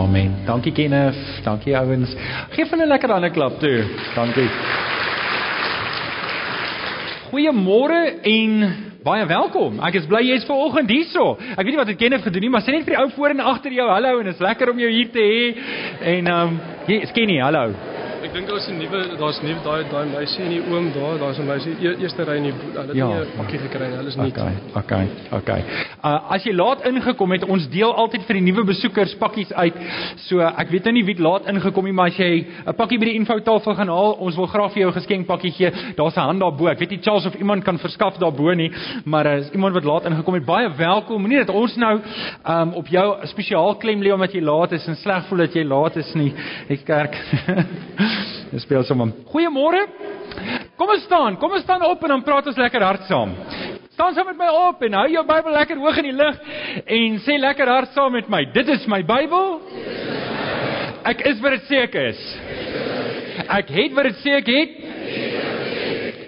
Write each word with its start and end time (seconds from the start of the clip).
Amen. 0.00 0.32
Dankie 0.46 0.72
Kenneth. 0.72 1.18
Dankie 1.44 1.76
ouens. 1.76 2.14
Geef 2.56 2.70
hulle 2.70 2.84
'n 2.86 2.88
lekker 2.88 3.12
ander 3.12 3.30
klap 3.30 3.58
toe. 3.60 3.84
Dankie. 4.14 4.48
Goeiemôre 7.30 8.00
en 8.22 8.74
baie 9.04 9.26
welkom. 9.26 9.80
Ek 9.84 9.94
is 9.94 10.06
bly 10.06 10.22
jy's 10.24 10.46
vanoggend 10.48 10.90
hierso. 10.90 11.36
Ek 11.52 11.64
weet 11.64 11.74
nie 11.74 11.82
wat 11.82 11.92
het 11.92 11.98
Kenneth 11.98 12.22
gedoen 12.22 12.40
nie, 12.40 12.50
maar 12.50 12.64
sê 12.64 12.72
net 12.72 12.84
vir 12.88 12.96
die 12.96 13.02
ou 13.02 13.10
voor 13.10 13.30
en 13.30 13.40
agter 13.40 13.72
jou 13.72 13.88
hallo 13.90 14.20
en 14.20 14.26
is 14.26 14.40
lekker 14.40 14.70
om 14.70 14.78
jou 14.78 14.90
hier 14.90 15.10
te 15.12 15.20
hê. 15.20 15.54
En 16.16 16.26
ehm 16.26 16.48
um, 16.48 16.60
hier, 16.86 17.06
Skinny, 17.06 17.38
hallo. 17.40 17.89
Ek 18.30 18.36
dink 18.36 18.46
daar's 18.46 18.68
'n 18.70 18.78
nuwe 18.78 18.98
daar's 19.18 19.38
nuwe 19.42 19.58
daai 19.64 19.82
daai 19.90 20.06
meisie 20.06 20.44
en 20.44 20.50
die 20.54 20.60
oom 20.70 20.92
daar, 20.94 21.18
daar's 21.18 21.38
'n 21.40 21.46
meisie 21.46 21.72
e 21.82 21.96
eerste 21.98 22.22
ry 22.22 22.36
in 22.36 22.42
die 22.44 22.52
hulle 22.52 22.86
het 22.86 22.96
Ja. 22.96 23.06
nie 23.06 23.24
'n 23.24 23.26
pakkie 23.36 23.58
gekry. 23.58 23.86
Hulle 23.90 24.06
is 24.06 24.16
nie. 24.16 24.26
Okay, 24.30 24.52
okay, 24.76 25.06
okay. 25.32 25.64
Uh 26.04 26.30
as 26.30 26.44
jy 26.44 26.52
laat 26.54 26.86
ingekom 26.86 27.30
het, 27.32 27.44
ons 27.44 27.68
deel 27.68 27.92
altyd 27.94 28.22
vir 28.22 28.34
die 28.34 28.42
nuwe 28.52 28.64
besoekers 28.64 29.14
pakkies 29.18 29.52
uit. 29.52 29.74
So 30.16 30.38
ek 30.40 30.68
weet 30.70 30.84
nou 30.84 30.92
nie 30.92 31.04
wie 31.04 31.14
het 31.14 31.22
laat 31.22 31.46
ingekom 31.48 31.84
nie, 31.84 31.92
maar 31.92 32.06
as 32.06 32.16
jy 32.18 32.46
'n 32.68 32.74
pakkie 32.74 32.98
by 32.98 33.04
die 33.04 33.14
infotafel 33.18 33.74
gaan 33.74 33.88
haal, 33.88 34.12
ons 34.12 34.36
wil 34.36 34.46
graag 34.46 34.72
vir 34.72 34.82
jou 34.82 34.90
'n 34.90 35.00
geskenkpakkie 35.00 35.50
gee. 35.50 35.70
Daar's 35.96 36.14
'n 36.16 36.20
hand 36.20 36.40
daarbo. 36.40 36.66
Ek 36.68 36.78
weet 36.78 36.90
nie 36.90 37.00
Charles 37.02 37.26
of 37.26 37.34
iemand 37.34 37.64
kan 37.64 37.78
verskaf 37.78 38.16
daarbo 38.18 38.54
nie, 38.54 38.70
maar 39.04 39.26
uh, 39.26 39.38
is 39.38 39.50
iemand 39.50 39.74
wat 39.74 39.84
laat 39.84 40.04
ingekom 40.06 40.34
het, 40.34 40.44
baie 40.44 40.70
welkom. 40.76 41.20
Moenie 41.20 41.38
dat 41.44 41.50
ons 41.50 41.76
nou 41.76 42.00
um 42.48 42.72
op 42.74 42.86
jou 42.86 43.26
spesiaal 43.26 43.74
klem 43.76 44.00
lê 44.02 44.12
omdat 44.12 44.32
jy 44.32 44.40
laat 44.40 44.72
is 44.72 44.86
en 44.86 44.94
sleg 44.96 45.26
voel 45.26 45.38
dat 45.38 45.52
jy 45.52 45.64
laat 45.64 45.96
is 45.96 46.14
nie. 46.14 46.32
Die 46.68 46.76
kerk. 46.84 47.16
Dis 48.50 48.64
speel 48.66 48.82
sommer. 48.82 49.12
Goeiemôre. 49.30 49.84
Kom 50.78 50.90
ons 50.90 51.04
staan, 51.06 51.36
kom 51.38 51.52
ons 51.54 51.62
staan 51.62 51.84
op 51.86 52.02
en 52.02 52.14
dan 52.16 52.22
praat 52.26 52.48
ons 52.50 52.58
lekker 52.58 52.82
hard 52.82 53.06
saam. 53.06 53.34
Staan 53.94 54.14
saam 54.16 54.30
met 54.30 54.38
my 54.40 54.48
op 54.70 54.82
en 54.86 54.96
hou 54.96 55.06
jou 55.12 55.22
Bybel 55.28 55.54
lekker 55.54 55.80
hoog 55.82 55.98
in 56.00 56.08
die 56.08 56.16
lug 56.16 56.38
en 56.96 57.18
sê 57.26 57.36
lekker 57.38 57.70
hard 57.70 57.92
saam 57.94 58.14
met 58.16 58.30
my. 58.32 58.42
Dit 58.54 58.70
is 58.72 58.86
my 58.90 59.02
Bybel. 59.06 59.60
Ek 61.10 61.22
is 61.30 61.42
wat 61.44 61.56
dit 61.58 61.68
sê 61.68 61.82
ek 61.84 61.98
is. 62.00 62.24
Ek 63.50 63.70
het 63.76 63.94
wat 63.98 64.10
dit 64.10 64.18
sê 64.24 64.34
ek 64.40 64.50
het. 64.54 64.74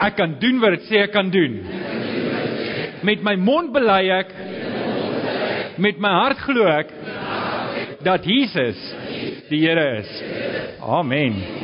Ek 0.03 0.17
kan 0.19 0.37
doen 0.43 0.63
wat 0.63 0.77
dit 0.79 0.89
sê 0.91 1.03
ek 1.07 1.15
kan 1.17 1.31
doen. 1.33 1.59
Met 3.03 3.25
my 3.27 3.35
mond 3.41 3.73
bely 3.75 4.03
ek 4.21 4.35
met 5.83 5.99
my 5.99 6.13
hart 6.21 6.43
glo 6.47 6.69
ek 6.71 6.93
dat 8.05 8.27
Jesus 8.29 8.79
die 9.51 9.65
Here 9.65 10.03
is. 10.03 10.11
Amen. 10.83 11.62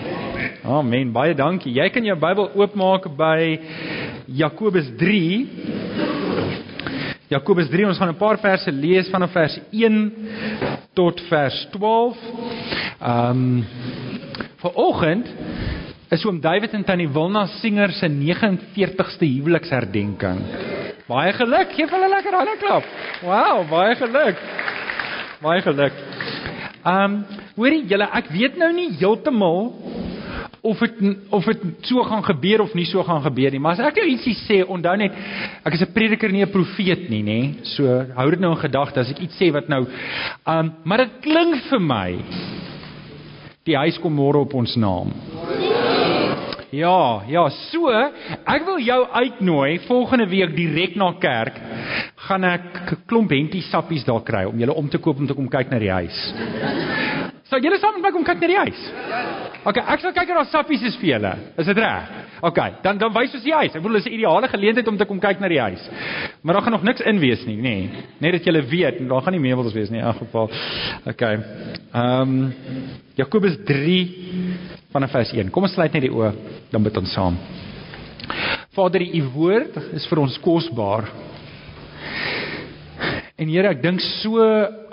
Amen. 0.65 1.13
Baie 1.13 1.35
dankie. 1.35 1.73
Jy 1.73 1.89
kan 1.95 2.05
jou 2.05 2.17
Bybel 2.19 2.51
oopmaak 2.59 3.09
by 3.17 3.59
Jakobus 4.27 4.91
3. 4.99 5.47
Jakobus 7.29 7.69
3, 7.69 7.87
ons 7.87 7.99
gaan 7.99 8.09
'n 8.09 8.17
paar 8.17 8.39
verse 8.41 8.71
lees 8.73 9.11
vanaf 9.11 9.33
vers 9.33 9.61
1 9.71 10.13
tot 10.95 11.21
vers 11.29 11.69
12. 11.73 12.17
Ehm 13.01 13.31
um, 13.31 13.65
Vanoggend 14.59 15.27
is 16.11 16.25
oom 16.25 16.41
David 16.41 16.73
en 16.75 16.85
tannie 16.85 17.09
Wilna 17.09 17.47
Singer 17.61 17.93
se 17.93 18.09
49ste 18.09 19.27
huweliksherdenking. 19.37 20.41
Baie 21.07 21.33
geluk. 21.33 21.73
Geef 21.77 21.93
hulle 21.95 22.09
lekker 22.09 22.35
hande 22.35 22.57
klap. 22.59 22.89
Wow, 23.23 23.63
baie 23.71 23.95
geluk. 23.97 24.41
Baie 25.41 25.63
geluk. 25.63 25.93
Ehm, 26.83 27.05
um, 27.05 27.25
hoorie 27.57 27.85
julle, 27.87 28.09
ek 28.19 28.33
weet 28.35 28.59
nou 28.59 28.73
nie 28.73 28.91
heeltemal 28.99 29.73
of 30.63 30.79
dit 30.79 31.17
of 31.31 31.45
dit 31.45 31.63
so 31.87 32.03
gaan 32.03 32.25
gebeur 32.25 32.63
of 32.63 32.75
nie 32.75 32.87
so 32.87 33.03
gaan 33.03 33.23
gebeur 33.23 33.51
nie, 33.55 33.61
maar 33.63 33.77
as 33.79 33.87
ek 33.89 34.01
nou 34.01 34.09
ietsie 34.11 34.35
sê, 34.43 34.61
onthou 34.67 34.97
net 34.97 35.13
ek 35.65 35.75
is 35.75 35.83
'n 35.83 35.93
prediker 35.95 36.33
nie 36.33 36.43
'n 36.43 36.51
profeet 36.51 37.09
nie, 37.11 37.23
nê? 37.23 37.41
So 37.77 37.85
hou 38.15 38.31
dit 38.31 38.41
nou 38.41 38.53
in 38.53 38.63
gedagte 38.63 39.01
as 39.01 39.11
ek 39.11 39.21
iets 39.21 39.39
sê 39.39 39.53
wat 39.53 39.69
nou 39.69 39.87
um, 40.47 40.73
maar 40.85 40.99
dit 40.99 41.21
klink 41.23 41.63
vir 41.71 41.81
my 41.81 42.19
die 43.65 43.77
huis 43.77 43.99
kom 43.99 44.15
môre 44.15 44.41
op 44.41 44.55
ons 44.55 44.77
naam. 44.77 45.13
Ja, 46.69 47.23
ja, 47.25 47.47
so 47.71 47.89
ek 47.89 48.65
wil 48.67 48.81
jou 48.85 48.99
uitnooi 49.09 49.79
volgende 49.87 50.27
week 50.29 50.53
direk 50.57 50.97
na 51.01 51.15
kerk 51.17 51.57
gaan 52.29 52.45
ek 52.45 52.93
'n 52.93 52.99
klomp 53.09 53.31
hentie 53.31 53.63
sappies 53.63 54.05
daar 54.05 54.21
kry 54.21 54.45
om 54.45 54.59
julle 54.59 54.75
om 54.75 54.89
te 54.89 54.99
koop 54.99 55.19
om 55.19 55.27
te 55.27 55.35
kom 55.35 55.49
kyk 55.49 55.71
na 55.71 55.79
die 55.79 55.91
huis. 55.91 56.19
Sou 57.49 57.57
julle 57.65 57.79
saam 57.81 57.95
met 57.97 58.05
my 58.05 58.11
kom 58.13 58.25
kyk 58.29 58.43
na 58.43 58.49
die 58.51 58.59
huis? 58.61 58.81
OK, 59.65 59.79
ek 59.81 60.03
sal 60.03 60.13
kyk 60.13 60.33
of 60.35 60.37
daar 60.37 60.49
sappies 60.51 60.83
is 60.85 60.97
vir 61.01 61.15
julle. 61.15 61.31
Is 61.57 61.69
dit 61.71 61.79
reg? 61.81 62.11
OK, 62.45 62.59
dan 62.85 62.99
dan 63.01 63.15
wys 63.15 63.37
ons 63.39 63.45
die 63.47 63.55
huis. 63.57 63.73
Ek 63.73 63.81
bedoel 63.81 63.97
dis 63.97 64.09
'n 64.11 64.17
ideale 64.19 64.49
geleentheid 64.53 64.89
om 64.89 64.99
te 64.99 65.07
kom 65.09 65.21
kyk 65.21 65.41
na 65.41 65.49
die 65.49 65.61
huis. 65.61 65.89
Maar 66.43 66.55
daar 66.55 66.63
gaan 66.63 66.77
nog 66.77 66.85
niks 66.85 67.01
in 67.01 67.19
wees 67.19 67.47
nie, 67.47 67.57
nê. 67.57 67.63
Nee. 67.63 68.05
Net 68.21 68.33
dat 68.33 68.45
julle 68.45 68.63
weet, 68.63 69.09
daar 69.09 69.23
gaan 69.23 69.33
nie 69.33 69.41
meubels 69.41 69.73
wees 69.73 69.91
nie 69.91 69.99
in 69.99 70.05
elk 70.05 70.19
geval. 70.19 70.51
OK. 71.07 71.23
Ehm 71.23 72.21
um, 72.21 72.53
Jakobus 73.17 73.57
3 73.65 74.09
vanaf 74.93 75.11
vers 75.11 75.33
1. 75.33 75.51
Kom 75.51 75.63
ons 75.63 75.73
sluit 75.73 75.93
net 75.93 76.03
die 76.03 76.13
oë, 76.13 76.33
dan 76.71 76.83
bid 76.83 76.97
ons 76.97 77.13
saam. 77.13 77.39
Vader, 78.77 79.01
u 79.01 79.23
woord 79.35 79.77
is 79.95 80.07
vir 80.07 80.19
ons 80.19 80.39
kosbaar. 80.39 81.09
En 83.39 83.49
Here, 83.49 83.69
ek 83.69 83.83
dink 83.83 84.01
so 84.01 84.45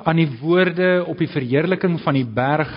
aan 0.05 0.19
die 0.21 0.29
woorde 0.37 0.89
op 1.09 1.17
die 1.17 1.29
verheerliking 1.31 1.97
van 2.03 2.17
die 2.17 2.27
berg, 2.29 2.69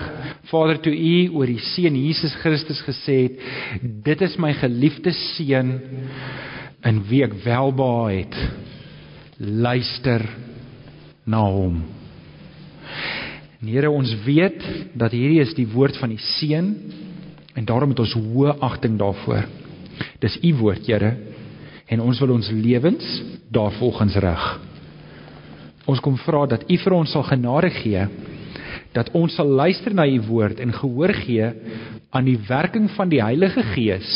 Vader, 0.49 0.79
toe 0.81 0.95
U 0.95 1.17
oor 1.37 1.51
die 1.51 1.61
seun 1.75 1.97
Jesus 2.01 2.33
Christus 2.41 2.81
gesê 2.87 3.19
het, 3.27 3.43
dit 4.07 4.25
is 4.25 4.39
my 4.41 4.55
geliefde 4.57 5.13
seun 5.37 5.75
in 6.89 7.01
wie 7.11 7.21
ek 7.27 7.37
welbehaag 7.45 8.15
het. 8.15 8.39
Luister 9.39 10.25
na 11.29 11.43
hom. 11.45 11.83
En 13.59 13.69
Here, 13.69 13.91
ons 13.91 14.15
weet 14.25 14.63
dat 14.99 15.13
hierdie 15.13 15.43
is 15.43 15.53
die 15.59 15.69
woord 15.69 15.99
van 16.01 16.15
die 16.15 16.23
seun 16.39 16.73
en 17.59 17.67
daarom 17.69 17.93
het 17.93 18.01
ons 18.07 18.17
hoë 18.17 18.57
agting 18.65 18.97
daarvoor. 19.01 19.45
Dis 20.23 20.39
U 20.47 20.55
woord, 20.63 20.87
Here, 20.89 21.13
en 21.93 22.05
ons 22.05 22.25
wil 22.25 22.37
ons 22.39 22.51
lewens 22.55 23.05
daarvolgens 23.53 24.17
rig. 24.23 24.49
Ons 25.89 26.03
kom 26.05 26.19
vra 26.21 26.45
dat 26.51 26.67
U 26.69 26.77
vir 26.77 26.97
ons 26.97 27.15
sal 27.17 27.25
genade 27.31 27.71
gee 27.81 28.05
dat 28.97 29.11
ons 29.17 29.35
sal 29.37 29.49
luister 29.49 29.95
na 29.95 30.07
U 30.09 30.21
woord 30.29 30.61
en 30.65 30.73
gehoor 30.73 31.13
gee 31.23 31.49
aan 32.11 32.29
die 32.29 32.39
werking 32.49 32.89
van 32.97 33.11
die 33.13 33.23
Heilige 33.23 33.63
Gees 33.75 34.13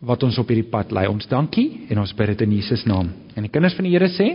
wat 0.00 0.22
ons 0.24 0.38
op 0.40 0.48
hierdie 0.48 0.70
pad 0.70 0.94
lei. 0.96 1.04
Ons 1.10 1.28
dankie 1.28 1.84
en 1.92 2.00
ons 2.00 2.14
bid 2.16 2.32
dit 2.32 2.46
in 2.46 2.54
Jesus 2.56 2.86
naam. 2.88 3.10
En 3.36 3.44
die 3.44 3.52
kinders 3.52 3.76
van 3.76 3.88
die 3.88 3.92
Here 3.92 4.08
sê 4.14 4.30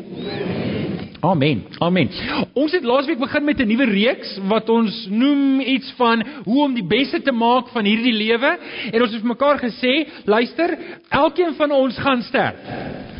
Amen. 1.25 1.63
Amen. 1.81 2.11
Ons 2.53 2.75
het 2.75 2.83
laasweek 2.85 3.17
begin 3.17 3.45
met 3.45 3.59
'n 3.59 3.67
nuwe 3.67 3.85
reeks 3.89 4.37
wat 4.45 4.69
ons 4.69 5.07
noem 5.09 5.59
iets 5.61 5.91
van 5.97 6.21
hoe 6.45 6.63
om 6.63 6.73
die 6.73 6.85
beste 6.85 7.21
te 7.21 7.31
maak 7.31 7.71
van 7.73 7.85
hierdie 7.85 8.13
lewe 8.13 8.51
en 8.91 9.01
ons 9.01 9.11
het 9.11 9.21
vir 9.21 9.33
mekaar 9.33 9.57
gesê, 9.57 10.05
luister, 10.25 10.77
elkeen 11.09 11.55
van 11.55 11.71
ons 11.71 11.97
gaan 11.97 12.21
sterf. 12.21 13.14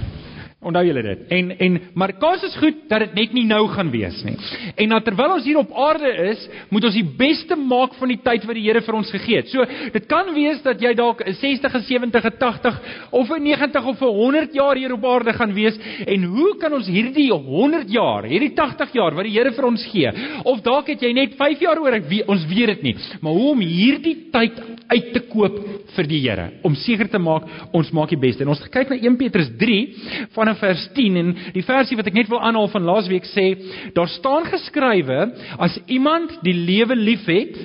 Onthou 0.65 0.81
julle 0.87 1.01
dit. 1.05 1.25
En 1.29 1.51
en 1.61 1.75
maar 1.93 2.15
kans 2.17 2.43
is 2.47 2.55
goed 2.57 2.77
dat 2.89 3.03
dit 3.03 3.13
net 3.13 3.33
nie 3.37 3.45
nou 3.45 3.67
gaan 3.69 3.91
wees 3.93 4.17
nie. 4.25 4.33
En 4.81 4.95
dat 4.95 5.05
terwyl 5.05 5.35
ons 5.35 5.45
hier 5.45 5.59
op 5.59 5.73
aarde 5.77 6.09
is, 6.31 6.41
moet 6.73 6.87
ons 6.89 6.95
die 6.97 7.05
beste 7.19 7.57
maak 7.59 7.93
van 7.99 8.09
die 8.09 8.17
tyd 8.23 8.47
wat 8.49 8.57
die 8.57 8.63
Here 8.65 8.81
vir 8.81 8.97
ons 8.97 9.11
gegee 9.13 9.43
het. 9.43 9.51
So, 9.53 9.61
dit 9.93 10.07
kan 10.09 10.31
wees 10.33 10.63
dat 10.65 10.81
jy 10.81 10.95
dalk 10.97 11.21
'n 11.21 11.33
60, 11.33 11.75
'n 11.75 11.83
70, 11.85 12.25
'n 12.25 12.37
80 12.39 12.81
of 13.11 13.29
'n 13.29 13.43
90 13.43 13.85
of 13.85 14.01
'n 14.01 14.05
100 14.05 14.53
jaar 14.53 14.75
hier 14.75 14.93
op 14.93 15.05
aarde 15.05 15.33
gaan 15.33 15.53
wees. 15.53 15.77
En 16.07 16.23
hoe 16.23 16.57
kan 16.57 16.73
ons 16.73 16.87
hierdie 16.87 17.31
100 17.31 17.91
jaar, 17.91 18.23
hierdie 18.23 18.53
80 18.55 18.93
jaar 18.93 19.13
wat 19.13 19.23
die 19.23 19.35
Here 19.35 19.51
vir 19.51 19.65
ons 19.65 19.85
gee, 19.91 20.11
of 20.43 20.61
dalk 20.61 20.87
het 20.87 21.01
jy 21.01 21.13
net 21.13 21.35
5 21.35 21.59
jaar 21.59 21.77
oor, 21.77 21.93
ek 21.93 22.09
weet, 22.09 22.27
ons 22.27 22.45
weet 22.47 22.67
dit 22.67 22.81
nie, 22.83 22.95
maar 23.21 23.33
hoe 23.33 23.51
om 23.51 23.59
hierdie 23.59 24.31
tyd 24.31 24.53
uit 24.87 25.13
te 25.13 25.19
koop 25.19 25.59
vir 25.95 26.07
die 26.07 26.21
Here, 26.21 26.49
om 26.63 26.75
seker 26.75 27.07
te 27.07 27.19
maak 27.19 27.43
ons 27.71 27.91
maak 27.91 28.09
die 28.09 28.17
beste. 28.17 28.41
En 28.41 28.49
ons 28.49 28.69
kyk 28.69 28.89
na 28.89 28.95
1 28.95 29.17
Petrus 29.17 29.49
3 29.57 29.95
vanaf 30.33 30.54
vers 30.59 30.87
10 30.97 31.19
en 31.21 31.33
die 31.55 31.65
versie 31.65 31.97
wat 31.97 32.07
ek 32.11 32.17
net 32.17 32.31
wil 32.31 32.41
aanhaal 32.41 32.71
van 32.73 32.87
laasweek 32.87 33.27
sê, 33.31 33.47
daar 33.95 34.11
staan 34.11 34.47
geskrywe 34.49 35.19
as 35.57 35.77
iemand 35.87 36.39
die 36.45 36.55
lewe 36.55 36.95
liefhet 36.95 37.59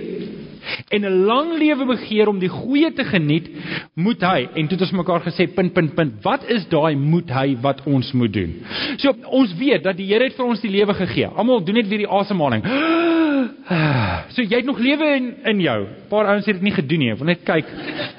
en 0.88 1.04
'n 1.04 1.24
lang 1.24 1.58
lewe 1.58 1.86
begeer 1.86 2.28
om 2.28 2.38
die 2.38 2.48
goeie 2.48 2.92
te 2.92 3.04
geniet, 3.04 3.48
moet 3.94 4.22
hy 4.22 4.48
en 4.54 4.68
toe 4.68 4.78
het 4.78 4.86
ons 4.86 4.98
mekaar 5.02 5.22
gesê 5.24 5.46
punt 5.54 5.72
punt 5.72 5.94
punt, 5.94 6.12
wat 6.22 6.44
is 6.48 6.68
daai 6.68 6.96
moet 6.96 7.30
hy 7.30 7.56
wat 7.60 7.82
ons 7.86 8.12
moet 8.12 8.32
doen? 8.32 8.54
So 8.96 9.14
ons 9.24 9.54
weet 9.58 9.82
dat 9.82 9.96
die 9.96 10.06
Here 10.10 10.24
het 10.24 10.36
vir 10.36 10.46
ons 10.46 10.60
die 10.60 10.70
lewe 10.70 10.94
gegee. 10.94 11.26
Almal 11.26 11.64
doen 11.64 11.74
net 11.74 11.88
weer 11.88 12.04
die 12.04 12.10
asemhaling. 12.10 12.62
So 14.34 14.42
jy 14.42 14.60
het 14.60 14.66
nog 14.68 14.78
lewe 14.78 15.06
in 15.16 15.34
in 15.44 15.60
jou. 15.60 15.80
'n 15.82 16.08
Paar 16.08 16.26
ouens 16.26 16.46
het 16.46 16.54
dit 16.54 16.62
nie 16.62 16.74
gedoen 16.74 16.98
nie. 16.98 17.10
Ek 17.12 17.18
wil 17.18 17.26
net 17.26 17.42
kyk. 17.44 17.66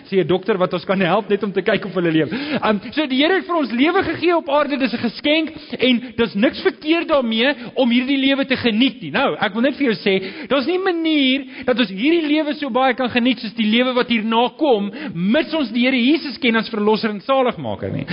Sien 0.08 0.20
'n 0.20 0.28
dokter 0.28 0.58
wat 0.58 0.74
ons 0.74 0.86
kan 0.86 1.00
help 1.00 1.30
net 1.30 1.44
om 1.44 1.52
te 1.52 1.62
kyk 1.62 1.86
of 1.86 1.94
hulle 1.94 2.12
leef. 2.12 2.32
Um 2.64 2.82
so 2.92 3.06
die 3.08 3.22
Here 3.22 3.36
het 3.36 3.46
vir 3.46 3.56
ons 3.56 3.72
lewe 3.72 4.04
gegee 4.04 4.36
op 4.36 4.50
aarde. 4.50 4.78
Dis 4.78 4.94
'n 4.94 4.98
geskenk 5.08 5.50
en 5.80 6.02
dis 6.18 6.34
niks 6.34 6.62
verkeerd 6.62 7.08
daarmee 7.08 7.54
om 7.76 7.90
hierdie 7.90 8.18
lewe 8.18 8.46
te 8.46 8.56
geniet 8.56 9.02
nie. 9.02 9.12
Nou, 9.12 9.36
ek 9.40 9.54
wil 9.54 9.62
net 9.62 9.76
vir 9.76 9.92
jou 9.92 9.96
sê, 9.96 10.48
daar's 10.48 10.66
nie 10.66 10.78
'n 10.78 10.84
manier 10.84 11.46
dat 11.66 11.80
ons 11.80 11.90
hierdie 11.90 12.28
lewe 12.28 12.54
so 12.54 12.70
baie 12.70 12.94
kan 12.94 13.10
geniet 13.10 13.40
soos 13.40 13.54
die 13.54 13.70
lewe 13.70 13.94
wat 13.94 14.10
hierna 14.10 14.50
kom, 14.58 14.92
mits 15.14 15.54
ons 15.54 15.72
die 15.72 15.86
Here 15.86 15.98
Jesus 15.98 16.38
ken 16.40 16.56
as 16.56 16.70
verlosser 16.70 17.10
en 17.10 17.22
saligmaker 17.22 17.92
nie. 17.92 18.06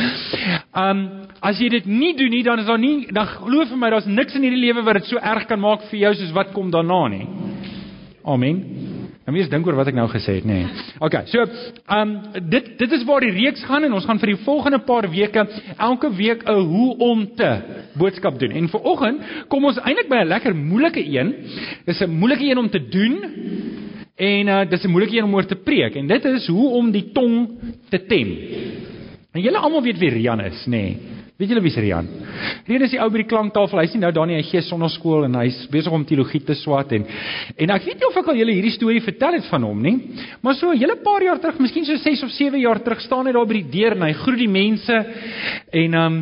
Um 0.74 1.26
as 1.42 1.58
jy 1.58 1.68
dit 1.68 1.86
nie 1.86 2.14
doen 2.16 2.30
nie, 2.30 2.42
dan 2.42 2.58
is 2.58 2.66
daar 2.66 2.78
nie 2.78 3.06
dan 3.12 3.26
glo 3.26 3.64
vir 3.64 3.76
my 3.76 3.90
daar's 3.90 4.06
niks 4.06 4.34
in 4.34 4.42
hierdie 4.42 4.66
lewe 4.66 4.82
wat 4.82 4.94
dit 4.94 5.04
so 5.04 5.16
erg 5.16 5.46
kan 5.46 5.60
maak 5.60 5.82
vir 5.90 6.00
jou 6.00 6.14
soos 6.14 6.32
wat 6.32 6.52
kom 6.52 6.70
daarna 6.70 6.97
nie. 7.08 7.26
Amen. 8.28 8.56
Nou 9.28 9.36
jy 9.36 9.44
dink 9.52 9.66
oor 9.68 9.76
wat 9.76 9.88
ek 9.90 9.96
nou 9.96 10.06
gesê 10.08 10.38
het, 10.38 10.46
nê. 10.48 10.62
Nee. 10.64 10.84
Okay, 11.04 11.26
so 11.28 11.44
ehm 11.44 12.00
um, 12.00 12.12
dit 12.48 12.70
dit 12.80 12.92
is 12.96 13.04
waar 13.08 13.24
die 13.24 13.32
reeks 13.32 13.64
gaan 13.68 13.84
en 13.84 13.92
ons 13.96 14.06
gaan 14.08 14.20
vir 14.20 14.32
die 14.32 14.40
volgende 14.44 14.80
paar 14.88 15.08
weke 15.12 15.44
elke 15.76 16.10
week 16.16 16.44
'n 16.48 16.64
hoe 16.70 16.96
om 16.98 17.26
te 17.36 17.50
boodskap 18.00 18.38
doen. 18.38 18.52
En 18.52 18.68
vir 18.68 18.80
oggend 18.80 19.20
kom 19.48 19.64
ons 19.64 19.78
eintlik 19.78 20.08
by 20.08 20.22
'n 20.24 20.28
lekker 20.28 20.56
moeilike 20.56 21.04
een. 21.04 21.34
Dis 21.84 22.00
'n 22.00 22.10
moeilike 22.10 22.44
een 22.44 22.58
om 22.58 22.70
te 22.70 22.88
doen. 22.88 23.14
En 24.16 24.48
uh 24.48 24.64
dis 24.70 24.84
'n 24.84 24.90
moeilike 24.90 25.16
een 25.16 25.24
om 25.24 25.34
oor 25.34 25.46
te 25.46 25.56
preek 25.56 25.94
en 25.94 26.06
dit 26.06 26.24
is 26.24 26.46
hoe 26.46 26.70
om 26.70 26.90
die 26.90 27.12
tong 27.12 27.48
te 27.90 28.06
tem. 28.06 28.28
En 29.32 29.40
julle 29.40 29.58
almal 29.58 29.82
weet 29.82 29.98
wie 29.98 30.10
Rian 30.10 30.40
is, 30.40 30.66
nê? 30.66 30.70
Nee. 30.70 30.96
Weet 31.38 31.52
julle 31.52 31.60
wie 31.62 31.70
is 31.70 31.76
Rian? 31.78 32.06
Rian 32.66 32.82
is 32.82 32.90
die 32.90 32.98
ou 32.98 33.06
by 33.14 33.20
die 33.20 33.28
klanktafel. 33.30 33.78
Hy's 33.78 33.92
nie 33.94 34.00
nou 34.02 34.08
daar 34.10 34.26
nie, 34.26 34.34
hy 34.40 34.42
gee 34.42 34.62
sonnaskool 34.66 35.28
en 35.28 35.36
hy's 35.38 35.60
besig 35.70 35.94
om 35.94 36.02
teologie 36.02 36.40
te 36.42 36.56
swat 36.58 36.90
en 36.96 37.04
en 37.06 37.72
ek 37.76 37.84
weet 37.86 38.00
nie 38.00 38.08
of 38.08 38.16
ek 38.18 38.30
al 38.32 38.40
julle 38.40 38.56
hierdie 38.56 38.72
storie 38.74 39.02
vertel 39.04 39.36
het 39.36 39.46
van 39.46 39.62
hom 39.68 39.78
nie. 39.84 39.94
Maar 40.42 40.56
so 40.58 40.72
'n 40.72 40.80
hele 40.80 40.96
paar 40.98 41.22
jaar 41.22 41.38
terug, 41.38 41.60
miskien 41.62 41.86
so 41.86 41.94
6 41.94 42.24
of 42.24 42.30
7 42.34 42.58
jaar 42.58 42.82
terug, 42.82 43.00
staan 43.00 43.26
hy 43.26 43.32
daar 43.32 43.46
by 43.46 43.54
die 43.54 43.70
deur 43.70 43.94
en 43.94 44.02
hy 44.02 44.12
groet 44.14 44.38
die 44.38 44.50
mense 44.50 44.96
en 45.72 45.94
um 45.94 46.16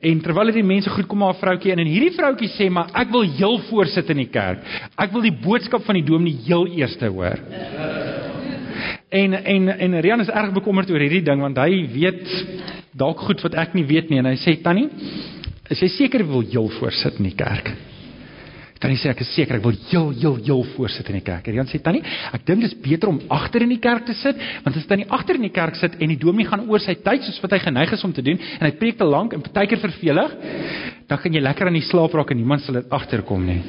en 0.00 0.20
terwyl 0.20 0.46
hy 0.48 0.52
die 0.52 0.72
mense 0.72 0.88
groet 0.88 1.06
kom 1.06 1.18
maar 1.18 1.34
'n 1.34 1.40
vroutjie 1.42 1.72
in 1.72 1.78
en 1.78 1.92
hierdie 1.92 2.16
vroutjie 2.16 2.48
sê 2.48 2.70
maar 2.70 2.88
ek 2.94 3.12
wil 3.12 3.28
heel 3.28 3.58
voorsit 3.68 4.08
in 4.08 4.24
die 4.24 4.32
kerk. 4.32 4.64
Ek 4.96 5.12
wil 5.12 5.20
die 5.20 5.36
boodskap 5.36 5.84
van 5.84 5.96
die 5.96 6.04
dominee 6.04 6.40
heel 6.46 6.66
eerste 6.66 7.08
hoor. 7.08 7.36
En 9.08 9.32
en 9.32 9.68
en 9.68 10.00
Rian 10.00 10.20
is 10.20 10.30
erg 10.30 10.52
bekommerd 10.52 10.90
oor 10.90 11.02
hierdie 11.02 11.22
ding 11.22 11.42
want 11.42 11.58
hy 11.62 11.84
weet 11.92 12.22
dalk 12.98 13.20
goed 13.28 13.42
wat 13.44 13.54
ek 13.54 13.76
nie 13.78 13.84
weet 13.86 14.10
nie 14.10 14.18
en 14.18 14.26
hy 14.32 14.38
sê 14.40 14.56
tannie, 14.64 14.88
is 15.70 15.82
jy 15.82 15.90
seker 15.94 16.24
wil 16.26 16.42
heel 16.42 16.66
voorsit 16.80 17.20
in 17.20 17.28
die 17.28 17.36
kerk? 17.38 17.70
Tannie 18.82 18.98
sê 19.00 19.08
ek 19.12 19.22
is 19.22 19.30
seker 19.32 19.56
ek 19.56 19.64
wil 19.64 19.76
heel 19.88 20.10
heel 20.10 20.34
heel 20.48 20.64
voorsit 20.74 21.06
in 21.12 21.20
die 21.20 21.24
kerk. 21.24 21.46
Jan 21.54 21.68
sê 21.70 21.78
tannie, 21.82 22.02
ek 22.34 22.42
dink 22.48 22.64
dit 22.64 22.72
is 22.72 22.80
beter 22.82 23.12
om 23.12 23.20
agter 23.32 23.62
in 23.64 23.70
die 23.72 23.80
kerk 23.82 24.08
te 24.08 24.16
sit, 24.18 24.40
want 24.64 24.76
as 24.76 24.88
tannie 24.90 25.06
agter 25.06 25.38
in 25.38 25.46
die 25.46 25.54
kerk 25.54 25.78
sit 25.78 25.94
en 26.02 26.12
die 26.12 26.18
dominee 26.20 26.50
gaan 26.50 26.66
oor 26.66 26.82
sy 26.82 26.96
tyd 27.06 27.24
soos 27.24 27.38
wat 27.44 27.54
hy 27.56 27.60
geneig 27.62 27.94
is 27.94 28.04
om 28.04 28.14
te 28.16 28.24
doen 28.26 28.42
en 28.42 28.66
hy 28.66 28.72
preek 28.80 28.98
te 28.98 29.06
lank 29.06 29.36
en 29.36 29.44
partykeer 29.44 29.80
vervelig, 29.86 30.34
dan 31.06 31.22
kan 31.22 31.38
jy 31.38 31.44
lekker 31.46 31.70
aan 31.70 31.78
die 31.78 31.86
slaap 31.86 32.16
raak 32.18 32.34
en 32.34 32.42
niemand 32.42 32.66
sal 32.66 32.80
dit 32.80 32.90
agterkom 32.98 33.46
nie. 33.46 33.62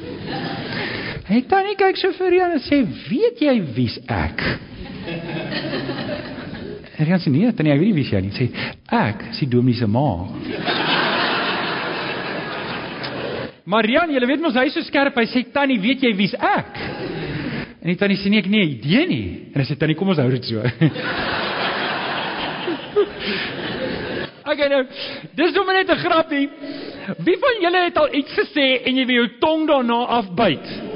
Hey 1.28 1.46
tannie 1.46 1.78
kyk 1.78 2.02
so 2.02 2.12
vir 2.18 2.40
Jan 2.40 2.58
en 2.58 2.64
sê, 2.64 2.82
"Weet 3.12 3.42
jy 3.42 3.62
wie's 3.76 4.00
ek?" 4.08 4.44
Hy 6.98 7.06
sê 7.22 7.30
nee, 7.30 7.52
tannie, 7.54 7.74
ek 7.76 7.80
weet 7.80 7.92
nie 7.92 7.98
wie 8.00 8.08
jy 8.10 8.22
nie. 8.26 8.34
Sê 8.34 8.48
ek, 8.98 9.28
sê 9.38 9.46
Dominee 9.50 9.78
se 9.78 9.88
ma. 9.88 10.08
Marian, 13.68 14.12
jy 14.12 14.24
weet 14.26 14.42
mos 14.42 14.58
hy 14.58 14.66
is 14.72 14.78
so 14.80 14.84
skerp. 14.88 15.18
Hy 15.20 15.28
sê 15.30 15.46
tannie, 15.54 15.80
weet 15.84 16.04
jy 16.08 16.14
wie's 16.18 16.34
ek? 16.36 16.82
En 17.84 17.92
die 17.92 18.00
tannie 18.00 18.18
sê 18.20 18.32
nee, 18.34 18.42
ek 18.42 18.50
nie 18.52 18.64
idee 18.78 19.06
nie. 19.10 19.28
En 19.54 19.62
hy 19.62 19.68
sê 19.70 19.78
tannie, 19.80 19.98
kom 20.00 20.10
ons 20.12 20.22
hou 20.24 20.32
dit 20.34 20.50
so. 20.50 20.64
Okay, 24.48 24.70
nou, 24.72 24.80
dis 25.36 25.52
sommer 25.52 25.76
net 25.76 25.90
'n 25.92 26.00
grappie. 26.00 26.48
Wie 27.20 27.38
van 27.40 27.58
julle 27.62 27.84
het 27.84 27.98
al 27.98 28.14
iets 28.16 28.32
gesê 28.32 28.80
en 28.88 28.96
jy 28.96 29.06
wil 29.06 29.16
jou 29.16 29.28
tong 29.44 29.68
daarna 29.68 29.98
afbyt? 30.20 30.87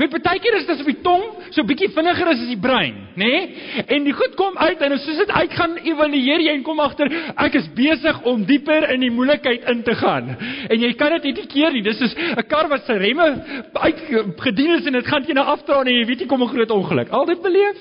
Weet 0.00 0.14
baie 0.24 0.40
keer 0.40 0.54
is 0.56 0.64
dit 0.64 0.72
asof 0.72 0.86
die 0.88 1.02
tong 1.04 1.24
so 1.52 1.64
bietjie 1.68 1.90
vinniger 1.92 2.30
is 2.32 2.40
as 2.40 2.48
die 2.48 2.60
brein, 2.60 2.94
nê? 3.20 3.26
Nee? 3.28 3.82
En 3.92 4.06
die 4.06 4.14
goed 4.16 4.36
kom 4.38 4.56
uit 4.56 4.80
en 4.86 4.94
soos 4.96 5.18
dit 5.20 5.32
uit 5.34 5.56
gaan 5.58 5.74
evalueer 5.82 6.44
jy 6.46 6.54
en 6.56 6.62
kom 6.64 6.80
agter 6.80 7.10
ek 7.44 7.58
is 7.60 7.66
besig 7.76 8.22
om 8.30 8.46
dieper 8.48 8.86
in 8.94 9.04
die 9.04 9.10
moeilikheid 9.12 9.66
in 9.68 9.82
te 9.84 9.96
gaan. 10.00 10.30
En 10.70 10.80
jy 10.80 10.92
kan 10.96 11.12
dit 11.18 11.28
nie 11.28 11.46
keer 11.52 11.76
nie. 11.76 11.82
Dis 11.84 12.00
soos 12.00 12.14
'n 12.16 12.46
kar 12.48 12.70
wat 12.72 12.86
sy 12.86 12.96
remme 12.96 13.26
uitgedien 13.74 14.78
is 14.78 14.86
en 14.86 14.96
dit 14.96 15.06
gaan 15.06 15.26
jy 15.28 15.36
nou 15.36 15.44
afdraai 15.44 15.84
en 15.84 15.98
jy 15.98 16.06
weet 16.06 16.20
jy 16.20 16.28
kom 16.32 16.42
'n 16.42 16.48
groot 16.48 16.70
ongeluk. 16.70 17.10
Al 17.10 17.26
dit 17.26 17.42
beleef? 17.42 17.76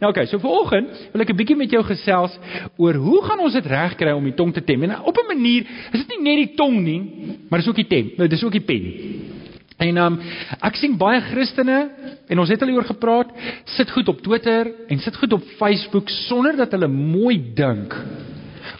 Nou 0.00 0.10
okay, 0.10 0.26
so 0.26 0.38
vanoggend 0.38 1.10
wil 1.12 1.22
ek 1.22 1.30
'n 1.30 1.36
bietjie 1.36 1.56
met 1.56 1.70
jou 1.70 1.82
gesels 1.82 2.38
oor 2.76 2.94
hoe 2.94 3.22
gaan 3.22 3.40
ons 3.40 3.52
dit 3.52 3.66
regkry 3.66 4.12
om 4.12 4.24
die 4.24 4.34
tong 4.34 4.54
te 4.54 4.62
tem? 4.62 4.82
En 4.82 5.02
op 5.02 5.16
'n 5.16 5.34
manier 5.34 5.66
is 5.92 6.06
dit 6.06 6.08
nie 6.14 6.22
net 6.22 6.46
die 6.46 6.54
tong 6.54 6.78
nie, 6.84 7.02
maar 7.50 7.58
dis 7.58 7.68
ook 7.68 7.82
die 7.82 7.90
tem. 7.90 8.12
Nou 8.16 8.28
dis 8.28 8.44
ook 8.44 8.52
die 8.52 8.60
pen. 8.60 9.34
En 9.82 9.98
um 10.00 10.20
ek 10.64 10.78
sien 10.80 10.96
baie 10.96 11.20
Christene 11.28 11.80
en 12.28 12.40
ons 12.40 12.50
het 12.50 12.62
al 12.64 12.72
oor 12.72 12.88
gepraat, 12.88 13.32
sit 13.76 13.90
goed 13.92 14.08
op 14.08 14.22
Twitter 14.24 14.70
en 14.88 15.02
sit 15.04 15.16
goed 15.20 15.36
op 15.36 15.44
Facebook 15.60 16.08
sonder 16.28 16.56
dat 16.56 16.72
hulle 16.72 16.88
mooi 16.88 17.36
dink 17.56 17.94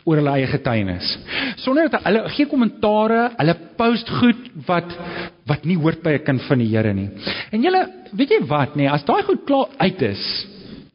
oor 0.07 0.21
hulle 0.21 0.33
eie 0.39 0.49
getuienis. 0.51 1.13
Sonder 1.61 1.91
dat 1.91 2.05
hulle 2.07 2.25
gee 2.37 2.49
kommentare, 2.51 3.31
hulle 3.37 3.57
post 3.79 4.11
goed 4.21 4.51
wat 4.69 4.95
wat 5.47 5.67
nie 5.69 5.77
hoort 5.79 6.03
by 6.03 6.17
'n 6.17 6.25
kind 6.25 6.43
van 6.49 6.59
die 6.59 6.71
Here 6.73 6.93
nie. 6.95 7.11
En 7.53 7.63
julle, 7.63 7.87
weet 8.13 8.31
jy 8.31 8.41
wat 8.47 8.75
nê, 8.75 8.87
nee, 8.87 8.91
as 8.91 9.05
daai 9.05 9.23
goed 9.23 9.45
klaar 9.47 9.69
uit 9.79 10.03
is, 10.03 10.47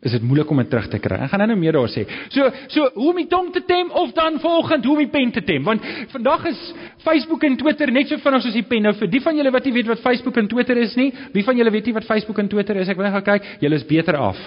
is 0.01 0.15
dit 0.15 0.23
moeilik 0.25 0.49
om 0.49 0.57
dit 0.57 0.69
terug 0.69 0.87
te 0.89 0.97
kry. 1.01 1.19
Ek 1.21 1.29
gaan 1.29 1.43
nou 1.45 1.57
meer 1.61 1.75
daar 1.77 1.89
sê. 1.93 2.07
So 2.33 2.47
so 2.73 2.87
hoe 2.95 3.11
om 3.11 3.19
die 3.21 3.27
tong 3.29 3.51
te 3.53 3.61
tem 3.67 3.91
of 3.93 4.13
dan 4.17 4.39
volgend 4.41 4.85
hoe 4.85 4.95
om 4.95 5.03
die 5.03 5.11
pen 5.13 5.31
te 5.31 5.43
tem? 5.45 5.61
Want 5.63 5.85
vandag 6.13 6.47
is 6.49 6.61
Facebook 7.05 7.45
en 7.45 7.57
Twitter 7.57 7.91
net 7.93 8.09
so 8.09 8.17
vinnig 8.23 8.41
soos 8.41 8.57
die 8.57 8.65
pen. 8.65 8.81
Nou 8.87 8.95
vir 8.97 9.11
die 9.13 9.21
van 9.21 9.37
julle 9.37 9.53
wat 9.53 9.69
nie 9.69 9.75
weet 9.77 9.91
wat 9.91 10.01
Facebook 10.01 10.41
en 10.41 10.49
Twitter 10.49 10.81
is 10.81 10.95
nie, 10.97 11.11
wie 11.35 11.45
van 11.45 11.57
julle 11.57 11.73
weet 11.73 11.91
nie 11.91 11.93
wat 11.99 12.09
Facebook 12.09 12.41
en 12.41 12.49
Twitter 12.49 12.81
is? 12.81 12.89
Ek 12.89 12.97
wil 12.97 13.09
net 13.09 13.19
gaan 13.19 13.27
kyk. 13.29 13.51
Julle 13.61 13.77
is 13.77 13.85
beter 13.85 14.17
af. 14.17 14.41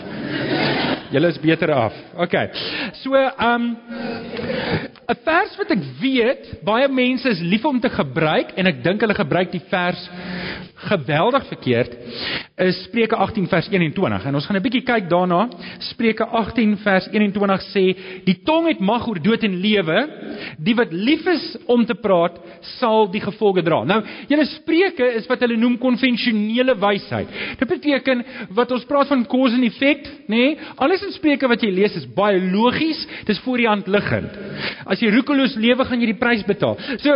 Julle 1.15 1.31
is 1.31 1.39
beter 1.39 1.71
af. 1.71 1.95
OK. 2.19 2.35
So 3.05 3.15
um 3.15 3.77
'n 5.05 5.19
vers 5.23 5.57
wat 5.61 5.71
ek 5.71 5.83
weet 6.01 6.51
baie 6.65 6.89
mense 6.89 7.29
is 7.29 7.41
lief 7.41 7.65
om 7.65 7.79
te 7.81 7.91
gebruik 7.93 8.57
en 8.57 8.67
ek 8.67 8.83
dink 8.83 9.01
hulle 9.05 9.15
gebruik 9.15 9.53
die 9.53 9.63
vers 9.71 10.09
geweldig 10.85 11.47
verkeerd 11.47 11.97
is 12.57 12.85
Spreuke 12.85 13.17
18 13.17 13.49
vers 13.51 13.69
21 13.71 14.25
en 14.29 14.35
ons 14.35 14.47
gaan 14.47 14.57
'n 14.57 14.63
bietjie 14.63 14.85
kyk 14.87 15.09
daarna. 15.11 15.49
Spreuke 15.79 16.25
18 16.25 16.77
vers 16.79 17.09
21 17.11 17.63
sê: 17.75 17.97
"Die 18.25 18.43
tong 18.45 18.69
het 18.69 18.81
mag 18.81 19.09
oor 19.09 19.23
dood 19.23 19.43
en 19.43 19.61
lewe. 19.61 20.09
Die 20.59 20.75
wat 20.75 20.93
lief 20.93 21.27
is 21.27 21.57
om 21.67 21.85
te 21.87 21.95
praat, 21.95 22.39
sal 22.79 23.11
die 23.11 23.21
gevolge 23.21 23.63
dra." 23.63 23.85
Nou, 23.85 24.03
julle 24.29 24.45
Spreuke 24.45 25.15
is 25.15 25.27
wat 25.27 25.41
hulle 25.41 25.57
noem 25.57 25.79
konvensionele 25.79 26.79
wysheid. 26.79 27.29
Dit 27.59 27.69
beteken 27.69 28.25
wat 28.51 28.71
ons 28.71 28.85
praat 28.85 29.09
van 29.09 29.27
cause 29.27 29.55
and 29.55 29.65
effect, 29.65 30.11
nê? 30.29 30.37
Nee? 30.37 30.59
Alles 30.77 31.03
in 31.03 31.13
Spreuke 31.13 31.49
wat 31.49 31.63
jy 31.63 31.71
lees 31.71 31.97
is 31.97 32.07
baie 32.15 32.41
logies, 32.41 33.07
dis 33.25 33.39
voor 33.39 33.57
die 33.57 33.69
hand 33.69 33.87
liggend. 33.87 34.31
As 34.87 35.01
jy 35.01 35.11
roekeloos 35.11 35.55
lewe, 35.55 35.85
gaan 35.85 36.01
jy 36.01 36.07
die 36.07 36.21
prys 36.21 36.45
betaal. 36.45 36.77
So 36.99 37.13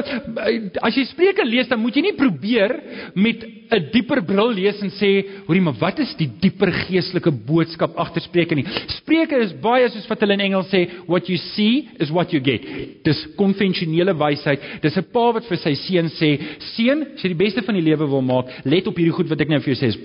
as 0.83 0.95
jy 0.95 1.05
Spreuke 1.05 1.45
lees, 1.45 1.69
dan 1.69 1.81
moet 1.81 1.95
jy 1.95 2.03
nie 2.03 2.17
probeer 2.19 2.81
met 3.15 3.58
'n 3.71 3.91
dieper 3.93 4.23
bril 4.25 4.53
lees 4.57 4.81
en 4.83 4.91
sê, 4.91 5.11
hoorie, 5.47 5.63
maar 5.63 5.77
wat 5.81 5.99
is 6.01 6.15
die 6.19 6.29
dieper 6.41 6.73
geestelike 6.87 7.31
boodskap 7.31 7.97
agter 7.97 8.23
Spreuke 8.25 8.55
nie? 8.55 8.65
Spreuke 8.99 9.41
is 9.45 9.55
baie 9.63 9.89
soos 9.91 10.09
wat 10.09 10.21
hulle 10.25 10.37
in 10.39 10.47
Engels 10.49 10.71
sê, 10.73 10.87
what 11.07 11.29
you 11.29 11.39
see 11.55 11.89
is 12.01 12.11
what 12.11 12.33
you 12.33 12.41
get. 12.41 12.65
Dis 13.05 13.27
konvensionele 13.37 14.17
wysheid. 14.19 14.61
Dis 14.83 14.97
'n 14.97 15.07
pa 15.13 15.33
wat 15.33 15.45
vir 15.45 15.59
sy 15.59 15.75
seun 15.75 16.09
sê, 16.09 16.39
seun, 16.77 17.07
as 17.15 17.23
jy 17.23 17.35
die 17.35 17.45
beste 17.45 17.63
van 17.63 17.75
die 17.75 17.85
lewe 17.85 18.09
wil 18.09 18.23
maak, 18.23 18.47
let 18.65 18.87
op 18.87 18.97
hierdie 18.97 19.15
goed 19.15 19.29
wat 19.29 19.41
ek 19.41 19.49
nou 19.49 19.61
vir 19.61 19.75
jou 19.75 19.79
sê. 19.79 19.89
Is 19.89 19.99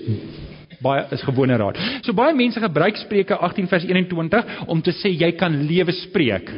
baie 0.83 1.05
is 1.15 1.23
gewone 1.25 1.57
raad. 1.59 1.79
So 2.05 2.15
baie 2.17 2.35
mense 2.37 2.61
gebruik 2.61 2.99
Spreuke 3.01 3.37
18 3.37 3.69
vers 3.71 3.85
21 3.87 4.67
om 4.67 4.81
te 4.83 4.93
sê 4.99 5.13
jy 5.13 5.31
kan 5.39 5.55
lewe 5.67 5.95
spreek. 6.03 6.51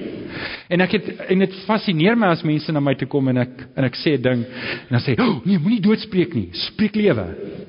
En 0.69 0.81
ek 0.83 0.97
het 0.97 1.09
en 1.31 1.43
dit 1.45 1.57
fascineer 1.67 2.17
my 2.19 2.31
as 2.33 2.43
mense 2.47 2.71
na 2.73 2.81
my 2.83 2.95
toe 2.99 3.07
kom 3.11 3.29
en 3.31 3.43
ek 3.45 3.65
en 3.77 3.87
ek 3.87 3.97
sê 4.01 4.15
'n 4.17 4.21
ding 4.21 4.41
en 4.45 4.91
dan 4.91 5.01
sê, 5.01 5.15
"Oh, 5.19 5.41
nee, 5.45 5.59
moenie 5.59 5.81
doodspreek 5.81 6.33
nie. 6.35 6.49
Spreek 6.51 6.95
lewe. 6.95 7.25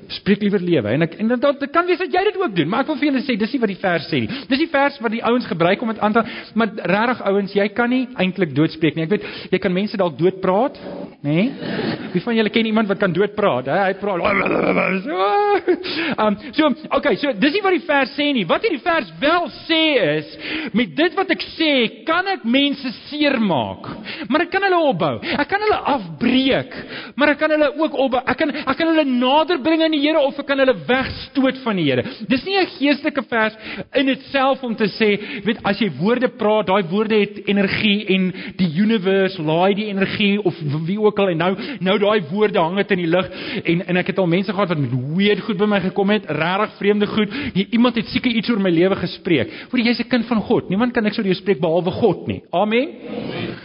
Spreek 0.07 0.41
liewer 0.41 0.59
lewe." 0.59 0.89
En 0.89 1.01
ek 1.01 1.15
en 1.19 1.27
dan 1.27 1.39
dit 1.59 1.71
kan 1.71 1.85
wees 1.85 1.97
dat 1.97 2.11
jy 2.11 2.23
dit 2.23 2.37
ook 2.41 2.55
doen, 2.55 2.69
maar 2.69 2.81
ek 2.81 2.87
wil 2.87 2.95
vir 2.95 3.11
julle 3.11 3.21
sê, 3.21 3.37
dis 3.37 3.53
nie 3.53 3.59
wat 3.59 3.69
die 3.69 3.81
vers 3.81 4.07
sê 4.07 4.19
nie. 4.19 4.29
Dis 4.49 4.59
die 4.59 4.71
vers 4.71 4.99
wat 4.99 5.11
die 5.11 5.23
ouens 5.23 5.45
gebruik 5.45 5.81
om 5.81 5.87
dit 5.87 5.99
aan 5.99 6.13
te 6.13 6.23
maar 6.55 6.69
regtig 6.75 7.21
ouens, 7.21 7.53
jy 7.53 7.67
kan 7.69 7.89
nie 7.89 8.07
eintlik 8.15 8.55
doodspreek 8.55 8.95
nie. 8.95 9.03
Ek 9.03 9.09
weet 9.09 9.23
jy 9.51 9.59
kan 9.59 9.73
mense 9.73 9.97
dalk 9.97 10.17
doodpraat, 10.17 10.77
nê? 11.21 11.33
Nee? 11.33 11.51
Wie 12.13 12.21
van 12.21 12.35
julle 12.35 12.49
ken 12.49 12.65
iemand 12.65 12.87
wat 12.87 12.99
kan 13.01 13.13
doodpraat? 13.13 13.65
Hè? 13.65 13.77
Hy 13.87 13.93
praat. 14.01 14.21
Um 16.17 16.37
so, 16.55 16.69
okay, 16.95 17.15
so 17.19 17.33
dis 17.37 17.53
nie 17.55 17.63
wat 17.65 17.75
die 17.75 17.83
vers 17.85 18.13
sê 18.17 18.29
nie. 18.35 18.45
Wat 18.47 18.63
hierdie 18.65 18.81
vers 18.83 19.09
wel 19.21 19.47
sê 19.65 19.81
is, 20.17 20.31
met 20.77 20.93
dit 20.97 21.17
wat 21.17 21.33
ek 21.33 21.43
sê, 21.55 21.71
kan 22.07 22.27
ek 22.31 22.45
mense 22.47 22.91
seermaak, 23.07 23.89
maar 24.31 24.45
ek 24.45 24.51
kan 24.53 24.65
hulle 24.67 24.79
opbou. 24.91 25.13
Ek 25.37 25.49
kan 25.51 25.63
hulle 25.65 25.79
afbreek, 25.93 26.77
maar 27.19 27.33
ek 27.33 27.41
kan 27.41 27.53
hulle 27.53 27.69
ook 27.75 27.97
opbou. 28.05 28.21
Ek 28.23 28.39
kan 28.39 28.53
ek 28.63 28.77
kan 28.79 28.91
hulle 28.91 29.05
nader 29.09 29.61
bring 29.63 29.83
aan 29.85 29.95
die 29.95 30.03
Here 30.07 30.21
of 30.23 30.37
ek 30.39 30.47
kan 30.49 30.61
hulle 30.61 30.77
wegstoot 30.87 31.61
van 31.65 31.81
die 31.81 31.87
Here. 31.89 32.05
Dis 32.29 32.45
nie 32.45 32.57
'n 32.57 32.69
geestelike 32.77 33.23
vers 33.29 33.57
in 33.95 34.05
dit 34.05 34.21
self 34.31 34.63
om 34.63 34.75
te 34.75 34.87
sê, 34.97 35.09
weet 35.45 35.59
as 35.63 35.79
jy 35.81 35.89
woorde 35.99 36.29
praat, 36.29 36.67
daai 36.67 36.83
woorde 36.89 37.19
het 37.19 37.47
energie 37.47 38.05
en 38.15 38.31
die 38.57 38.71
universe 38.81 39.41
laai 39.41 39.73
die 39.73 39.89
energie 39.89 40.37
of 40.39 40.55
wie 40.87 40.99
ook 41.07 41.19
al 41.23 41.31
en 41.33 41.41
nou 41.41 41.51
nou 41.79 41.97
daai 42.01 42.21
woorde 42.31 42.59
hang 42.59 42.77
dit 42.81 42.93
in 42.95 43.03
die 43.03 43.09
lug 43.11 43.29
en 43.63 43.83
en 43.87 44.01
ek 44.03 44.11
het 44.13 44.21
al 44.21 44.29
mense 44.29 44.53
gehad 44.53 44.73
wat 44.73 44.81
met 44.83 44.95
weird 45.17 45.43
goed 45.47 45.59
by 45.59 45.69
my 45.69 45.81
gekom 45.87 46.13
het, 46.13 46.29
regtig 46.29 46.77
vreemde 46.79 47.07
goed. 47.07 47.33
Nie, 47.55 47.67
iemand 47.79 47.95
het 47.99 48.11
seker 48.13 48.31
iets 48.31 48.49
oor 48.51 48.61
my 48.61 48.71
lewe 48.73 48.95
gespreek. 48.95 49.53
Hoor 49.71 49.83
jy's 49.83 49.99
'n 49.99 50.09
kind 50.09 50.25
van 50.25 50.41
God. 50.41 50.69
Niemand 50.69 50.93
kan 50.93 51.03
niks 51.03 51.17
oor 51.17 51.25
jou 51.25 51.35
spreek 51.35 51.59
behalwe 51.59 51.91
God 51.91 52.27
nie. 52.27 52.41
Amen. 52.51 52.89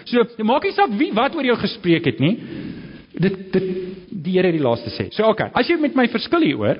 So, 0.04 0.24
maak 0.42 0.62
nie 0.62 0.72
saak 0.72 0.90
wie 0.98 1.12
wat 1.12 1.34
oor 1.34 1.44
jou 1.44 1.56
gespreek 1.56 2.04
het 2.04 2.20
nie. 2.20 2.38
Dit 3.12 3.52
dit 3.52 3.64
die 4.22 4.36
Here 4.38 4.52
die 4.52 4.62
laaste 4.62 4.90
sê. 4.90 5.10
So 5.12 5.24
okay, 5.24 5.50
as 5.54 5.68
jy 5.68 5.76
met 5.80 5.94
my 5.94 6.08
verskil 6.08 6.40
hieroor, 6.40 6.78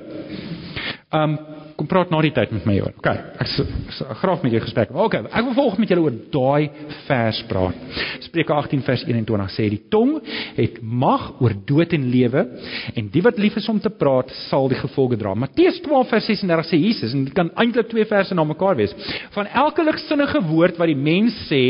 ehm 1.11 1.23
um, 1.23 1.37
kom 1.77 1.87
praat 1.89 2.11
na 2.13 2.19
die 2.23 2.31
tyd 2.35 2.51
met 2.55 2.65
my 2.67 2.75
oor. 2.81 2.93
Okay, 2.99 3.15
ek 3.41 3.49
sal 3.97 4.11
graag 4.21 4.43
met 4.45 4.55
jou 4.55 4.61
gesprek. 4.63 4.93
Okay, 5.05 5.23
ek 5.25 5.47
wil 5.47 5.55
volg 5.57 5.79
met 5.81 5.91
julle 5.91 6.05
oor 6.05 6.17
daai 6.33 6.87
vers 7.07 7.41
praat. 7.49 7.99
Spreuke 8.27 8.55
18 8.55 8.83
vers 8.85 9.05
21 9.09 9.53
sê 9.55 9.67
die 9.73 9.81
tong 9.93 10.15
het 10.57 10.79
mag 10.81 11.29
oor 11.43 11.55
dood 11.67 11.95
en 11.97 12.07
lewe 12.13 12.45
en 12.93 13.09
die 13.13 13.23
wat 13.25 13.41
lief 13.41 13.57
is 13.59 13.69
om 13.71 13.81
te 13.83 13.91
praat 13.91 14.31
sal 14.47 14.69
die 14.71 14.79
gevolge 14.79 15.19
dra. 15.21 15.35
Matteus 15.37 15.81
12 15.85 16.13
vers 16.13 16.29
36 16.31 16.71
sê 16.71 16.81
Jesus 16.81 17.17
en 17.17 17.27
dit 17.27 17.35
kan 17.37 17.51
eintlik 17.59 17.91
twee 17.91 18.07
verse 18.09 18.35
na 18.35 18.45
mekaar 18.47 18.77
wees. 18.79 18.95
Van 19.35 19.49
elke 19.49 19.85
ligsinnige 19.85 20.43
woord 20.49 20.79
wat 20.81 20.91
die 20.91 20.99
mens 20.99 21.37
sê, 21.49 21.63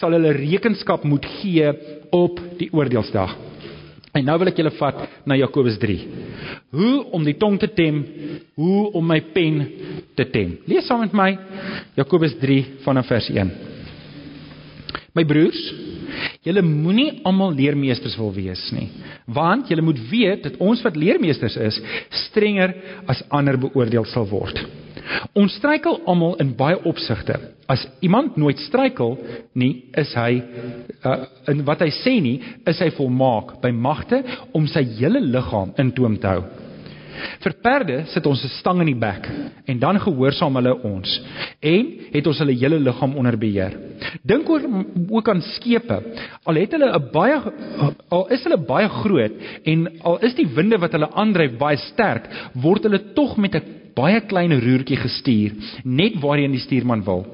sal 0.00 0.14
hulle 0.16 0.34
rekenskap 0.36 1.04
moet 1.08 1.26
gee 1.40 1.72
op 2.14 2.40
die 2.60 2.70
oordeelsdag. 2.74 3.34
En 4.14 4.22
nou 4.22 4.36
wil 4.38 4.52
ek 4.52 4.60
julle 4.60 4.70
vat 4.78 5.00
na 5.26 5.34
Jakobus 5.34 5.74
3. 5.82 5.94
Hoe 6.78 6.94
om 7.16 7.24
die 7.26 7.34
tong 7.38 7.56
te 7.58 7.66
tem, 7.74 7.96
hoe 8.54 8.82
om 8.94 9.08
my 9.10 9.18
pen 9.34 9.56
te 10.14 10.26
tem. 10.30 10.52
Lees 10.70 10.86
saam 10.86 11.02
met 11.02 11.16
my 11.18 11.32
Jakobus 11.98 12.36
3 12.38 12.60
vanaf 12.84 13.10
vers 13.10 13.30
1. 13.34 13.50
My 15.14 15.22
broers, 15.22 15.58
julle 16.42 16.62
moenie 16.66 17.20
almal 17.26 17.54
leermeesters 17.54 18.16
wil 18.18 18.32
wees 18.34 18.62
nie, 18.74 18.88
want 19.30 19.68
julle 19.70 19.84
moet 19.86 20.00
weet 20.10 20.42
dat 20.48 20.56
ons 20.62 20.82
wat 20.82 20.98
leermeesters 20.98 21.54
is, 21.62 21.78
strenger 22.26 22.74
as 23.10 23.22
ander 23.30 23.58
beoordeel 23.62 24.08
sal 24.10 24.26
word. 24.30 24.58
Ons 25.38 25.54
struikel 25.60 26.00
almal 26.10 26.34
in 26.42 26.50
baie 26.58 26.80
opsigte. 26.88 27.36
As 27.70 27.84
iemand 28.02 28.38
nooit 28.40 28.58
struikel 28.64 29.14
nie, 29.54 29.86
is 29.94 30.10
hy 30.18 30.40
uh, 30.40 31.16
in 31.52 31.62
wat 31.68 31.84
hy 31.84 31.90
sê 32.02 32.16
nie, 32.24 32.38
is 32.66 32.82
hy 32.82 32.90
volmaak 32.96 33.58
by 33.62 33.70
magte 33.70 34.22
om 34.56 34.66
sy 34.70 34.82
hele 34.98 35.22
liggaam 35.22 35.76
in 35.78 35.94
toom 35.94 36.18
te 36.18 36.32
hou. 36.32 36.42
Vir 37.44 37.54
perde 37.62 38.04
sit 38.12 38.26
ons 38.26 38.44
'n 38.44 38.48
stang 38.60 38.80
in 38.80 38.86
die 38.86 39.00
bek 39.06 39.28
en 39.66 39.78
dan 39.78 40.00
gehoorsaam 40.00 40.56
hulle 40.56 40.74
ons 40.82 41.20
en 41.60 41.86
het 42.12 42.26
ons 42.26 42.38
hulle 42.38 42.52
hele 42.52 42.78
liggaam 42.78 43.16
onder 43.16 43.36
beheer. 43.38 43.72
Dink 44.22 44.48
oor 44.48 44.62
ook 45.10 45.28
aan 45.28 45.42
skepe. 45.42 46.02
Al 46.44 46.54
het 46.54 46.72
hulle 46.72 46.92
'n 46.92 47.10
baie 47.12 47.38
al 48.08 48.26
is 48.28 48.42
hulle 48.44 48.58
baie 48.58 48.88
groot 48.88 49.32
en 49.64 49.88
al 50.02 50.18
is 50.18 50.34
die 50.34 50.48
winde 50.54 50.78
wat 50.78 50.92
hulle 50.92 51.10
aandryf 51.12 51.58
baie 51.58 51.76
sterk, 51.76 52.28
word 52.54 52.82
hulle 52.82 53.12
tog 53.14 53.36
met 53.36 53.54
'n 53.54 53.83
baie 53.94 54.20
klein 54.30 54.52
roertjie 54.60 54.98
gestuur 54.98 55.54
net 55.84 56.18
waarheen 56.22 56.54
die 56.54 56.62
stuurman 56.62 57.04
wil. 57.06 57.24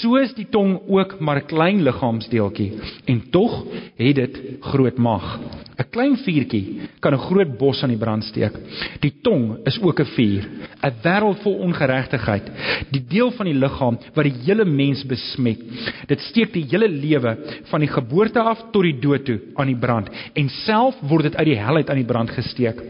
So 0.00 0.18
is 0.20 0.34
die 0.34 0.48
tong 0.50 0.80
ook 0.88 1.20
maar 1.20 1.42
'n 1.42 1.46
klein 1.46 1.82
liggaamsdeeltjie 1.82 2.72
en 3.06 3.22
tog 3.30 3.64
het 3.96 4.16
dit 4.16 4.40
groot 4.60 4.98
mag. 4.98 5.40
'n 5.78 5.90
Klein 5.90 6.16
vuurtjie 6.16 6.88
kan 7.00 7.14
'n 7.14 7.18
groot 7.28 7.58
bos 7.58 7.82
aan 7.82 7.92
die 7.94 7.98
brand 7.98 8.24
steek. 8.24 8.52
Die 9.00 9.14
tong 9.22 9.58
is 9.64 9.78
ook 9.82 10.00
'n 10.00 10.04
vuur, 10.04 10.42
'n 10.82 10.94
wêreld 11.02 11.42
vol 11.42 11.56
ongeregtigheid, 11.66 12.46
die 12.90 13.04
deel 13.08 13.30
van 13.30 13.46
die 13.46 13.54
liggaam 13.54 13.98
wat 14.14 14.24
die 14.24 14.38
hele 14.44 14.64
mens 14.64 15.04
besmet. 15.06 15.58
Dit 16.06 16.20
steek 16.20 16.52
die 16.52 16.66
hele 16.70 16.88
lewe 16.88 17.36
van 17.70 17.80
die 17.80 17.88
geboorte 17.88 18.40
af 18.40 18.58
tot 18.72 18.82
die 18.82 18.98
dood 19.00 19.24
toe 19.24 19.40
aan 19.54 19.66
die 19.66 19.76
brand 19.76 20.08
en 20.34 20.48
self 20.48 20.94
word 21.00 21.22
dit 21.22 21.36
uit 21.36 21.46
die 21.46 21.58
hel 21.58 21.76
uit 21.76 21.90
aan 21.90 22.02
die 22.02 22.12
brand 22.12 22.30
gesteek. 22.30 22.82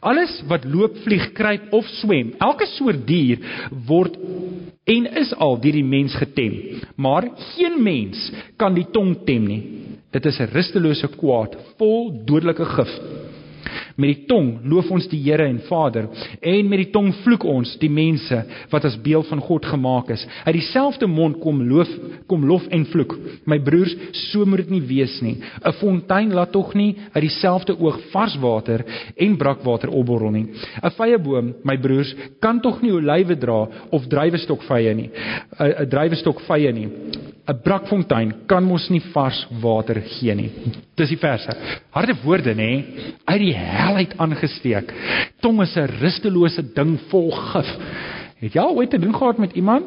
Alles 0.00 0.42
wat 0.48 0.64
loop, 0.64 0.96
vlieg, 1.04 1.32
kruip 1.32 1.72
of 1.72 1.86
swem, 1.86 2.34
elke 2.60 2.68
soort 2.76 3.06
dier 3.08 3.40
word 3.88 4.16
en 4.90 5.06
is 5.20 5.32
al 5.38 5.58
deur 5.60 5.76
die 5.78 5.86
mens 5.86 6.14
getem. 6.18 6.80
Maar 6.96 7.30
geen 7.54 7.82
mens 7.82 8.30
kan 8.58 8.74
die 8.74 8.86
tong 8.92 9.14
tem 9.24 9.46
nie. 9.46 9.62
Dit 10.10 10.26
is 10.26 10.40
'n 10.40 10.50
rustelose 10.52 11.08
kwaad, 11.16 11.56
vol 11.78 12.24
dodelike 12.26 12.64
gif. 12.64 12.92
Met 14.00 14.14
die 14.14 14.26
tong 14.30 14.62
loof 14.64 14.88
ons 14.94 15.08
die 15.10 15.20
Here 15.20 15.44
en 15.44 15.58
Vader 15.68 16.08
en 16.40 16.68
met 16.70 16.80
die 16.84 16.90
tong 16.94 17.10
vloek 17.20 17.44
ons 17.44 17.74
die 17.82 17.90
mense 17.92 18.38
wat 18.72 18.86
as 18.88 18.96
beeld 19.04 19.28
van 19.28 19.42
God 19.44 19.66
gemaak 19.68 20.12
is. 20.14 20.24
Uit 20.46 20.56
dieselfde 20.56 21.08
mond 21.10 21.40
kom 21.42 21.60
loof 21.68 21.90
kom 22.30 22.46
lof 22.46 22.64
en 22.70 22.84
vloek. 22.86 23.16
My 23.50 23.58
broers, 23.64 23.92
so 24.30 24.46
moet 24.46 24.62
dit 24.62 24.70
nie 24.76 24.82
wees 24.86 25.16
nie. 25.22 25.36
'n 25.40 25.72
Fontein 25.80 26.32
laat 26.32 26.52
tog 26.52 26.74
nie 26.74 26.96
uit 27.12 27.22
dieselfde 27.22 27.74
oog 27.78 27.98
vars 28.12 28.36
water 28.40 28.84
en 29.16 29.36
brakwater 29.36 29.90
opborrel 29.90 30.30
nie. 30.30 30.46
'n 30.82 30.90
Vrye 30.90 31.18
boom, 31.18 31.54
my 31.64 31.76
broers, 31.76 32.14
kan 32.40 32.60
tog 32.60 32.82
nie 32.82 32.92
olywe 32.92 33.36
dra 33.36 33.68
of 33.90 34.06
druiwestokvye 34.06 34.94
nie. 34.94 35.10
'n 35.58 35.82
'n 35.82 35.88
druiwestokvye 35.88 36.72
nie. 36.72 36.88
'n 37.50 37.60
brakfontein 37.64 38.32
kan 38.46 38.64
mos 38.64 38.88
nie 38.90 39.02
vars 39.12 39.46
water 39.62 40.00
gee 40.00 40.34
nie. 40.34 40.50
Dis 40.96 41.08
die 41.08 41.18
verse. 41.18 41.50
Harde 41.90 42.14
woorde 42.24 42.54
nê, 42.54 42.84
uit 43.24 43.40
die 43.40 43.54
hel 43.54 43.89
uit 43.94 44.16
aangesteek. 44.16 44.92
Tong 45.40 45.60
is 45.60 45.74
'n 45.76 45.90
rustelose 46.00 46.72
ding 46.72 46.98
vol 47.08 47.30
gif. 47.30 47.76
Het 48.38 48.52
jy 48.52 48.60
al 48.60 48.76
ooit 48.76 48.90
te 48.90 48.98
doen 48.98 49.14
gehad 49.14 49.38
met 49.38 49.52
iemand 49.52 49.84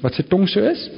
wat 0.00 0.14
se 0.14 0.26
tong 0.26 0.48
so 0.48 0.60
is? 0.60 0.90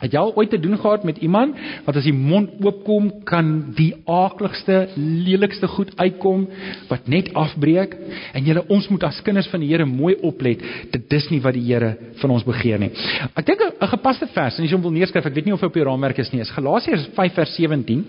Het 0.00 0.14
jy 0.14 0.20
al 0.20 0.32
ooit 0.36 0.50
te 0.50 0.60
doen 0.60 0.78
gehad 0.80 1.04
met 1.04 1.18
iemand 1.18 1.58
wat 1.84 1.96
as 1.96 2.06
die 2.08 2.16
mond 2.16 2.56
oopkom 2.64 3.10
kan 3.28 3.50
die 3.76 3.92
aakligste, 4.08 4.88
lelikste 4.96 5.68
goed 5.68 5.92
uitkom 6.00 6.46
wat 6.88 7.08
net 7.10 7.32
afbreek 7.38 7.96
en 8.34 8.46
julle 8.46 8.64
ons 8.68 8.88
moet 8.92 9.04
as 9.08 9.20
kinders 9.26 9.48
van 9.52 9.60
die 9.60 9.70
Here 9.70 9.86
mooi 9.86 10.16
oplet 10.26 10.62
dit 10.92 11.04
dis 11.12 11.28
nie 11.30 11.40
wat 11.44 11.54
die 11.54 11.64
Here 11.68 11.92
van 12.22 12.34
ons 12.34 12.46
begeer 12.46 12.80
nie. 12.80 12.90
Ek 13.36 13.46
dink 13.46 13.60
'n 13.60 13.92
gepaste 13.92 14.26
vers 14.26 14.58
en 14.58 14.64
as 14.64 14.70
jy 14.70 14.76
hom 14.76 14.82
wil 14.82 14.96
neerskryf, 14.96 15.26
ek 15.26 15.34
weet 15.34 15.46
nie 15.46 15.54
of 15.54 15.60
hy 15.60 15.66
op 15.66 15.74
die 15.74 15.84
raamwerk 15.84 16.18
is 16.18 16.32
nie, 16.32 16.40
is 16.40 16.50
Galasiërs 16.50 17.08
5 17.14 17.34
vers 17.34 17.54
17 17.56 18.04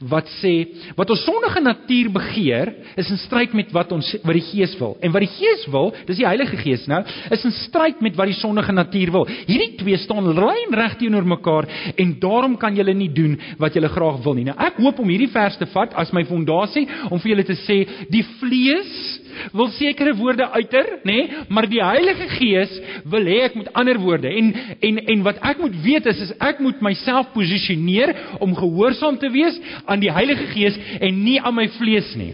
wat 0.00 0.26
sê 0.40 0.68
wat 0.96 1.10
ons 1.10 1.24
sondige 1.24 1.60
natuur 1.60 2.10
begeer 2.12 2.74
is 2.96 3.10
in 3.10 3.18
stryd 3.18 3.52
met 3.54 3.72
wat 3.72 3.92
ons 3.92 4.16
wat 4.22 4.34
die 4.34 4.44
Gees 4.52 4.74
wil. 4.78 4.96
En 5.00 5.12
wat 5.12 5.24
die 5.24 5.32
Gees 5.32 5.66
wil, 5.72 5.92
dis 6.06 6.16
die 6.18 6.26
Heilige 6.26 6.56
Gees 6.56 6.86
nou, 6.86 7.02
is 7.30 7.44
in 7.44 7.54
stryd 7.66 8.00
met 8.00 8.16
wat 8.16 8.30
die 8.30 8.38
sondige 8.38 8.72
natuur 8.72 9.12
wil. 9.14 9.26
Hierdie 9.46 9.76
twee 9.80 9.96
staan 9.96 10.28
lyn 10.36 10.74
reg 10.76 10.96
teenoor 11.00 11.26
mekaar 11.32 11.68
en 11.96 12.14
daarom 12.22 12.56
kan 12.60 12.76
julle 12.76 12.94
nie 12.96 13.10
doen 13.12 13.38
wat 13.58 13.74
julle 13.76 13.90
graag 13.92 14.22
wil 14.24 14.38
nie. 14.38 14.46
Nou 14.48 14.56
ek 14.58 14.80
hoop 14.82 15.00
om 15.02 15.10
hierdie 15.12 15.32
vers 15.32 15.58
te 15.60 15.68
vat 15.74 15.96
as 15.98 16.12
my 16.14 16.24
fondasie 16.28 16.86
om 17.10 17.20
vir 17.22 17.34
julle 17.34 17.48
te 17.48 17.58
sê 17.64 17.82
die 18.12 18.24
vlees 18.38 19.20
wil 19.56 19.70
sekere 19.72 20.14
woorde 20.16 20.44
uiter, 20.52 20.88
nê, 21.08 21.14
nee, 21.14 21.44
maar 21.48 21.66
die 21.70 21.80
Heilige 21.82 22.28
Gees 22.36 22.74
wil 23.08 23.26
hê 23.28 23.38
ek 23.46 23.56
moet 23.58 23.70
ander 23.78 24.00
woorde. 24.02 24.28
En 24.28 24.52
en 24.88 25.00
en 25.14 25.24
wat 25.26 25.40
ek 25.52 25.62
moet 25.62 25.78
weet 25.84 26.08
is 26.12 26.20
is 26.28 26.34
ek 26.40 26.60
moet 26.62 26.82
myself 26.84 27.32
posisioneer 27.36 28.14
om 28.44 28.56
gehoorsaam 28.56 29.18
te 29.18 29.30
wees 29.32 29.58
aan 29.86 30.02
die 30.02 30.12
Heilige 30.12 30.50
Gees 30.52 30.78
en 31.00 31.24
nie 31.24 31.38
aan 31.40 31.56
my 31.56 31.68
vlees 31.78 32.12
nie. 32.18 32.32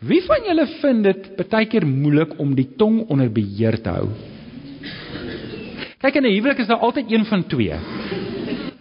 Wie 0.00 0.22
van 0.24 0.46
julle 0.48 0.66
vind 0.80 1.04
dit 1.04 1.28
baie 1.50 1.68
keer 1.68 1.86
moeilik 1.86 2.38
om 2.40 2.54
die 2.56 2.68
tong 2.80 3.02
onder 3.12 3.28
beheer 3.32 3.78
te 3.82 3.92
hou? 3.98 4.08
Kyk 5.96 6.14
in 6.14 6.26
'n 6.28 6.32
huwelik 6.32 6.58
is 6.58 6.66
daar 6.66 6.84
altyd 6.84 7.10
een 7.10 7.24
van 7.24 7.46
twee. 7.46 7.72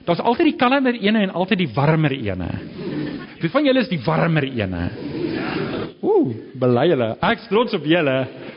Daar's 0.06 0.20
altyd 0.20 0.46
die 0.46 0.56
kalmer 0.56 0.94
ene 0.94 1.20
en 1.20 1.32
altyd 1.32 1.58
die 1.58 1.72
warmer 1.74 2.12
ene. 2.12 2.50
Wie 3.40 3.50
van 3.50 3.66
julle 3.66 3.80
is 3.80 3.90
die 3.90 4.02
warmer 4.06 4.44
ene? 4.44 4.90
Ooh, 6.06 6.34
bely 6.60 6.90
julle. 6.92 7.08
Ek 7.26 7.48
trots 7.50 7.74
op 7.78 7.86
julle. 7.90 8.16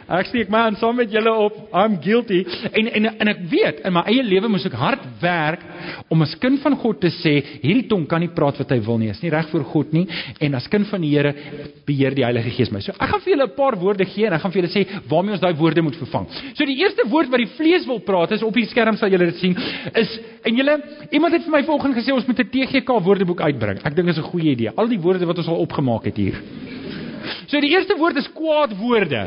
Ek 0.09 0.28
steek 0.31 0.50
my 0.52 0.67
aan 0.67 0.76
saam 0.81 0.97
met 0.99 1.12
julle 1.12 1.33
op. 1.33 1.57
I'm 1.76 1.97
guilty. 2.05 2.43
En 2.73 2.88
en 2.88 3.09
en 3.11 3.31
ek 3.33 3.40
weet 3.50 3.81
in 3.88 3.95
my 3.97 4.02
eie 4.11 4.25
lewe 4.25 4.50
moes 4.52 4.67
ek 4.69 4.76
hard 4.76 5.05
werk 5.23 5.64
om 6.12 6.25
as 6.25 6.35
kind 6.40 6.61
van 6.64 6.76
God 6.81 7.00
te 7.02 7.11
sê, 7.12 7.35
hierdie 7.62 7.87
tong 7.90 8.07
kan 8.09 8.23
nie 8.25 8.31
praat 8.35 8.61
wat 8.61 8.73
hy 8.73 8.78
wil 8.85 9.00
nie. 9.00 9.11
Is 9.12 9.23
nie 9.25 9.33
reg 9.33 9.49
voor 9.52 9.64
God 9.73 9.93
nie. 9.97 10.07
En 10.45 10.57
as 10.59 10.69
kind 10.73 10.88
van 10.90 11.05
die 11.05 11.12
Here 11.14 11.33
beheer 11.88 12.17
die 12.17 12.25
Heilige 12.26 12.52
Gees 12.57 12.73
my. 12.73 12.83
So 12.85 12.93
ek 12.97 13.12
gaan 13.12 13.25
vir 13.25 13.35
julle 13.35 13.49
'n 13.49 13.57
paar 13.57 13.76
woorde 13.81 14.05
gee 14.05 14.26
en 14.26 14.33
ek 14.37 14.43
gaan 14.43 14.52
vir 14.52 14.62
julle 14.62 14.73
sê 14.73 14.87
waarmee 15.09 15.33
ons 15.33 15.40
daai 15.40 15.55
woorde 15.57 15.83
moet 15.83 15.97
vervang. 15.97 16.26
So 16.55 16.64
die 16.64 16.78
eerste 16.83 17.09
woord 17.09 17.31
wat 17.31 17.40
die 17.40 17.52
vlees 17.57 17.87
wil 17.87 18.00
praat 18.00 18.33
is 18.33 18.43
op 18.43 18.55
die 18.55 18.67
skerm 18.67 18.97
sal 18.97 19.11
julle 19.11 19.26
dit 19.33 19.37
sien 19.37 19.57
is 19.95 20.21
en 20.45 20.57
julle 20.57 20.81
iemand 21.11 21.33
het 21.33 21.43
vir 21.43 21.52
my 21.52 21.62
vanoggend 21.64 21.97
gesê 21.97 22.12
ons 22.12 22.26
moet 22.26 22.38
'n 22.38 22.50
TGK 22.50 22.88
woordeboek 22.88 23.40
uitbring. 23.40 23.78
Ek 23.85 23.95
dink 23.95 24.07
dit 24.07 24.17
is 24.17 24.19
'n 24.19 24.31
goeie 24.31 24.52
idee. 24.52 24.71
Al 24.76 24.88
die 24.88 25.00
woorde 25.00 25.26
wat 25.26 25.38
ons 25.38 25.49
al 25.49 25.64
opgemaak 25.64 26.05
het 26.05 26.17
hier. 26.17 26.37
So 27.49 27.61
die 27.64 27.71
eerste 27.73 27.97
woord 27.97 28.19
is 28.21 28.28
kwaad 28.37 28.75
woorde. 28.76 29.23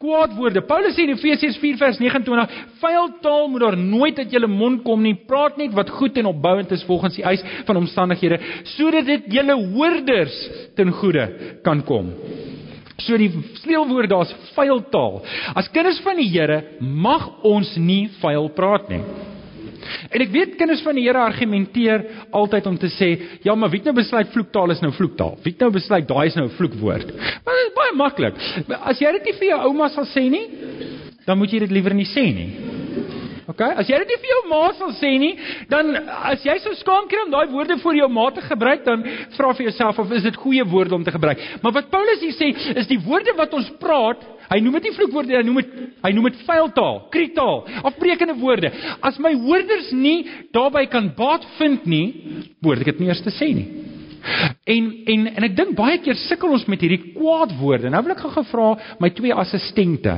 Kwaad 0.00 0.34
woorde. 0.38 0.62
Paulus 0.66 0.94
sê 0.94 1.04
in 1.06 1.14
Efesiërs 1.16 1.58
4 1.58 1.78
vers 1.80 1.98
29, 2.02 2.60
vuil 2.82 3.08
taal 3.24 3.48
moet 3.50 3.64
daar 3.64 3.78
nooit 3.78 4.18
uit 4.18 4.36
julle 4.36 4.50
mond 4.50 4.84
kom 4.86 5.02
nie. 5.02 5.16
Praat 5.26 5.58
net 5.58 5.74
wat 5.74 5.90
goed 5.98 6.18
en 6.22 6.30
opbouend 6.30 6.70
is 6.74 6.84
volgens 6.86 7.18
die 7.18 7.26
eis 7.26 7.42
van 7.66 7.80
omstandighede, 7.82 8.38
sodat 8.76 9.10
dit 9.10 9.26
julle 9.34 9.56
hoorders 9.74 10.36
ten 10.78 10.94
goeie 11.00 11.26
kan 11.66 11.82
kom. 11.86 12.14
So 13.00 13.16
die 13.18 13.30
sleutelwoord 13.62 14.12
daar's 14.12 14.32
vuil 14.54 14.84
taal. 14.92 15.20
As 15.56 15.70
kinders 15.74 15.98
van 16.04 16.20
die 16.20 16.28
Here 16.30 16.62
mag 16.80 17.26
ons 17.48 17.74
nie 17.80 18.04
vuil 18.20 18.50
praat 18.54 18.90
nie. 18.92 19.02
En 20.10 20.24
ek 20.24 20.32
weet 20.34 20.56
kinders 20.60 20.82
van 20.86 20.94
die 20.98 21.04
Here 21.06 21.18
argumenteer 21.18 22.04
altyd 22.30 22.66
om 22.66 22.78
te 22.78 22.90
sê, 22.94 23.10
ja, 23.42 23.54
maar 23.54 23.70
wie 23.72 23.80
het 23.80 23.90
nou 23.90 23.96
besluit 23.96 24.32
vloektaal 24.34 24.74
is 24.76 24.82
nou 24.84 24.92
vloektaal? 24.96 25.36
Wie 25.44 25.52
het 25.52 25.60
nou 25.64 25.70
besluit 25.74 26.08
daai 26.08 26.26
is 26.26 26.36
nou 26.38 26.46
'n 26.46 26.56
vloekwoord? 26.56 27.14
Maar 27.44 27.54
dit 27.60 27.68
is 27.68 27.76
baie 27.76 27.94
maklik. 27.96 28.34
As 28.80 28.98
jy 28.98 29.12
dit 29.12 29.24
nie 29.24 29.38
vir 29.38 29.48
jou 29.48 29.60
ouma 29.68 29.88
sal 29.88 30.04
sê 30.04 30.28
nie, 30.30 30.46
dan 31.26 31.38
moet 31.38 31.52
jy 31.52 31.58
dit 31.58 31.70
liewer 31.70 31.94
nie 31.94 32.08
sê 32.08 32.24
nie. 32.34 32.69
Okay? 33.50 33.70
As 33.82 33.88
jy 33.90 33.98
dit 34.02 34.12
nie 34.12 34.18
vir 34.22 34.30
jou 34.30 34.40
ma 34.50 34.60
sal 34.78 34.92
sê 34.98 35.10
nie, 35.18 35.32
dan 35.70 35.92
as 36.30 36.44
jy 36.46 36.56
sou 36.62 36.74
skaam 36.78 37.08
kry 37.10 37.24
om 37.24 37.32
daai 37.32 37.52
woorde 37.52 37.78
vir 37.82 37.98
jou 37.98 38.08
ma 38.12 38.28
te 38.34 38.44
gebruik, 38.46 38.84
dan 38.86 39.02
vra 39.36 39.52
vir 39.58 39.66
jouself 39.70 39.98
of 40.02 40.12
is 40.14 40.26
dit 40.28 40.38
goeie 40.44 40.66
woorde 40.70 40.94
om 40.94 41.06
te 41.06 41.14
gebruik. 41.14 41.42
Maar 41.64 41.74
wat 41.80 41.90
Paulus 41.92 42.22
hier 42.22 42.36
sê, 42.36 42.52
is 42.78 42.90
die 42.90 43.00
woorde 43.06 43.34
wat 43.38 43.54
ons 43.56 43.70
praat, 43.82 44.22
hy 44.50 44.58
noem 44.62 44.78
dit 44.78 44.88
nie 44.88 44.96
vloekwoorde, 44.98 45.36
hy 45.38 45.44
noem 45.46 45.62
dit 45.62 45.76
hy 46.00 46.12
noem 46.16 46.30
dit 46.30 46.42
vuil 46.46 46.70
taal, 46.76 47.00
kriektaal, 47.14 47.62
afbreekende 47.90 48.38
woorde. 48.40 48.70
As 49.06 49.18
my 49.22 49.34
hoorders 49.46 49.90
nie 49.94 50.24
daarbey 50.54 50.86
kan 50.90 51.10
baat 51.18 51.46
vind 51.58 51.86
nie, 51.90 52.06
behoort 52.62 52.84
ek 52.84 52.94
dit 52.94 53.02
nie 53.04 53.10
eers 53.12 53.24
te 53.26 53.34
sê 53.34 53.50
nie. 53.54 53.68
En 54.70 54.90
en 55.06 55.26
en 55.34 55.46
ek 55.46 55.54
dink 55.56 55.74
baie 55.78 55.98
keer 56.04 56.18
sukkel 56.20 56.52
ons 56.54 56.66
met 56.70 56.82
hierdie 56.84 57.14
kwaad 57.14 57.54
woorde. 57.60 57.90
Nou 57.92 58.02
wil 58.04 58.14
ek 58.14 58.22
gou 58.22 58.44
vra 58.50 58.66
my 59.02 59.10
twee 59.16 59.34
assistente, 59.34 60.14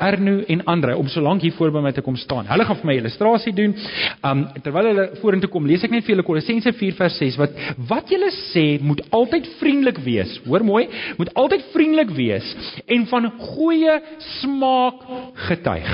Erno 0.00 0.38
en 0.52 0.64
Andre, 0.72 0.96
om 0.98 1.08
so 1.12 1.22
lank 1.24 1.44
hier 1.44 1.54
voor 1.56 1.72
by 1.74 1.82
my 1.84 1.92
te 1.94 2.04
kom 2.04 2.16
staan. 2.20 2.48
Hulle 2.50 2.66
gaan 2.68 2.80
vir 2.80 2.90
my 2.90 2.96
illustrasie 3.00 3.54
doen. 3.56 3.74
Um 4.26 4.44
terwyl 4.64 4.90
hulle 4.90 5.06
vorentoe 5.20 5.50
kom, 5.52 5.68
lees 5.68 5.84
ek 5.84 5.94
net 5.94 6.06
vir 6.06 6.16
julle 6.16 6.26
Kolossense 6.26 6.72
4 6.78 6.98
vers 6.98 7.18
6 7.20 7.38
wat 7.40 7.60
wat 7.90 8.12
julle 8.12 8.30
sê 8.52 8.66
moet 8.82 9.04
altyd 9.14 9.48
vriendelik 9.60 10.00
wees. 10.06 10.38
Hoor 10.46 10.64
mooi, 10.66 10.86
moet 11.18 11.32
altyd 11.38 11.68
vriendelik 11.74 12.14
wees 12.16 12.48
en 12.86 13.06
van 13.10 13.30
goeie 13.38 13.98
smaak 14.40 15.04
getuig. 15.48 15.92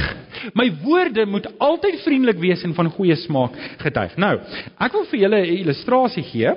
My 0.58 0.68
woorde 0.84 1.26
moet 1.26 1.48
altyd 1.58 2.00
vriendelik 2.04 2.40
wees 2.42 2.62
en 2.66 2.74
van 2.76 2.90
goeie 2.94 3.16
smaak 3.24 3.56
getuig. 3.82 4.16
Nou, 4.20 4.34
ek 4.78 4.94
wil 4.94 5.06
vir 5.10 5.20
julle 5.24 5.40
'n 5.42 5.58
illustrasie 5.62 6.22
gee. 6.22 6.54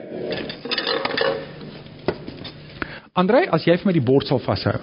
Andrei, 3.13 3.43
as 3.51 3.65
jy 3.67 3.75
vir 3.75 3.89
my 3.89 3.93
die 3.95 4.03
bord 4.07 4.27
sal 4.27 4.39
vashou. 4.39 4.77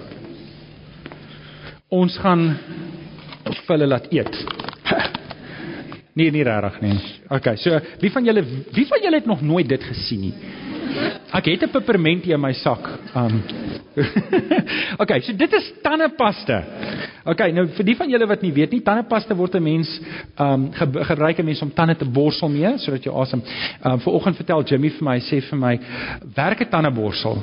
Ons 1.97 2.19
gaan 2.21 2.51
vir 3.49 3.71
hulle 3.73 3.89
laat 3.95 4.11
eet. 4.13 4.35
Nee, 6.19 6.33
nie 6.35 6.43
regtig 6.43 6.81
nie. 6.83 6.97
Okay, 7.31 7.55
so 7.63 7.79
wie 8.03 8.09
van 8.11 8.25
julle 8.27 8.43
wie 8.75 8.83
van 8.91 8.99
julle 9.05 9.21
het 9.21 9.29
nog 9.31 9.39
nooit 9.47 9.69
dit 9.71 9.85
gesien 9.87 10.25
nie? 10.25 10.33
Ek 11.31 11.47
het 11.47 11.63
'n 11.63 11.71
pepermentie 11.71 12.33
in 12.35 12.41
my 12.41 12.51
sak. 12.59 12.89
Um 13.15 13.39
Okay, 15.03 15.21
so 15.21 15.33
dit 15.33 15.53
is 15.53 15.73
tandepasta. 15.83 16.59
Okay, 17.25 17.53
nou 17.53 17.69
vir 17.69 17.85
die 17.85 17.95
van 17.95 18.11
julle 18.11 18.27
wat 18.27 18.43
nie 18.43 18.53
weet 18.53 18.73
nie, 18.73 18.83
tandepasta 18.83 19.37
word 19.37 19.55
'n 19.55 19.63
mens 19.63 20.01
um 20.41 20.73
ge 20.73 20.87
gebruik 21.05 21.39
'n 21.39 21.45
mens 21.45 21.63
om 21.63 21.71
tande 21.71 21.95
te 21.95 22.05
borsel 22.05 22.49
mee 22.49 22.79
sodat 22.79 23.05
jy 23.05 23.13
asem. 23.15 23.43
Um 23.85 24.01
vanoggend 24.01 24.37
vertel 24.37 24.65
Jimmy 24.65 24.91
vir 24.91 25.05
my, 25.05 25.19
sê 25.21 25.41
vir 25.41 25.59
my, 25.59 25.79
werk 26.35 26.61
'n 26.61 26.69
tandeborsel. 26.69 27.39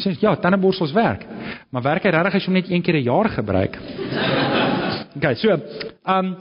Sê 0.00 0.14
ja, 0.22 0.34
tandeborsels 0.40 0.92
werk. 0.96 1.26
Maar 1.70 1.82
werk 1.82 2.06
hy 2.06 2.12
regtig 2.14 2.36
as 2.38 2.44
jy 2.44 2.48
hom 2.48 2.58
net 2.58 2.70
een 2.70 2.82
keer 2.82 2.96
'n 2.96 3.08
jaar 3.08 3.28
gebruik? 3.28 3.76
Okay, 5.16 5.34
so, 5.34 5.50
ehm 5.50 5.60
um, 6.06 6.36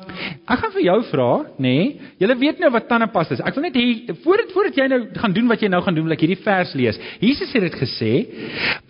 ek 0.45 0.59
gaan 0.61 0.71
vir 0.71 0.83
jou 0.83 0.97
vra, 1.09 1.29
nê? 1.57 1.61
Nee, 1.65 2.01
julle 2.21 2.35
weet 2.37 2.59
nou 2.59 2.69
wat 2.71 2.87
tandepasta 2.87 3.33
is. 3.33 3.41
Ek 3.41 3.55
wil 3.55 3.65
net 3.65 3.75
hier 3.75 4.13
voordat 4.23 4.51
voordat 4.53 4.77
jy 4.77 4.87
nou 4.87 4.99
gaan 5.15 5.33
doen 5.33 5.47
wat 5.49 5.61
jy 5.61 5.69
nou 5.73 5.81
gaan 5.81 5.95
doen, 5.95 6.05
wil 6.05 6.13
ek 6.13 6.21
hierdie 6.21 6.43
vers 6.43 6.73
lees. 6.77 6.99
Jesus 7.19 7.53
het 7.53 7.65
dit 7.65 7.79
gesê, 7.81 8.13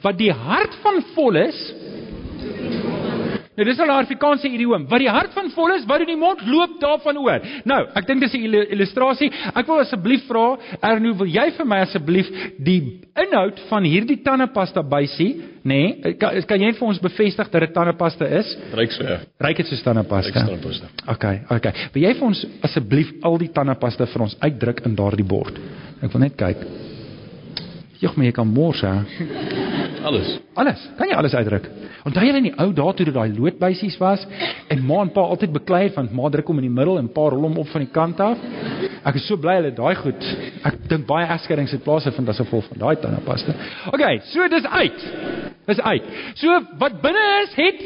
wat 0.04 0.18
die 0.20 0.32
hart 0.32 0.76
van 0.84 1.00
vol 1.16 1.36
is, 1.36 1.60
Nou 3.60 3.68
dis 3.68 3.80
al 3.84 3.90
'n 3.92 4.00
Afrikaanse 4.00 4.48
idiom. 4.48 4.86
Wat 4.88 5.02
die 5.04 5.10
hart 5.12 5.34
van 5.36 5.50
vol 5.52 5.74
is, 5.76 5.86
wat 5.86 6.00
in 6.00 6.08
die 6.08 6.18
mond 6.18 6.40
loop 6.48 6.78
daarvan 6.80 7.18
oor. 7.18 7.42
Nou, 7.68 7.82
ek 7.94 8.08
dink 8.08 8.22
dis 8.22 8.34
'n 8.34 8.54
illustrasie. 8.72 9.32
Ek 9.54 9.68
wil 9.68 9.80
asseblief 9.80 10.24
vra, 10.28 10.58
Erno, 10.82 11.14
wil 11.14 11.28
jy 11.28 11.52
vir 11.58 11.66
my 11.66 11.80
asseblief 11.80 12.28
die 12.58 13.02
inhoud 13.16 13.60
van 13.68 13.84
hierdie 13.84 14.22
tandepasta 14.24 14.82
bysie, 14.82 15.36
nê? 15.64 16.00
Nee, 16.04 16.14
kan, 16.14 16.42
kan 16.48 16.62
jy 16.62 16.72
vir 16.72 16.88
ons 16.88 17.00
bevestig 17.00 17.50
dat 17.50 17.62
dit 17.62 17.74
tandepasta 17.74 18.26
is? 18.26 18.58
Ryk 18.74 18.92
so. 18.92 19.04
Ja. 19.04 19.20
Ryk 19.40 19.58
dit 19.58 19.68
so 19.68 19.76
tandepasta. 19.84 20.40
Ryk 20.40 20.48
tandepasta. 20.48 20.88
Okay, 21.08 21.42
okay. 21.50 21.74
Wil 21.94 22.04
jy 22.04 22.14
vir 22.14 22.28
ons 22.28 22.46
asseblief 22.62 23.12
al 23.22 23.38
die 23.38 23.52
tandepasta 23.52 24.06
vir 24.06 24.22
ons 24.22 24.38
uitdruk 24.40 24.86
in 24.86 24.96
daardie 24.96 25.26
bord? 25.26 25.60
Ek 26.02 26.14
wil 26.14 26.22
net 26.22 26.38
kyk. 26.38 26.64
Jogg 28.00 28.16
my, 28.16 28.26
jy 28.26 28.32
kan 28.32 28.48
mors 28.48 28.82
hè. 28.82 29.79
Alles. 30.04 30.40
Alles. 30.54 30.82
Kan 30.98 31.10
jy 31.10 31.16
alles 31.16 31.34
uitdruk? 31.36 31.66
Onthou 32.08 32.24
jy 32.24 32.36
in 32.38 32.48
die 32.48 32.54
ou 32.62 32.70
dae 32.76 32.94
toe 32.96 33.06
dit 33.10 33.16
daai 33.16 33.34
loodbuisies 33.36 33.98
was 34.00 34.24
en 34.72 34.84
ma 34.88 35.02
en 35.04 35.12
pa 35.16 35.26
altyd 35.34 35.52
beklei 35.56 35.82
het 35.88 35.98
want 35.98 36.14
ma 36.16 36.30
druk 36.32 36.48
hom 36.48 36.62
in 36.62 36.68
die 36.70 36.74
middel 36.74 37.00
en 37.02 37.10
pa 37.14 37.26
rol 37.34 37.48
hom 37.48 37.58
op 37.60 37.68
van 37.74 37.84
die 37.84 37.92
kant 37.94 38.22
af. 38.24 38.40
Ek 39.10 39.20
is 39.20 39.28
so 39.28 39.40
bly 39.40 39.58
hulle 39.60 39.74
daai 39.76 39.96
goed. 40.00 40.28
Ek 40.68 40.80
dink 40.92 41.08
baie 41.10 41.28
egskeidings 41.36 41.74
het 41.76 41.84
plaas 41.84 42.08
gevind 42.08 42.32
as 42.32 42.40
gevolg 42.42 42.68
van 42.72 42.84
daai 42.86 42.96
tandepasta. 43.04 43.56
Okay, 43.94 44.22
so 44.32 44.48
dis 44.52 44.68
uit. 44.68 45.08
Dis 45.70 45.82
uit. 45.82 46.14
So 46.40 46.62
wat 46.82 47.02
binne 47.04 47.26
is 47.44 47.58
het 47.60 47.84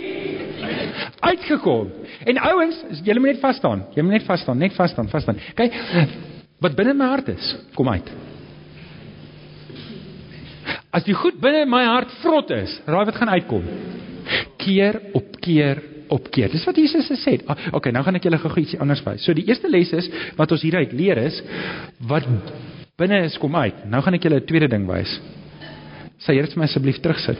uitgekom. 1.23 1.89
En 2.29 2.43
ouens, 2.51 2.83
julle 3.03 3.23
moet 3.23 3.33
net 3.33 3.41
vas 3.41 3.57
staan. 3.57 3.87
Jy 3.95 4.05
moet 4.05 4.19
net 4.19 4.27
vas 4.27 4.45
staan, 4.45 4.61
net 4.61 4.77
vas 4.77 4.93
staan, 4.93 5.09
vas 5.11 5.25
staan. 5.25 5.41
Kyk, 5.57 5.81
wat 6.63 6.77
binne 6.77 6.95
my 6.97 7.09
hart 7.15 7.33
is, 7.33 7.55
kom 7.75 7.89
uit. 7.89 8.13
As 10.93 11.05
die 11.07 11.15
goed 11.17 11.39
binne 11.41 11.65
my 11.65 11.81
hart 11.89 12.11
vrot 12.21 12.51
is, 12.53 12.75
raai 12.85 13.05
wat 13.09 13.17
gaan 13.17 13.31
uitkom? 13.33 13.65
Keer 14.61 14.99
op 15.17 15.39
keer 15.41 15.81
op 16.13 16.27
keer. 16.29 16.51
Dis 16.53 16.65
wat 16.69 16.77
Jesus 16.77 17.07
gesê 17.09 17.37
het. 17.39 17.45
Ah, 17.49 17.57
okay, 17.73 17.91
nou 17.95 18.03
gaan 18.05 18.19
ek 18.19 18.27
julle 18.27 18.37
gou 18.37 18.51
ietsie 18.61 18.77
anders 18.83 19.01
wys. 19.05 19.23
So 19.25 19.33
die 19.33 19.47
eerste 19.49 19.71
les 19.71 19.89
is 19.97 20.09
wat 20.37 20.53
ons 20.53 20.61
hieruit 20.61 20.93
leer 20.93 21.17
is 21.23 21.39
wat 22.09 22.27
binne 23.01 23.23
is 23.25 23.39
kom 23.41 23.55
uit. 23.57 23.81
Nou 23.89 24.03
gaan 24.05 24.19
ek 24.19 24.27
julle 24.27 24.39
'n 24.41 24.45
tweede 24.45 24.69
ding 24.69 24.85
wys. 24.87 25.17
Sê 26.21 26.35
jy 26.37 26.41
dit 26.45 26.53
vir 26.53 26.61
my 26.61 26.67
asseblief 26.69 27.01
terugsit. 27.01 27.39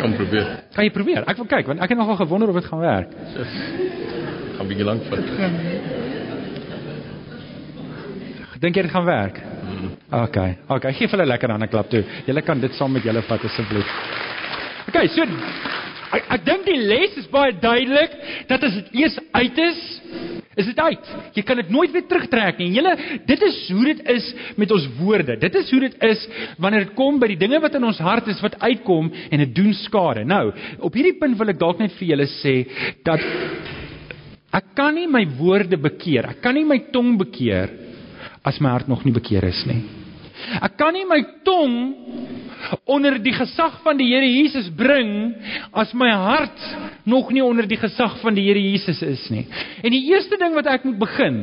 Kom 0.00 0.16
probeer. 0.16 0.46
Kan 0.74 0.84
jy 0.84 0.90
probeer? 0.90 1.24
Ek 1.28 1.36
wil 1.36 1.46
kyk 1.46 1.66
want 1.66 1.80
ek 1.80 1.88
het 1.90 1.98
nogal 1.98 2.16
gewonder 2.16 2.48
of 2.48 2.54
dit 2.54 2.64
gaan 2.64 2.80
werk. 2.80 3.10
Gaan 4.56 4.68
bietjie 4.68 4.84
lank 4.84 5.02
vat. 5.04 5.24
Dink 8.60 8.76
jy 8.76 8.82
dit 8.82 8.90
gaan 8.90 9.06
werk? 9.06 9.49
Okay. 10.10 10.56
Okay, 10.68 10.92
gee 10.98 11.08
vir 11.08 11.18
hulle 11.18 11.32
lekker 11.32 11.52
'n 11.52 11.68
klap 11.68 11.90
toe. 11.90 12.04
Julle 12.26 12.42
kan 12.42 12.60
dit 12.60 12.72
saam 12.74 12.92
met 12.92 13.04
julle 13.04 13.22
vat 13.22 13.44
asseblief. 13.44 13.88
Okay, 14.88 15.08
so 15.08 15.22
ek, 15.22 16.24
ek 16.36 16.44
dink 16.44 16.64
die 16.66 16.78
les 16.78 17.16
is 17.16 17.28
baie 17.30 17.52
duidelik 17.52 18.14
dat 18.48 18.64
as 18.66 18.74
dit 18.74 18.94
eers 19.02 19.18
uit 19.32 19.58
is, 19.58 19.82
is 20.58 20.66
dit 20.66 20.80
uit. 20.80 21.10
Jy 21.36 21.42
kan 21.46 21.56
dit 21.56 21.70
nooit 21.70 21.92
weer 21.94 22.06
terugtrek 22.10 22.58
nie. 22.58 22.72
Julle, 22.74 22.94
dit 23.26 23.42
is 23.46 23.58
hoe 23.70 23.84
dit 23.84 24.00
is 24.16 24.32
met 24.56 24.72
ons 24.74 24.88
woorde. 24.98 25.36
Dit 25.40 25.54
is 25.54 25.70
hoe 25.70 25.80
dit 25.80 25.94
is 26.10 26.24
wanneer 26.58 26.88
dit 26.88 26.96
kom 26.98 27.20
by 27.22 27.30
die 27.32 27.38
dinge 27.40 27.60
wat 27.62 27.76
in 27.78 27.86
ons 27.86 28.00
hart 28.02 28.28
is 28.32 28.42
wat 28.42 28.58
uitkom 28.60 29.12
en 29.30 29.44
dit 29.44 29.54
doen 29.54 29.72
skade. 29.84 30.24
Nou, 30.24 30.50
op 30.80 30.98
hierdie 30.98 31.18
punt 31.20 31.38
wil 31.38 31.54
ek 31.54 31.60
dalk 31.60 31.78
net 31.78 31.94
vir 32.00 32.14
julle 32.14 32.26
sê 32.40 32.56
dat 33.06 33.22
ek 34.58 34.74
kan 34.74 34.96
nie 34.96 35.06
my 35.06 35.22
woorde 35.38 35.78
bekeer. 35.78 36.32
Ek 36.34 36.42
kan 36.42 36.58
nie 36.58 36.66
my 36.66 36.80
tong 36.90 37.14
bekeer 37.20 37.70
as 38.46 38.60
my 38.60 38.72
hart 38.72 38.88
nog 38.88 39.04
nie 39.04 39.14
bekeer 39.14 39.44
is 39.48 39.64
nie. 39.68 39.80
Ek 40.60 40.76
kan 40.80 40.94
nie 40.96 41.04
my 41.04 41.20
tong 41.44 41.74
onder 42.88 43.18
die 43.22 43.34
gesag 43.34 43.80
van 43.84 43.98
die 43.98 44.08
Here 44.10 44.26
Jesus 44.26 44.70
bring 44.76 45.34
as 45.72 45.92
my 45.96 46.10
hart 46.10 46.64
nog 47.08 47.30
nie 47.34 47.44
onder 47.44 47.68
die 47.68 47.78
gesag 47.80 48.18
van 48.22 48.36
die 48.36 48.46
Here 48.48 48.60
Jesus 48.60 49.02
is 49.04 49.26
nie. 49.32 49.46
En 49.84 49.92
die 49.92 50.06
eerste 50.12 50.38
ding 50.40 50.56
wat 50.56 50.68
ek 50.70 50.86
moet 50.88 51.00
begin 51.00 51.40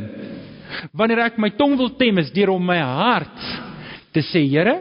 wanneer 0.97 1.27
ek 1.29 1.37
my 1.41 1.51
tong 1.57 1.77
wil 1.79 1.93
tem 1.99 2.17
is 2.21 2.33
deur 2.35 2.51
om 2.55 2.65
my 2.65 2.79
hart 2.81 3.45
te 4.13 4.23
sê 4.25 4.43
Here, 4.49 4.75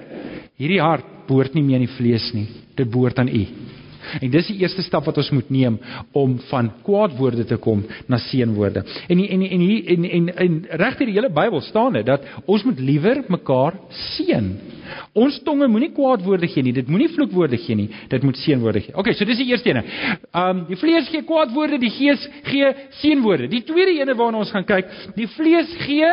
hierdie 0.57 0.83
hart 0.83 1.29
behoort 1.29 1.55
nie 1.57 1.65
meer 1.67 1.83
in 1.83 1.89
die 1.89 1.97
vlees 1.97 2.31
nie. 2.35 2.47
Dit 2.77 2.91
behoort 2.93 3.19
aan 3.21 3.33
U. 3.33 3.45
En 4.21 4.31
dis 4.31 4.51
die 4.51 4.59
eerste 4.63 4.85
stap 4.87 5.07
wat 5.09 5.19
ons 5.21 5.31
moet 5.35 5.51
neem 5.51 5.79
om 6.17 6.37
van 6.51 6.71
kwaad 6.87 7.17
woorde 7.19 7.45
te 7.49 7.59
kom 7.63 7.85
na 8.11 8.19
seënwoorde. 8.23 8.85
En 9.09 9.23
en 9.25 9.43
en 9.47 9.65
hier 9.67 9.91
en 9.95 10.09
en, 10.11 10.29
en 10.47 10.59
regter 10.83 11.07
die 11.07 11.17
hele 11.17 11.33
Bybel 11.33 11.61
staan 11.61 11.99
dit 11.99 12.07
dat 12.07 12.25
ons 12.47 12.65
moet 12.65 12.81
liewer 12.81 13.23
mekaar 13.33 13.79
seën. 13.89 14.53
Ons 15.17 15.39
tonge 15.45 15.69
moenie 15.69 15.93
kwaad 15.97 16.25
woorde 16.25 16.49
gee 16.51 16.63
nie. 16.63 16.75
Dit 16.77 16.89
moenie 16.93 17.11
vloekwoorde 17.13 17.59
gee 17.59 17.79
nie. 17.79 17.89
Dit 18.13 18.23
moet 18.23 18.39
seënwoorde 18.45 18.85
gee. 18.87 18.95
Okay, 18.95 19.15
so 19.19 19.29
dis 19.29 19.41
die 19.43 19.51
eerste 19.51 19.73
ene. 19.73 19.85
Um 20.37 20.65
die 20.71 20.79
vlees 20.81 21.11
gee 21.13 21.27
kwaad 21.27 21.55
woorde, 21.55 21.81
die 21.83 21.93
gees 21.93 22.23
gee 22.51 22.73
seënwoorde. 23.03 23.51
Die 23.53 23.65
tweede 23.67 23.99
ene 24.01 24.17
waarna 24.19 24.45
ons 24.45 24.55
gaan 24.55 24.67
kyk, 24.67 24.91
die 25.17 25.29
vlees 25.37 25.73
gee 25.87 26.11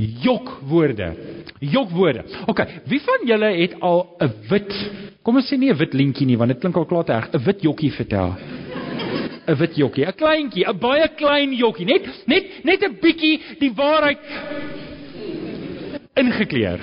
jokwoorde. 0.00 1.12
Jokwoorde. 1.58 2.24
OK, 2.46 2.64
wie 2.88 3.00
van 3.04 3.26
julle 3.26 3.50
het 3.60 3.80
al 3.80 4.16
'n 4.20 4.32
wit 4.48 4.74
Kom 5.22 5.36
ons 5.36 5.50
sê 5.50 5.58
nie 5.58 5.70
'n 5.70 5.76
wit 5.76 5.92
lintjie 5.94 6.26
nie, 6.26 6.36
want 6.36 6.48
dit 6.48 6.60
klink 6.60 6.76
al 6.76 6.86
klaar 6.86 7.04
te 7.04 7.12
erg. 7.12 7.28
'n 7.34 7.44
Wit 7.44 7.60
jokkie 7.62 7.92
vertel. 7.92 8.36
'n 9.46 9.54
Wit 9.54 9.76
jokkie, 9.76 10.06
'n 10.06 10.12
kleintjie, 10.12 10.64
'n 10.66 10.78
baie 10.78 11.08
klein 11.16 11.52
jokkie, 11.52 11.84
net 11.84 12.02
net 12.26 12.64
net 12.64 12.82
'n 12.82 12.96
bietjie 13.00 13.40
die 13.58 13.72
waarheid 13.74 14.18
ingekleer. 16.16 16.80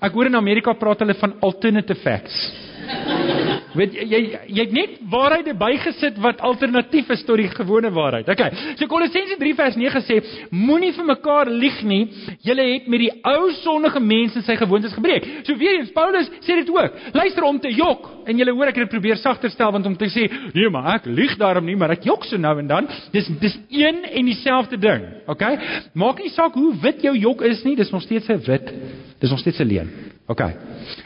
Ek 0.00 0.12
hoor 0.12 0.26
in 0.26 0.36
Amerika 0.36 0.72
praat 0.72 0.98
hulle 0.98 1.14
van 1.14 1.34
alternative 1.40 2.00
facts. 2.00 2.69
Weet 3.78 3.94
jy 3.94 4.18
jy, 4.50 4.56
het 4.64 4.72
net 4.74 4.96
waarhede 5.10 5.54
bygesit 5.58 6.18
wat 6.22 6.40
alternatief 6.46 7.10
is 7.14 7.22
tot 7.26 7.38
die 7.38 7.48
gewone 7.52 7.92
waarheid. 7.94 8.28
Okay. 8.32 8.50
So 8.78 8.88
Kolossense 8.90 9.36
3 9.38 9.54
vers 9.58 9.78
9 9.78 10.02
sê 10.08 10.18
moenie 10.50 10.92
vir 10.96 11.06
mekaar 11.06 11.50
lieg 11.50 11.78
nie. 11.86 12.00
Julle 12.46 12.66
het 12.72 12.88
met 12.90 13.04
die 13.04 13.12
ou 13.30 13.52
sondige 13.60 14.02
mense 14.02 14.42
sy 14.46 14.56
gewoontes 14.58 14.94
gebreek. 14.96 15.28
So 15.46 15.56
weer 15.60 15.78
eens 15.78 15.94
Paulus 15.94 16.30
sê 16.42 16.58
dit 16.60 16.72
ook. 16.74 16.98
Luister 17.14 17.46
om 17.46 17.60
te 17.62 17.72
jok 17.74 18.08
en 18.26 18.42
julle 18.42 18.54
hoor 18.56 18.70
ek 18.70 18.80
het 18.80 18.88
dit 18.88 18.94
probeer 18.96 19.20
sagter 19.22 19.52
stel 19.54 19.72
want 19.74 19.86
om 19.86 19.96
te 19.98 20.10
sê 20.12 20.26
nee 20.54 20.70
maar 20.70 20.96
ek 20.98 21.08
lieg 21.10 21.36
daarom 21.40 21.66
nie 21.66 21.78
maar 21.78 21.94
ek 21.94 22.06
jok 22.10 22.26
so 22.28 22.40
nou 22.40 22.56
en 22.58 22.70
dan. 22.70 22.90
Dis 23.14 23.30
dis 23.40 23.58
een 23.70 24.02
en 24.04 24.32
dieselfde 24.32 24.80
ding. 24.82 25.06
Okay? 25.30 25.56
Maak 25.94 26.22
nie 26.24 26.34
saak 26.34 26.58
hoe 26.58 26.74
wit 26.82 27.04
jou 27.06 27.14
jok 27.16 27.46
is 27.46 27.62
nie, 27.64 27.76
dis 27.78 27.92
nog 27.94 28.02
steeds 28.02 28.28
'n 28.28 28.42
wit. 28.46 28.74
Dis 29.20 29.30
nog 29.30 29.38
steeds 29.38 29.60
'n 29.60 29.68
leuen. 29.68 29.90
Okay. 30.30 30.54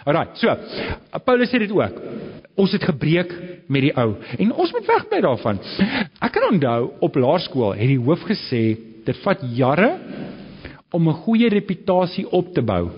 Alraai. 0.05 0.35
So 0.37 0.53
Paulus 1.25 1.49
sê 1.49 1.63
dit 1.63 1.73
ook. 1.73 2.01
Ons 2.61 2.75
het 2.77 2.85
gebreek 2.85 3.33
met 3.73 3.87
die 3.87 3.93
ou 3.97 4.11
en 4.21 4.53
ons 4.53 4.73
moet 4.77 4.91
wegbly 4.91 5.23
daarvan. 5.25 5.61
Ek 6.21 6.35
kan 6.35 6.51
onthou 6.51 6.91
op 7.03 7.17
laerskool 7.17 7.73
het 7.79 7.89
die 7.89 8.01
hoof 8.01 8.27
gesê 8.29 8.63
dit 9.07 9.23
vat 9.25 9.41
jare 9.57 9.95
om 10.95 11.09
'n 11.09 11.23
goeie 11.25 11.49
reputasie 11.49 12.27
op 12.31 12.53
te 12.55 12.63
bou. 12.63 12.91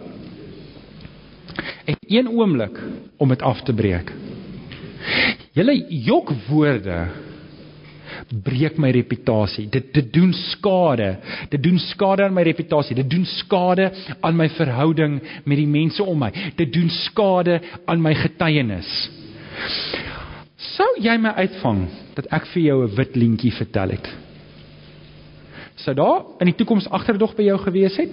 En 1.87 1.97
een 2.09 2.29
oomblik 2.29 2.79
om 3.17 3.29
dit 3.29 3.43
af 3.43 3.63
te 3.63 3.73
breek. 3.73 4.13
Julle 5.53 5.87
jokwoorde 5.89 7.07
breek 8.31 8.79
my 8.79 8.91
reputasie. 8.91 9.69
Dit 9.71 9.93
dit 9.95 10.13
doen 10.13 10.33
skade. 10.33 11.17
Dit 11.51 11.63
doen 11.63 11.79
skade 11.79 12.25
aan 12.25 12.35
my 12.35 12.43
reputasie. 12.43 12.97
Dit 12.99 13.11
doen 13.11 13.25
skade 13.25 13.91
aan 14.21 14.37
my 14.37 14.49
verhouding 14.57 15.21
met 15.45 15.61
die 15.61 15.69
mense 15.71 16.03
om 16.03 16.19
my. 16.19 16.33
Dit 16.59 16.73
doen 16.75 16.91
skade 16.91 17.61
aan 17.87 18.03
my 18.03 18.15
getuienis. 18.15 18.91
Sou 20.77 20.89
jy 21.01 21.17
my 21.21 21.35
uitvang 21.37 21.87
dat 22.17 22.27
ek 22.35 22.47
vir 22.53 22.63
jou 22.63 22.79
'n 22.85 22.97
wit 22.97 23.17
lintjie 23.17 23.53
vertel 23.53 23.91
het? 23.91 24.09
Sou 25.77 25.95
daar 25.95 26.25
in 26.41 26.47
die 26.47 26.57
toekoms 26.57 26.89
agterdog 26.89 27.37
by 27.37 27.43
jou 27.43 27.59
gewees 27.59 27.97
het? 27.97 28.11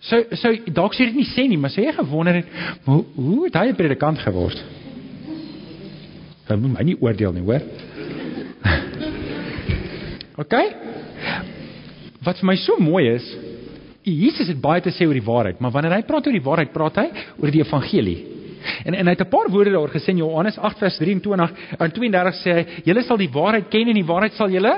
So 0.00 0.24
so 0.34 0.50
dalk 0.66 0.94
sê 0.94 1.06
dit 1.06 1.14
nie 1.14 1.28
sê 1.36 1.46
nie, 1.46 1.56
maar 1.56 1.70
sê 1.70 1.84
jy 1.86 1.92
gewonder 1.92 2.34
het 2.34 2.46
hoe 2.84 3.04
hoe 3.14 3.44
het 3.44 3.54
hy 3.54 3.66
'n 3.70 3.76
predikant 3.76 4.18
geword? 4.18 4.79
Hy 6.50 6.58
moet 6.58 6.74
my 6.78 6.86
nie 6.86 6.96
oordeel 6.98 7.32
nie, 7.36 7.44
hoor. 7.46 7.62
OK? 10.42 10.56
Wat 12.24 12.40
vir 12.40 12.50
my 12.50 12.56
so 12.60 12.76
mooi 12.82 13.06
is, 13.14 13.26
Jesus 14.04 14.48
het 14.48 14.60
baie 14.60 14.80
te 14.82 14.92
sê 14.94 15.06
oor 15.06 15.16
die 15.16 15.24
waarheid, 15.24 15.60
maar 15.60 15.72
wanneer 15.74 15.98
hy 15.98 16.02
praat 16.08 16.26
oor 16.26 16.36
die 16.36 16.44
waarheid, 16.44 16.72
praat 16.72 17.00
hy 17.02 17.06
oor 17.38 17.52
die 17.52 17.62
evangelie. 17.62 18.18
En 18.84 18.94
en 18.94 19.06
hy 19.06 19.12
het 19.14 19.20
'n 19.24 19.28
paar 19.28 19.48
woorde 19.48 19.70
daaroor 19.70 19.92
gesê 19.92 20.10
in 20.10 20.18
Johannes 20.18 20.58
8 20.58 20.78
vers 20.78 20.96
23 20.98 21.50
en 21.78 21.90
32 21.90 22.34
sê 22.44 22.52
hy: 22.52 22.66
"Julle 22.84 23.02
sal 23.02 23.16
die 23.16 23.30
waarheid 23.32 23.70
ken 23.70 23.88
en 23.88 23.94
die 23.94 24.04
waarheid 24.04 24.32
sal 24.32 24.50
julle 24.50 24.74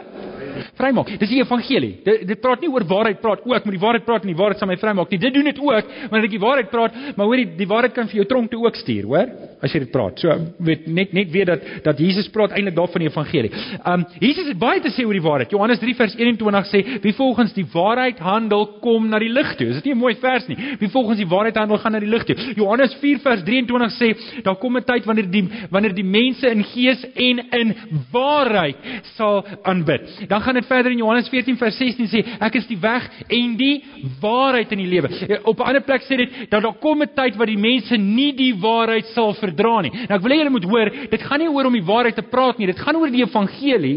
vrymaak." 0.77 1.19
Dis 1.19 1.29
die 1.29 1.43
evangelie. 1.43 2.03
Dit 2.05 2.27
dit 2.27 2.41
praat 2.41 2.61
nie 2.61 2.71
oor 2.71 2.85
waarheid 2.85 3.21
praat 3.21 3.41
ook, 3.45 3.65
maar 3.65 3.75
die 3.75 3.87
waarheid 3.87 4.05
praat 4.05 4.23
en 4.23 4.29
die 4.29 4.37
waarheid 4.37 4.59
sal 4.59 4.69
my 4.69 4.77
vrymaak 4.77 5.11
nie. 5.11 5.19
Dit 5.19 5.35
doen 5.35 5.45
dit 5.45 5.59
ook 5.59 5.85
wanneer 6.11 6.25
ek 6.25 6.31
die 6.31 6.47
waarheid 6.47 6.71
praat, 6.71 6.93
maar 7.17 7.27
hoor 7.27 7.37
die 7.37 7.57
die 7.57 7.67
waarheid 7.67 7.93
kan 7.93 8.07
vir 8.07 8.17
jou 8.17 8.25
tronk 8.27 8.51
toe 8.51 8.67
ook 8.67 8.77
stuur, 8.77 9.05
hoor? 9.05 9.29
As 9.63 9.71
jy 9.71 9.79
dit 9.85 9.93
praat. 9.95 10.19
So 10.19 10.35
weet 10.67 10.89
net 10.91 11.13
net 11.15 11.31
weet 11.31 11.47
dat 11.47 11.67
dat 11.85 12.01
Jesus 12.03 12.27
praat 12.35 12.51
eintlik 12.51 12.75
daar 12.75 12.91
van 12.91 13.05
die 13.05 13.09
evangelie. 13.09 13.51
Um 13.87 14.05
Jesus 14.19 14.49
het 14.51 14.59
baie 14.59 14.81
te 14.83 14.91
sê 14.91 15.05
oor 15.07 15.15
die 15.15 15.23
waarheid. 15.23 15.53
Johannes 15.55 15.79
3 15.79 15.95
vers 15.95 16.17
21 16.19 16.67
sê: 16.73 16.81
"Wie 17.03 17.13
volgens 17.15 17.53
die 17.55 17.67
waarheid 17.73 18.19
handel, 18.19 18.67
kom 18.83 19.07
na 19.09 19.21
die 19.23 19.31
lig 19.31 19.55
toe." 19.57 19.69
Is 19.69 19.77
dit 19.77 19.85
nie 19.85 19.95
'n 19.95 19.99
mooi 19.99 20.15
vers 20.15 20.49
nie? 20.49 20.57
Wie 20.81 20.89
volgens 20.89 21.19
die 21.19 21.29
waarheid 21.29 21.57
handel, 21.57 21.79
gaan 21.79 21.93
na 21.93 22.01
die 22.01 22.09
lig 22.09 22.25
toe. 22.25 22.37
Johannes 22.57 22.95
4 23.01 23.19
vers 23.19 23.43
23 23.45 23.93
sê 24.01 24.43
daar 24.43 24.57
kom 24.57 24.77
'n 24.77 24.85
tyd 24.85 25.05
wanneer 25.05 25.31
die 25.31 25.49
wanneer 25.71 25.95
die 25.95 26.05
mense 26.05 26.51
in 26.51 26.65
gees 26.65 27.05
en 27.15 27.41
in 27.51 27.75
waarheid 28.13 28.77
sal 29.15 29.47
aanbid. 29.63 30.27
Dan 30.29 30.41
gaan 30.41 30.55
dit 30.55 30.67
verder 30.67 30.91
in 30.91 30.99
Johannes 30.99 31.29
14 31.29 31.57
vers 31.57 31.77
16 31.77 32.07
sê 32.09 32.25
ek 32.41 32.55
is 32.55 32.67
die 32.67 32.81
weg 32.81 33.09
en 33.29 33.57
die 33.57 33.85
waarheid 34.21 34.73
in 34.73 34.79
die 34.79 34.91
lewe. 34.91 35.09
Op 35.45 35.61
'n 35.61 35.63
ander 35.63 35.83
plek 35.83 36.03
sê 36.03 36.17
dit 36.17 36.51
dat 36.51 36.63
daar 36.63 36.79
kom 36.81 37.03
'n 37.03 37.15
tyd 37.15 37.37
wat 37.37 37.47
die 37.47 37.59
mense 37.59 37.97
nie 37.97 38.33
die 38.33 38.55
waarheid 38.55 39.07
sal 39.15 39.35
verdra 39.53 39.81
nie. 39.85 39.93
Nou 40.09 40.19
ek 40.19 40.25
wil 40.25 40.35
hê 40.35 40.41
julle 40.41 40.55
moet 40.55 40.69
hoor, 40.73 40.91
dit 41.13 41.27
gaan 41.29 41.43
nie 41.45 41.51
oor 41.53 41.69
om 41.69 41.77
die 41.77 41.85
waarheid 41.87 42.19
te 42.19 42.27
praat 42.27 42.59
nie, 42.59 42.71
dit 42.73 42.81
gaan 42.81 42.97
oor 42.97 43.13
die 43.13 43.25
evangelie. 43.25 43.97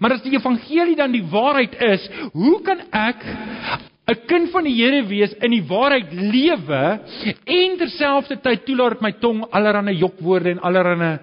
Maar 0.00 0.16
as 0.16 0.24
die 0.24 0.36
evangelie 0.36 0.96
dan 0.96 1.12
die 1.12 1.24
waarheid 1.30 1.76
is, 1.90 2.08
hoe 2.32 2.60
kan 2.62 2.80
ek 2.92 3.26
'n 4.06 4.26
kind 4.26 4.50
van 4.50 4.64
die 4.64 4.76
Here 4.76 5.02
wees 5.08 5.32
in 5.42 5.50
die 5.50 5.64
waarheid 5.66 6.12
lewe 6.12 6.82
en 7.44 7.76
terselfdertyd 7.78 8.64
toelaat 8.64 9.00
my 9.02 9.12
tong 9.18 9.42
allerlei 9.50 9.96
jokwoorde 9.98 10.50
en 10.50 10.60
allerlei 10.60 11.18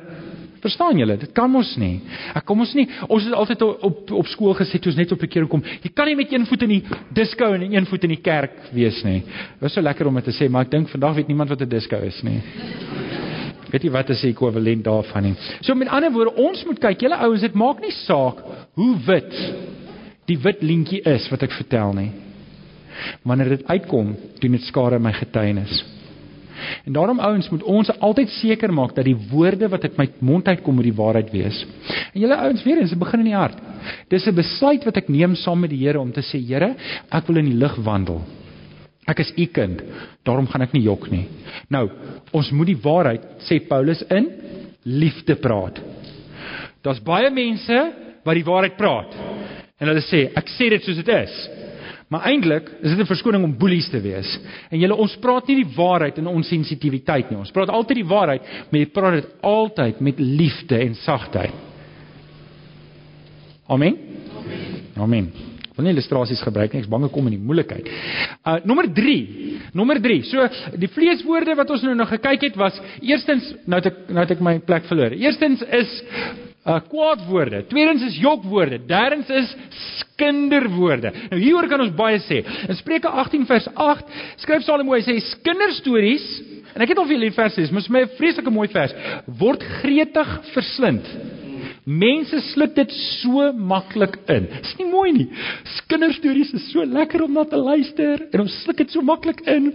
Verstaan 0.64 0.98
julle? 0.98 1.18
Dit 1.20 1.34
kan 1.36 1.52
mos 1.52 1.74
nie. 1.76 1.98
Ek 2.32 2.46
kom 2.48 2.64
ons 2.64 2.72
nie. 2.78 2.86
Ons 3.12 3.26
het 3.28 3.36
altyd 3.36 3.66
op 3.66 3.84
op, 3.84 4.14
op 4.24 4.30
skool 4.32 4.56
gesê 4.56 4.80
toe 4.80 4.94
ons 4.94 5.00
net 5.02 5.12
op 5.12 5.22
'n 5.22 5.28
keer 5.28 5.48
kom. 5.48 5.64
Jy 5.84 5.92
kan 5.94 6.08
nie 6.08 6.16
met 6.16 6.32
een 6.32 6.46
voet 6.46 6.64
in 6.64 6.70
die 6.70 6.84
disko 7.12 7.52
en 7.54 7.62
een 7.62 7.86
voet 7.86 8.04
in 8.04 8.16
die 8.16 8.24
kerk 8.24 8.72
wees 8.72 9.04
nie. 9.04 9.20
Dit 9.20 9.62
was 9.62 9.74
so 9.74 9.82
lekker 9.82 10.08
om 10.08 10.16
dit 10.16 10.24
te 10.24 10.32
sê, 10.32 10.50
maar 10.50 10.64
ek 10.64 10.72
dink 10.72 10.90
vandag 10.90 11.16
weet 11.16 11.28
niemand 11.28 11.50
wat 11.50 11.62
'n 11.62 11.70
disko 11.70 11.98
is 11.98 12.24
nie. 12.24 12.42
Weet 13.74 13.88
jy 13.88 13.92
wat 13.94 14.12
is 14.14 14.22
die 14.22 14.30
ekwivalent 14.36 14.84
daarvan 14.86 15.26
nie? 15.26 15.34
So 15.66 15.74
met 15.74 15.90
ander 15.90 16.12
woorde, 16.14 16.36
ons 16.38 16.62
moet 16.70 16.82
kyk, 16.82 17.08
julle 17.08 17.18
ouens, 17.26 17.42
dit 17.42 17.56
maak 17.58 17.82
nie 17.82 17.94
saak 18.04 18.44
hoe 18.78 18.92
wit 19.08 19.34
die 20.30 20.38
wit 20.40 20.62
lintjie 20.64 21.02
is 21.10 21.26
wat 21.32 21.42
ek 21.44 21.56
vertel 21.58 21.96
nie. 21.98 22.12
Wanneer 23.28 23.58
dit 23.58 23.66
uitkom, 23.68 24.14
doen 24.40 24.56
dit 24.56 24.64
skade 24.70 25.00
aan 25.00 25.04
my 25.04 25.12
getuienis. 25.18 25.82
En 26.86 26.94
daarom 26.96 27.20
ouens 27.20 27.50
moet 27.52 27.66
ons 27.68 27.90
altyd 27.98 28.30
seker 28.38 28.72
maak 28.72 28.94
dat 28.96 29.08
die 29.10 29.18
woorde 29.32 29.68
wat 29.74 29.84
uit 29.84 29.98
my 30.00 30.08
mond 30.24 30.48
uitkom 30.48 30.78
moet 30.78 30.88
die 30.88 30.96
waarheid 30.96 31.34
wees. 31.34 31.64
En 32.14 32.22
julle 32.22 32.38
ouens 32.46 32.64
weer 32.64 32.80
eens, 32.80 32.94
dit 32.94 33.02
begin 33.02 33.26
in 33.26 33.32
die 33.32 33.36
hart. 33.36 33.58
Dis 34.08 34.28
'n 34.28 34.36
besluit 34.36 34.86
wat 34.86 34.98
ek 34.98 35.10
neem 35.10 35.36
saam 35.36 35.60
met 35.60 35.70
die 35.70 35.82
Here 35.82 36.00
om 36.00 36.12
te 36.12 36.22
sê, 36.22 36.40
Here, 36.40 36.76
ek 37.12 37.28
wil 37.28 37.38
in 37.38 37.50
die 37.50 37.58
lig 37.58 37.76
wandel. 37.76 38.22
Ek 39.10 39.20
is 39.20 39.34
u 39.36 39.46
kind, 39.52 39.82
daarom 40.24 40.48
gaan 40.48 40.64
ek 40.64 40.74
nie 40.76 40.86
jok 40.86 41.10
nie. 41.12 41.26
Nou, 41.74 41.90
ons 42.32 42.52
moet 42.56 42.72
die 42.72 42.80
waarheid, 42.84 43.26
sê 43.48 43.60
Paulus 43.68 44.04
in 44.14 44.30
liefde 44.84 45.36
praat. 45.40 45.82
Daar's 46.84 47.04
baie 47.04 47.32
mense 47.32 47.80
wat 48.24 48.40
die 48.40 48.48
waarheid 48.48 48.78
praat. 48.80 49.16
En 49.80 49.92
hulle 49.92 50.04
sê, 50.08 50.30
ek 50.36 50.52
sê 50.56 50.70
dit 50.72 50.86
soos 50.86 51.00
dit 51.00 51.12
is. 51.16 51.36
Maar 52.14 52.28
eintlik 52.30 52.68
is 52.82 52.92
dit 52.92 53.00
'n 53.00 53.10
verskoning 53.10 53.44
om 53.44 53.58
boelies 53.58 53.90
te 53.90 54.02
wees. 54.02 54.40
En 54.70 54.80
julle 54.80 54.96
ons 54.96 55.18
praat 55.18 55.48
nie 55.48 55.64
die 55.64 55.76
waarheid 55.76 56.18
in 56.18 56.28
ons 56.28 56.48
sensitiwiteit 56.48 57.30
nie. 57.30 57.40
Ons 57.40 57.52
praat 57.52 57.70
altyd 57.70 57.96
die 57.96 58.12
waarheid, 58.16 58.42
maar 58.70 58.80
jy 58.80 58.86
praat 58.86 59.14
dit 59.14 59.32
altyd 59.42 60.00
met 60.00 60.20
liefde 60.20 60.78
en 60.78 60.96
sagtheid. 60.96 61.54
Amen. 63.68 63.98
Amen. 64.96 65.53
Ek 65.74 65.80
wil 65.80 65.88
nie 65.88 65.96
illustrasies 65.96 66.42
gebruik 66.46 66.76
nie, 66.76 66.84
ek's 66.84 66.90
bang 66.92 67.08
ek 67.08 67.14
kom 67.16 67.26
in 67.32 67.34
die 67.34 67.42
moeilikheid. 67.42 67.88
Uh 68.46 68.60
nommer 68.70 68.86
3. 68.94 69.14
Nommer 69.74 69.98
3. 70.04 70.20
So 70.30 70.44
die 70.78 70.90
vleeswoorde 70.94 71.56
wat 71.58 71.72
ons 71.74 71.82
nou 71.88 71.96
nog 71.98 72.12
gekyk 72.14 72.46
het 72.46 72.60
was 72.62 72.78
eerstens 73.02 73.48
nou 73.66 73.80
het 73.82 73.90
ek 73.90 74.04
nou 74.14 74.22
het 74.22 74.36
ek 74.36 74.44
my 74.46 74.60
plek 74.68 74.86
verloor. 74.86 75.16
Eerstens 75.18 75.66
is 75.66 75.96
uh 76.62 76.78
kwaadwoorde. 76.92 77.64
Tweedens 77.74 78.06
is 78.06 78.20
jokwoorde. 78.22 78.84
Derdens 78.86 79.34
is 79.34 79.50
skinderwoorde. 80.14 81.10
Nou 81.32 81.42
hieroor 81.42 81.72
kan 81.72 81.82
ons 81.88 81.98
baie 81.98 82.22
sê. 82.22 82.44
In 82.70 82.78
Spreuke 82.78 83.10
18 83.10 83.50
vers 83.50 83.72
8 83.74 84.14
skryf 84.46 84.68
Salomo 84.70 84.94
hy 84.94 85.02
sê 85.08 85.18
skinderstories 85.32 86.28
en 86.76 86.86
ek 86.86 86.94
het 86.94 87.02
al 87.02 87.10
vir 87.10 87.18
julle 87.18 87.32
die 87.32 87.40
vers 87.40 87.58
sê, 87.58 87.66
maar 87.74 87.82
dit 87.82 87.90
is 87.90 88.14
'n 88.14 88.18
vreeslike 88.22 88.54
mooi 88.54 88.68
vers. 88.70 88.94
Word 89.26 89.66
gretig 89.82 90.38
verslind. 90.54 91.10
Mense 91.84 92.40
sluk 92.54 92.76
dit 92.76 92.92
so 93.22 93.52
maklik 93.54 94.16
in. 94.32 94.48
Dis 94.64 94.76
nie 94.80 94.88
mooi 94.88 95.12
nie. 95.12 95.30
Skinderstories 95.80 96.54
is 96.56 96.70
so 96.72 96.86
lekker 96.88 97.26
om 97.26 97.34
na 97.36 97.44
te 97.44 97.60
luister 97.60 98.28
en 98.32 98.46
ons 98.46 98.60
sluk 98.64 98.80
dit 98.80 98.94
so 98.94 99.04
maklik 99.04 99.44
in. 99.52 99.74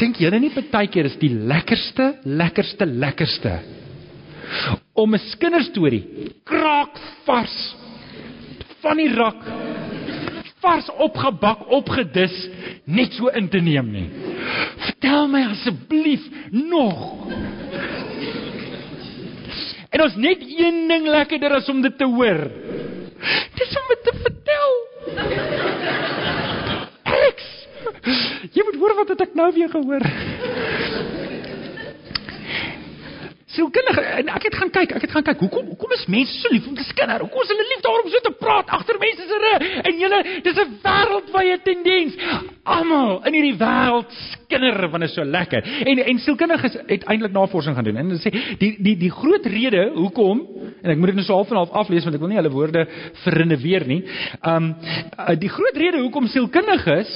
Dink 0.00 0.18
julle 0.18 0.40
nie 0.40 0.50
partykeer 0.54 1.06
is 1.10 1.18
die 1.20 1.30
lekkerste, 1.30 2.14
lekkerste, 2.24 2.88
lekkerste 2.88 3.60
om 4.94 5.14
'n 5.14 5.20
kinderstorie 5.38 6.04
kraak 6.44 6.98
vars 7.24 7.56
van 8.82 8.96
die 8.96 9.12
rak 9.14 9.44
vars 10.60 10.88
opgebak 10.98 11.68
opgedis 11.72 12.34
net 12.84 13.12
so 13.12 13.28
in 13.28 13.48
te 13.48 13.60
neem 13.60 13.92
nie. 13.92 14.08
Vertel 14.86 15.28
my 15.28 15.42
asseblief 15.54 16.26
nog. 16.50 16.98
En 19.90 20.02
ons 20.04 20.16
net 20.22 20.42
een 20.46 20.84
ding 20.88 21.06
lekkerder 21.10 21.56
as 21.58 21.68
om 21.68 21.80
dit 21.82 21.96
te 21.98 22.06
hoor. 22.06 22.44
Dis 23.58 23.76
om 23.80 23.88
dit 23.90 24.04
te 24.06 24.14
vertel. 24.22 24.76
Alex, 27.10 27.48
jy 28.54 28.66
moet 28.68 28.78
hoor 28.78 28.94
wat 29.02 29.14
het 29.14 29.26
ek 29.26 29.34
nou 29.38 29.50
weer 29.56 29.72
gehoor. 29.72 30.06
Sielkundige 33.54 34.02
en 34.20 34.30
ek 34.30 34.46
het 34.46 34.56
gaan 34.58 34.70
kyk, 34.74 34.92
ek 34.96 35.04
het 35.06 35.14
gaan 35.14 35.26
kyk, 35.26 35.40
hoekom 35.42 35.70
hoekom 35.72 35.94
is 35.96 36.04
mense 36.12 36.36
so 36.38 36.52
lief 36.52 36.66
om 36.70 36.76
te 36.78 36.86
skinder? 36.86 37.22
Hoekom 37.24 37.42
is 37.44 37.52
hulle 37.52 37.66
lief 37.72 37.82
daarom 37.86 38.10
so 38.12 38.22
te 38.24 38.32
praat 38.38 38.70
agter 38.76 38.98
mense 39.02 39.26
se 39.26 39.40
rug? 39.44 39.64
En 39.90 39.98
julle, 40.04 40.20
dis 40.46 40.60
'n 40.64 40.76
wêreldwye 40.84 41.56
tendens. 41.66 42.14
Almal 42.64 43.20
in 43.26 43.34
hierdie 43.34 43.58
wêreld 43.58 44.10
skinder 44.32 44.88
want 44.90 45.02
dit 45.02 45.10
is 45.10 45.14
so 45.14 45.24
lekker. 45.24 45.62
En 45.86 45.98
en 45.98 46.18
sielkundiges 46.18 46.76
het 46.86 47.04
eintlik 47.04 47.32
navorsing 47.32 47.74
gaan 47.74 47.84
doen 47.84 47.96
en 47.96 48.06
hulle 48.06 48.22
sê 48.22 48.30
die 48.58 48.76
die 48.78 48.96
die 48.96 49.10
groot 49.10 49.46
rede 49.46 49.90
hoekom 49.94 50.46
en 50.82 50.90
ek 50.90 50.98
moet 50.98 51.06
dit 51.06 51.20
nou 51.20 51.26
so 51.26 51.34
half 51.34 51.50
en 51.50 51.56
half 51.56 51.70
aflees 51.70 52.04
want 52.04 52.14
ek 52.14 52.20
wil 52.20 52.28
nie 52.28 52.38
hulle 52.38 52.54
woorde 52.54 52.86
verreneweer 53.24 53.86
nie. 53.86 54.04
Um 54.46 54.74
die 55.38 55.48
groot 55.48 55.76
rede 55.76 55.98
hoekom 55.98 56.28
sielkundiges 56.28 57.10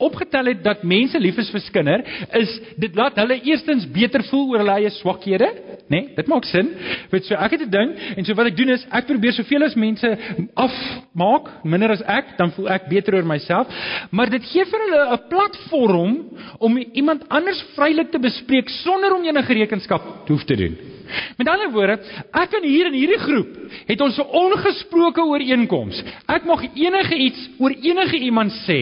opgetel 0.00 0.50
het 0.52 0.62
dat 0.64 0.82
mense 0.82 1.18
lief 1.20 1.38
is 1.38 1.50
vir 1.52 1.62
skinder, 1.64 2.04
is 2.40 2.56
dit 2.80 2.96
laat 2.96 3.18
hulle 3.20 3.40
eerstens 3.42 3.86
beter 3.92 4.24
voel 4.30 4.48
oor 4.52 4.64
hulle 4.64 4.76
eie 4.80 4.90
swakhede, 4.96 5.48
né? 5.90 6.00
Nee, 6.00 6.14
dit 6.16 6.28
maak 6.30 6.46
sin. 6.46 6.70
Weet 7.10 7.26
so 7.26 7.34
ek 7.34 7.56
het 7.56 7.66
'n 7.66 7.70
ding 7.70 7.90
en 8.16 8.24
so 8.24 8.34
wat 8.34 8.46
ek 8.46 8.56
doen 8.56 8.70
is 8.70 8.86
ek 8.90 9.06
probeer 9.06 9.32
soveel 9.32 9.64
as 9.64 9.74
mense 9.74 10.08
afmaak, 10.54 11.64
minder 11.64 11.90
as 11.90 12.02
ek, 12.02 12.36
dan 12.38 12.52
voel 12.52 12.68
ek 12.68 12.88
beter 12.88 13.14
oor 13.14 13.26
myself, 13.26 13.66
maar 14.10 14.30
dit 14.30 14.44
gee 14.44 14.64
vir 14.64 14.80
hulle 14.80 15.02
'n 15.12 15.28
platform 15.28 16.12
om 16.58 16.78
iemand 16.78 17.28
anders 17.28 17.64
vrylik 17.74 18.10
te 18.10 18.18
bespreek 18.18 18.68
sonder 18.68 19.14
om 19.14 19.24
enige 19.24 19.52
rekenskap 19.52 20.26
te 20.26 20.32
hoef 20.32 20.44
te 20.44 20.56
doen. 20.56 20.99
Met 21.38 21.48
ander 21.48 21.70
woorde, 21.72 21.96
ek 22.36 22.56
en 22.58 22.66
hier 22.66 22.90
in 22.90 22.96
hierdie 22.98 23.20
groep 23.22 23.56
het 23.88 24.00
ons 24.00 24.18
'n 24.18 24.28
ongesproke 24.42 25.22
ooreenkoms. 25.24 26.02
Ek 26.28 26.44
mag 26.44 26.62
enige 26.74 27.16
iets 27.16 27.48
oor 27.58 27.70
enige 27.70 28.16
iemand 28.16 28.52
sê 28.66 28.80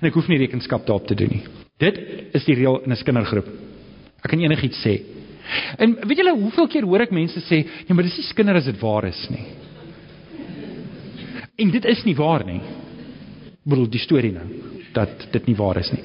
en 0.00 0.08
ek 0.08 0.14
hoef 0.14 0.28
nie 0.28 0.38
rekenskap 0.38 0.86
daarop 0.86 1.06
te 1.06 1.14
doen 1.14 1.30
nie. 1.30 1.42
Dit 1.78 1.98
is 2.34 2.44
die 2.44 2.54
reël 2.54 2.82
in 2.84 2.92
'n 2.92 3.04
kindergroep. 3.04 3.48
Ek 4.24 4.30
kan 4.30 4.40
enigiets 4.40 4.82
sê. 4.86 5.02
En 5.78 5.96
weet 6.06 6.18
julle 6.18 6.38
hoeveel 6.38 6.68
keer 6.68 6.84
hoor 6.84 7.00
ek 7.00 7.10
mense 7.10 7.40
sê, 7.40 7.64
"Nee, 7.64 7.94
maar 7.94 8.04
dis 8.04 8.16
nie 8.16 8.26
skinder 8.26 8.56
as 8.56 8.64
dit 8.64 8.80
waar 8.80 9.04
is 9.04 9.28
nie." 9.30 9.44
En 11.58 11.70
dit 11.70 11.84
is 11.84 12.04
nie 12.04 12.14
waar 12.14 12.44
nie. 12.44 12.60
Ek 12.60 13.68
bedoel 13.68 13.90
die 13.90 13.98
storie 13.98 14.32
nou 14.32 14.46
dat 14.94 15.26
dit 15.32 15.46
nie 15.46 15.56
waar 15.56 15.78
is 15.80 15.90
nie. 15.92 16.02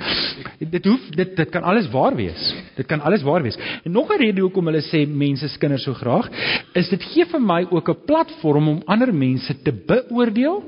Dit 0.72 0.86
hoef 0.86 1.10
dit 1.16 1.36
dit 1.38 1.50
kan 1.54 1.64
alles 1.64 1.90
waar 1.94 2.16
wees. 2.16 2.54
Dit 2.76 2.88
kan 2.90 3.02
alles 3.02 3.24
waar 3.24 3.44
wees. 3.44 3.58
En 3.84 3.92
nog 3.92 4.12
'n 4.12 4.22
rede 4.22 4.42
hoekom 4.42 4.66
hulle 4.66 4.82
sê 4.82 5.08
mense 5.08 5.48
skinder 5.48 5.80
so 5.80 5.94
graag, 5.94 6.30
is 6.74 6.90
dit 6.90 7.04
gee 7.04 7.26
vir 7.26 7.42
my 7.42 7.66
ook 7.70 7.90
'n 7.90 8.06
platform 8.06 8.68
om 8.68 8.82
ander 8.86 9.14
mense 9.14 9.62
te 9.62 9.72
beoordeel 9.72 10.64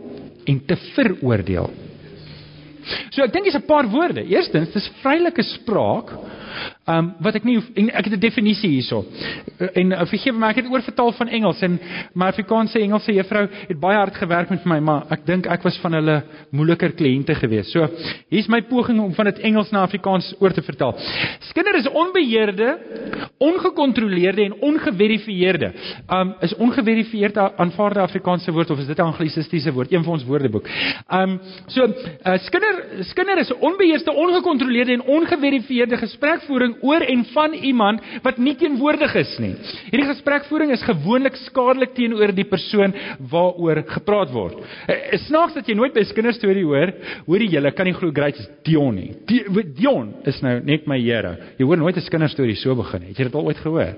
en 0.46 0.66
te 0.66 0.76
veroordeel. 0.76 1.70
So 3.10 3.24
ek 3.24 3.34
dink 3.34 3.46
dis 3.46 3.56
'n 3.56 3.66
paar 3.66 3.88
woorde. 3.90 4.24
Eerstens, 4.26 4.72
dis 4.72 4.92
vrylike 5.02 5.44
spraak. 5.44 6.14
Um 6.88 7.12
wat 7.22 7.36
ek 7.36 7.44
nie 7.46 7.56
hoef 7.60 7.68
en 7.78 7.90
ek 7.92 8.08
het 8.08 8.14
'n 8.16 8.20
definisie 8.20 8.70
hierso. 8.70 9.06
En 9.74 9.92
uh, 9.92 10.06
vergeef 10.06 10.34
my, 10.34 10.48
ek 10.50 10.64
het 10.64 10.70
oorvertaal 10.72 11.12
van 11.12 11.28
Engels 11.28 11.62
en 11.62 11.80
my 12.14 12.26
Afrikaanse 12.26 12.80
Engelse 12.80 13.14
juffrou 13.14 13.48
het 13.68 13.80
baie 13.80 13.98
hard 13.98 14.16
gewerk 14.16 14.50
met 14.50 14.66
my, 14.66 14.80
maar 14.80 15.06
ek 15.12 15.26
dink 15.26 15.46
ek 15.46 15.64
was 15.64 15.78
van 15.84 15.94
hulle 15.94 16.24
moeiliker 16.52 16.92
kliënte 16.92 17.36
gewees. 17.36 17.72
So, 17.72 17.86
hier's 18.30 18.48
my 18.48 18.62
poging 18.62 19.00
om 19.00 19.14
van 19.14 19.26
dit 19.26 19.40
Engels 19.40 19.72
na 19.72 19.82
Afrikaans 19.82 20.34
oor 20.40 20.52
te 20.52 20.62
vertaal. 20.62 20.96
Skinder 21.40 21.76
is 21.76 21.90
onbeheerde, 21.90 22.78
ongekontroleerde 23.38 24.44
en 24.44 24.54
ongeverifieerde. 24.62 25.74
Um 26.10 26.34
is 26.42 26.56
ongeverifieerde 26.56 27.58
aanvaarde 27.58 28.00
Afrikaanse 28.00 28.52
woord 28.52 28.70
of 28.72 28.80
is 28.80 28.88
dit 28.88 28.98
'n 28.98 29.02
anglisistiese 29.02 29.74
woord? 29.74 29.92
Een 29.92 30.04
van 30.04 30.14
ons 30.14 30.26
woordeboek. 30.26 30.68
Um 31.12 31.40
so, 31.68 31.86
uh, 31.86 32.38
skinder 32.38 32.86
skinder 33.02 33.38
is 33.38 33.50
'n 33.50 33.60
onbeheerde, 33.60 34.14
ongekontroleerde 34.14 34.92
en 34.92 35.02
ongeverifieerde 35.02 35.98
gesprekvoering 35.98 36.78
oor 36.82 37.02
en 37.02 37.26
van 37.34 37.54
iemand 37.54 38.02
wat 38.24 38.38
nie 38.38 38.56
teenwoordig 38.60 39.16
is 39.22 39.36
nie. 39.40 39.54
Hierdie 39.92 40.10
gesprekvoering 40.12 40.72
is 40.76 40.86
gewoonlik 40.88 41.36
skadelik 41.46 41.94
teenoor 41.98 42.34
die 42.36 42.48
persoon 42.50 42.94
waaroor 43.32 43.84
gepraat 43.88 44.34
word. 44.34 44.60
Uh, 44.60 45.18
snaaks 45.28 45.58
dat 45.58 45.68
jy 45.68 45.76
nooit 45.76 45.94
by 45.94 46.02
'n 46.02 46.16
kinderstorie 46.16 46.66
hoor, 46.66 46.94
hoor 47.26 47.40
jy 47.40 47.50
julle 47.56 47.72
kan 47.72 47.86
nie 47.86 47.94
glo 47.94 48.12
Grace 48.12 48.40
is 48.40 48.50
Dion 48.64 48.96
nie. 48.96 49.14
Dion 49.76 50.14
is 50.26 50.42
nou 50.42 50.60
net 50.64 50.88
my 50.88 51.00
Here. 51.00 51.38
Jy 51.58 51.66
hoor 51.66 51.78
nooit 51.78 51.98
'n 51.98 52.10
kinderstorie 52.10 52.56
so 52.56 52.76
begin 52.76 53.02
nie. 53.02 53.10
Het 53.10 53.18
jy 53.18 53.24
dit 53.24 53.36
al 53.36 53.46
ooit 53.46 53.58
gehoor? 53.58 53.96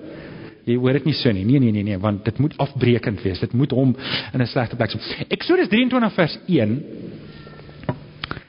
Jy 0.66 0.76
hoor 0.78 0.94
dit 0.94 1.06
nie 1.06 1.14
so 1.18 1.32
nie. 1.32 1.46
Nee 1.46 1.60
nee 1.60 1.72
nee 1.72 1.84
nee, 1.84 1.98
want 1.98 2.26
dit 2.26 2.38
moet 2.38 2.58
afbreekend 2.58 3.22
wees. 3.24 3.40
Dit 3.40 3.54
moet 3.54 3.72
hom 3.72 3.96
in 4.34 4.42
'n 4.42 4.48
slegte 4.48 4.76
plek 4.76 4.92
sit. 4.92 5.26
Eksodus 5.30 5.68
23 5.68 6.14
vers 6.14 6.40
1 6.48 6.84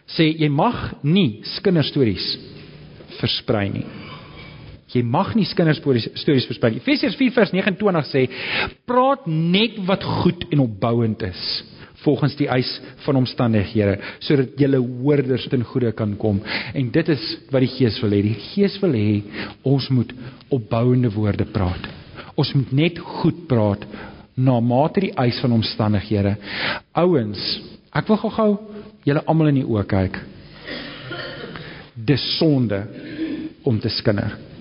sê 0.06 0.28
jy 0.36 0.48
mag 0.48 0.94
nie 1.02 1.42
kinderstories 1.62 2.38
versprei 3.20 3.68
nie. 3.70 4.01
Jy 4.92 5.02
mag 5.08 5.32
nie 5.36 5.46
kinderstories 5.56 6.48
versprei 6.48 6.74
nie. 6.74 6.82
Efesiërs 6.82 7.16
4 7.16 7.36
vers 7.36 7.52
29 7.54 8.08
sê 8.10 8.26
praat 8.88 9.24
net 9.26 9.78
wat 9.88 10.04
goed 10.22 10.44
en 10.52 10.66
opbouend 10.66 11.24
is 11.28 11.44
volgens 12.02 12.34
die 12.34 12.48
eis 12.50 12.68
van 13.04 13.20
omstandighede 13.20 13.94
sodat 14.26 14.58
julle 14.58 14.80
hoorders 14.82 15.46
ten 15.48 15.64
goeie 15.64 15.92
kan 15.96 16.16
kom. 16.20 16.42
En 16.74 16.90
dit 16.92 17.12
is 17.14 17.26
wat 17.54 17.64
die 17.64 17.72
Gees 17.76 18.00
wil 18.02 18.16
hê. 18.16 18.22
Die 18.26 18.38
Gees 18.50 18.76
wil 18.82 18.96
hê 18.98 19.22
ons 19.68 19.88
moet 19.94 20.12
opbouende 20.52 21.12
woorde 21.14 21.46
praat. 21.54 21.88
Ons 22.36 22.52
moet 22.58 22.72
net 22.76 23.00
goed 23.22 23.46
praat 23.48 23.86
na 24.36 24.58
mate 24.60 25.06
die 25.06 25.14
eis 25.24 25.40
van 25.44 25.56
omstandighede. 25.56 26.36
Ouens 27.00 27.48
ek 27.92 28.08
wil 28.08 28.20
gou-gou 28.26 28.52
julle 29.06 29.24
almal 29.28 29.52
in 29.52 29.62
die 29.62 29.68
oë 29.68 29.88
kyk. 29.88 30.22
Dis 31.96 32.22
sonde 32.38 32.84
om 33.68 33.78
te 33.80 33.90
skinder 33.92 34.51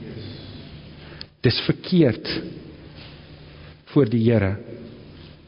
dis 1.42 1.62
verkeerd 1.66 2.28
voor 3.94 4.10
die 4.10 4.24
Here 4.32 4.56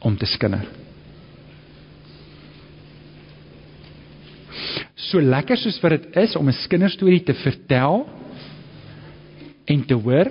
om 0.04 0.16
te 0.16 0.26
skinder 0.26 0.66
so 5.14 5.22
lekker 5.22 5.58
soos 5.60 5.78
wat 5.82 5.94
dit 5.94 6.16
is 6.24 6.36
om 6.36 6.48
'n 6.48 6.68
kinderstorie 6.68 7.22
te 7.22 7.34
vertel 7.34 8.06
en 9.64 9.84
te 9.86 9.94
hoor, 9.94 10.30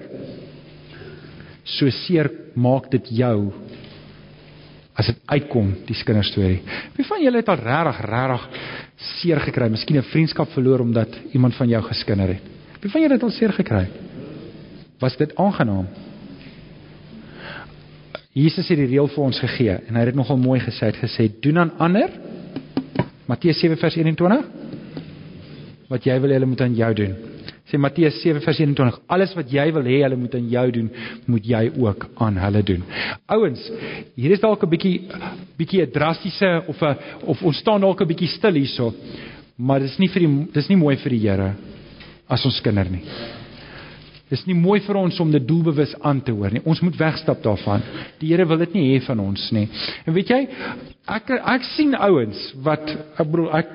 so 1.63 1.89
seer 1.89 2.29
maak 2.55 2.91
dit 2.91 3.07
jou 3.09 3.53
as 4.93 5.07
dit 5.07 5.19
uitkom 5.25 5.73
die 5.87 5.95
kinderstorie. 6.05 6.61
Wie 6.95 7.05
van 7.05 7.23
julle 7.23 7.37
het 7.37 7.49
al 7.49 7.55
regtig 7.55 8.01
regtig 8.05 8.49
seer 8.97 9.39
gekry, 9.39 9.69
miskien 9.69 9.97
'n 9.97 10.03
vriendskap 10.03 10.51
verloor 10.51 10.79
omdat 10.79 11.09
iemand 11.31 11.55
van 11.55 11.67
jou 11.67 11.81
geskinder 11.81 12.27
het? 12.27 12.41
Wie 12.81 12.91
van 12.91 13.01
julle 13.01 13.13
het 13.13 13.23
al 13.23 13.29
seer 13.29 13.53
gekry? 13.53 13.87
Was 15.03 15.17
dit 15.19 15.35
aangenaam? 15.35 15.87
Jesus 18.33 18.69
het 18.71 18.79
die 18.79 18.87
reël 18.87 19.09
vir 19.11 19.23
ons 19.23 19.39
gegee 19.43 19.75
en 19.75 19.97
hy 19.97 20.05
het 20.05 20.13
dit 20.13 20.17
nogal 20.17 20.39
mooi 20.41 20.61
gesê, 20.63 20.89
het 20.89 21.01
gesê 21.01 21.27
doen 21.43 21.59
aan 21.61 21.73
ander 21.83 22.13
Matteus 23.29 23.59
7 23.61 23.77
vers 23.81 23.97
21 23.99 24.47
wat 25.91 26.07
jy 26.07 26.15
wil 26.23 26.31
hê 26.31 26.39
hulle 26.39 26.49
moet 26.49 26.63
aan 26.65 26.77
jou 26.79 26.89
doen. 26.97 27.13
Sê 27.69 27.77
Matteus 27.77 28.15
7 28.23 28.41
vers 28.45 28.63
21 28.63 29.01
alles 29.17 29.35
wat 29.37 29.51
jy 29.53 29.67
wil 29.75 29.91
hê 29.91 29.99
hulle 30.05 30.17
moet 30.23 30.39
aan 30.39 30.49
jou 30.55 30.65
doen, 30.79 30.89
moet 31.35 31.51
jy 31.51 31.63
ook 31.83 32.07
aan 32.23 32.39
hulle 32.45 32.63
doen. 32.71 32.87
Ouens, 33.35 33.67
hier 34.15 34.33
is 34.33 34.41
dalk 34.41 34.63
'n 34.63 34.71
bietjie 34.71 34.95
bietjie 35.59 35.83
'n 35.83 35.91
drastiese 35.91 36.63
of 36.67 36.81
'n 36.81 36.97
of 37.27 37.43
ons 37.43 37.57
staan 37.57 37.81
dalk 37.81 38.01
'n 38.01 38.07
bietjie 38.07 38.31
stil 38.31 38.55
hierso. 38.55 38.93
Maar 39.57 39.79
dis 39.79 39.99
nie 39.99 40.09
vir 40.09 40.21
die 40.27 40.47
dis 40.53 40.69
nie 40.69 40.77
mooi 40.77 40.95
vir 40.95 41.09
die 41.09 41.23
Here 41.27 41.53
as 42.27 42.45
ons 42.45 42.61
kinder 42.61 42.89
nie. 42.89 43.03
Dis 44.33 44.47
nie 44.49 44.55
mooi 44.57 44.79
vir 44.81 44.97
ons 44.97 45.19
om 45.21 45.29
dit 45.29 45.43
doelbewus 45.45 45.91
aan 46.01 46.23
te 46.25 46.33
hoor 46.33 46.53
nie. 46.55 46.63
Ons 46.65 46.81
moet 46.81 46.95
wegstap 46.97 47.43
daarvan. 47.43 47.83
Die 48.17 48.31
Here 48.31 48.47
wil 48.49 48.57
dit 48.63 48.73
nie 48.73 48.85
hê 48.87 49.01
van 49.05 49.19
ons 49.21 49.43
nie. 49.53 49.67
En 50.07 50.15
weet 50.15 50.31
jy, 50.33 50.39
ek 51.13 51.29
ek 51.37 51.67
sien 51.75 51.93
ouens 51.93 52.39
wat 52.65 52.87
ek 52.89 53.27
bedoel 53.29 53.51
ek 53.59 53.73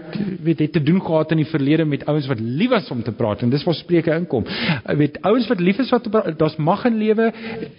weet 0.49 0.65
het 0.65 0.73
te 0.75 0.83
doen 0.83 0.99
gehad 1.05 1.35
in 1.37 1.45
die 1.45 1.51
verlede 1.51 1.87
met 1.87 2.03
ouens 2.11 2.27
wat 2.31 2.43
lief 2.43 2.73
was 2.73 2.91
om 2.91 3.05
te 3.07 3.15
praat 3.15 3.45
en 3.45 3.53
dis 3.53 3.63
waar 3.69 3.79
spreuke 3.79 4.17
inkom. 4.17 4.49
Ek 4.83 4.99
weet 4.99 5.21
ouens 5.29 5.47
wat 5.53 5.63
lief 5.63 5.79
is 5.85 5.93
wat 5.95 6.09
daar's 6.41 6.59
mag 6.59 6.83
in 6.91 6.99
lewe 6.99 7.31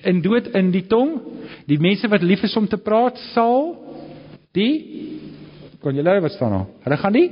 en 0.07 0.23
dood 0.23 0.47
in 0.55 0.71
die 0.71 0.85
tong. 0.87 1.17
Die 1.67 1.81
mense 1.81 2.07
wat 2.07 2.23
lief 2.23 2.45
is 2.47 2.55
om 2.55 2.69
te 2.69 2.79
praat 2.79 3.19
sal 3.33 3.73
die 4.55 4.71
kon 5.83 5.95
jy 5.95 6.05
lei 6.05 6.19
wat 6.23 6.37
staan 6.37 6.55
nou. 6.55 6.63
Hulle 6.85 7.01
gaan 7.03 7.15
die 7.15 7.27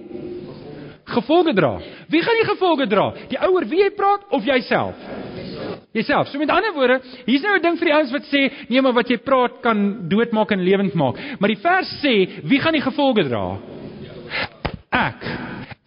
gevolge 1.07 1.55
dra. 1.55 1.77
Wie 2.11 2.21
gaan 2.23 2.35
die 2.41 2.49
gevolge 2.51 2.87
dra? 2.91 3.07
Die 3.31 3.39
ouer 3.47 3.67
wie 3.71 3.79
jy 3.85 3.89
praat 3.95 4.27
of 4.35 4.43
jouself? 4.43 5.07
Jouself. 5.91 6.27
So 6.27 6.37
met 6.37 6.51
ander 6.51 6.73
woorde, 6.75 6.99
hier's 7.25 7.41
nou 7.41 7.55
'n 7.55 7.61
ding 7.61 7.77
vir 7.77 7.85
die 7.85 7.95
ouens 7.95 8.11
wat 8.11 8.25
sê, 8.27 8.51
nee, 8.69 8.81
maar 8.81 8.93
wat 8.93 9.09
jy 9.09 9.17
praat 9.17 9.61
kan 9.61 10.09
doodmaak 10.09 10.51
en 10.51 10.63
lewend 10.63 10.93
maak. 10.93 11.15
Maar 11.39 11.49
die 11.49 11.61
vers 11.61 11.89
sê, 12.03 12.43
wie 12.43 12.59
gaan 12.59 12.73
die 12.73 12.81
gevolge 12.81 13.23
dra? 13.23 13.57
Ek. 14.91 15.23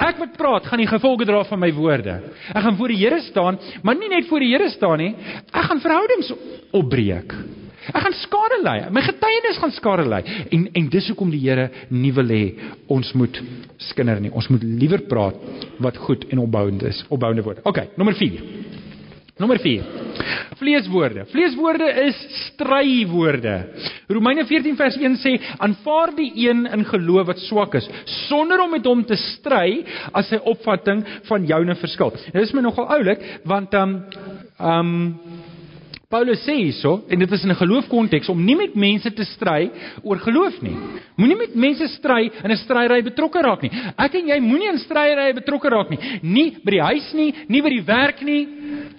Ek 0.00 0.18
wat 0.18 0.36
praat, 0.36 0.64
gaan 0.64 0.78
die 0.78 0.88
gevolge 0.88 1.26
dra 1.28 1.44
van 1.44 1.60
my 1.60 1.72
woorde. 1.76 2.14
Ek 2.54 2.62
gaan 2.62 2.76
voor 2.76 2.88
die 2.88 2.96
Here 2.96 3.20
staan, 3.20 3.58
maar 3.82 3.94
nie 3.94 4.08
net 4.08 4.28
voor 4.28 4.40
die 4.40 4.52
Here 4.52 4.70
staan 4.70 4.98
nie. 4.98 5.14
Ek 5.52 5.68
gaan 5.68 5.80
verhoudings 5.80 6.32
opbreek. 6.72 7.34
Ek 7.90 8.02
gaan 8.04 8.16
skade 8.16 8.60
ly. 8.62 8.76
My 8.90 9.02
getuienis 9.04 9.58
gaan 9.60 9.72
skade 9.72 10.06
ly. 10.08 10.22
En 10.50 10.68
en 10.72 10.88
dis 10.88 11.08
hoekom 11.08 11.30
die 11.30 11.42
Here 11.44 11.70
nie 11.90 12.12
wil 12.12 12.28
hê 12.32 12.44
ons 12.88 13.12
moet 13.12 13.42
skinder 13.90 14.20
nie. 14.20 14.32
Ons 14.32 14.48
moet 14.48 14.62
liewer 14.62 15.04
praat 15.08 15.36
wat 15.78 15.96
goed 15.96 16.24
en 16.30 16.38
opbouend 16.38 16.82
is, 16.82 17.04
opbouende 17.08 17.42
woorde. 17.42 17.64
OK, 17.64 17.96
nommer 17.96 18.14
4. 18.14 18.40
Nommer 19.40 19.58
4. 19.58 19.84
Vleeswoorde. 20.60 21.24
Vleeswoorde 21.32 21.86
is 22.04 22.16
strywoorde. 22.46 23.54
Romeine 24.12 24.44
14 24.44 24.76
vers 24.76 24.96
1 25.00 25.16
sê: 25.16 25.32
"Aanvaar 25.56 26.12
die 26.14 26.32
een 26.48 26.66
in 26.66 26.84
geloof 26.84 27.26
wat 27.26 27.38
swak 27.38 27.74
is, 27.74 27.88
sonder 28.28 28.60
om 28.60 28.70
met 28.70 28.84
hom 28.84 29.04
te 29.04 29.16
stry 29.16 29.80
as 30.12 30.28
sy 30.28 30.36
opvatting 30.44 31.00
van 31.30 31.46
joune 31.46 31.74
verskil." 31.74 32.12
Dit 32.32 32.42
is 32.42 32.52
my 32.52 32.60
nogal 32.60 32.90
oulik 32.92 33.24
want 33.44 33.74
um 33.74 34.04
um 34.60 34.92
Paulus 36.10 36.40
sê 36.42 36.56
hierso 36.58 37.04
en 37.06 37.20
dit 37.22 37.32
is 37.32 37.44
in 37.44 37.52
'n 37.52 37.54
geloofkonteks 37.54 38.28
om 38.28 38.44
nie 38.44 38.56
met 38.56 38.74
mense 38.74 39.10
te 39.14 39.24
stry 39.24 39.70
oor 40.02 40.18
geloof 40.18 40.60
nie. 40.60 40.74
Moenie 41.16 41.36
met 41.36 41.54
mense 41.54 41.86
stry 41.88 42.30
in 42.42 42.50
'n 42.50 42.56
stryery 42.56 43.02
betrokke 43.02 43.40
raak 43.40 43.62
nie. 43.62 43.70
Ek 43.96 44.14
en 44.14 44.26
jy 44.26 44.40
moenie 44.40 44.72
in 44.72 44.78
stryery 44.78 45.32
betrokke 45.32 45.70
raak 45.70 45.90
nie. 45.90 45.98
Nie 46.22 46.56
by 46.64 46.70
die 46.70 46.82
huis 46.82 47.12
nie, 47.14 47.34
nie 47.48 47.62
by 47.62 47.68
die 47.70 47.86
werk 47.86 48.22
nie 48.22 48.48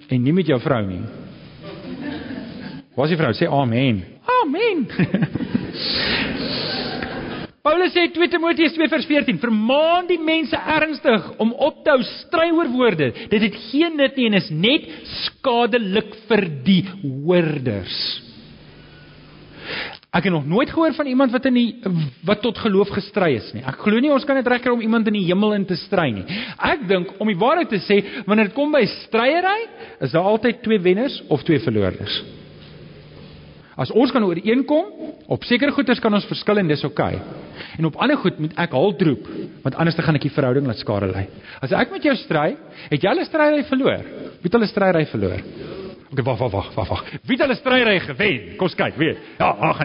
en 0.08 0.22
nie 0.22 0.32
met 0.32 0.46
jou 0.46 0.58
vrou 0.58 0.86
nie. 0.86 1.00
Wat 2.96 3.10
sê 3.10 3.16
vrou? 3.16 3.32
Sê 3.32 3.46
amen. 3.46 4.02
Amen. 4.42 4.86
Paulus 7.62 7.92
sê 7.94 8.08
2 8.10 8.26
Timoteus 8.26 8.74
2 8.74 8.90
vers 8.90 9.06
14: 9.06 9.38
"Vermaan 9.38 10.08
die 10.08 10.18
mense 10.18 10.58
ernstig 10.58 11.28
om 11.38 11.52
op 11.54 11.84
te 11.84 11.94
hou 11.94 12.02
stry 12.02 12.50
oor 12.50 12.68
woorde. 12.74 13.12
Dit 13.30 13.42
het 13.46 13.60
geen 13.70 13.94
nut 13.96 14.18
nie 14.18 14.26
en 14.26 14.34
is 14.34 14.50
net 14.50 14.88
skadelik 15.22 16.10
vir 16.26 16.48
die 16.66 16.82
hoorders." 17.02 18.00
Ek 20.12 20.26
het 20.26 20.32
nog 20.34 20.44
nooit 20.44 20.68
gehoor 20.68 20.92
van 20.92 21.06
iemand 21.06 21.32
wat 21.32 21.46
in 21.48 21.54
die 21.54 21.70
wat 22.26 22.42
tot 22.42 22.58
geloof 22.58 22.90
gestry 22.92 23.30
is 23.38 23.46
nie. 23.54 23.62
Ek 23.64 23.78
glo 23.80 24.02
nie 24.02 24.10
ons 24.12 24.26
kan 24.28 24.36
dit 24.36 24.50
regkry 24.50 24.74
om 24.74 24.82
iemand 24.82 25.06
in 25.08 25.14
die 25.16 25.24
hemel 25.30 25.54
in 25.54 25.64
te 25.64 25.78
stry 25.86 26.10
nie. 26.10 26.26
Ek 26.58 26.82
dink 26.88 27.14
om 27.22 27.30
die 27.30 27.38
waarheid 27.38 27.70
te 27.70 27.80
sê, 27.80 28.02
wanneer 28.26 28.50
dit 28.50 28.58
kom 28.58 28.74
by 28.74 28.82
stryery, 29.06 29.60
is 30.02 30.12
daar 30.12 30.28
altyd 30.34 30.60
twee 30.66 30.82
wenners 30.82 31.22
of 31.30 31.46
twee 31.46 31.62
verloorders. 31.62 32.41
As 33.82 33.90
ons 33.90 34.12
kan 34.14 34.22
ooreenkom, 34.22 34.90
op 35.26 35.44
sekere 35.48 35.74
goeders 35.74 36.00
kan 36.02 36.14
ons 36.14 36.26
verskil 36.30 36.60
en 36.62 36.70
dis 36.70 36.84
oukei. 36.86 37.16
Okay. 37.18 37.40
En 37.78 37.88
op 37.88 37.98
ander 38.04 38.18
goed 38.20 38.38
moet 38.42 38.54
ek 38.60 38.74
hul 38.76 38.94
droep, 39.00 39.28
want 39.64 39.78
anders 39.80 39.96
dan 39.98 40.06
gaan 40.06 40.18
ek 40.20 40.26
die 40.28 40.34
verhouding 40.34 40.68
laat 40.68 40.82
skade 40.82 41.08
lei. 41.10 41.26
As 41.64 41.74
ek 41.74 41.94
met 41.94 42.06
jou 42.06 42.14
stry, 42.20 42.52
het 42.90 43.02
jy 43.02 43.10
al 43.10 43.20
'n 43.20 43.26
stryery 43.26 43.64
verloor. 43.64 44.02
Wie 44.42 44.50
het 44.50 44.54
al 44.54 44.62
'n 44.62 44.72
stryery 44.74 45.06
verloor? 45.06 45.42
Okay, 46.12 46.24
wag, 46.24 46.38
wag, 46.38 46.52
wag, 46.52 46.74
wag, 46.74 46.88
wag. 46.88 47.04
Wie 47.24 47.36
het 47.40 47.46
al 47.46 47.54
'n 47.54 47.56
stryery 47.56 48.00
gewen? 48.00 48.56
Kom 48.60 48.68
ons 48.68 48.74
kyk, 48.76 48.96
weet. 49.00 49.18
Ja, 49.38 49.48
ag. 49.48 49.78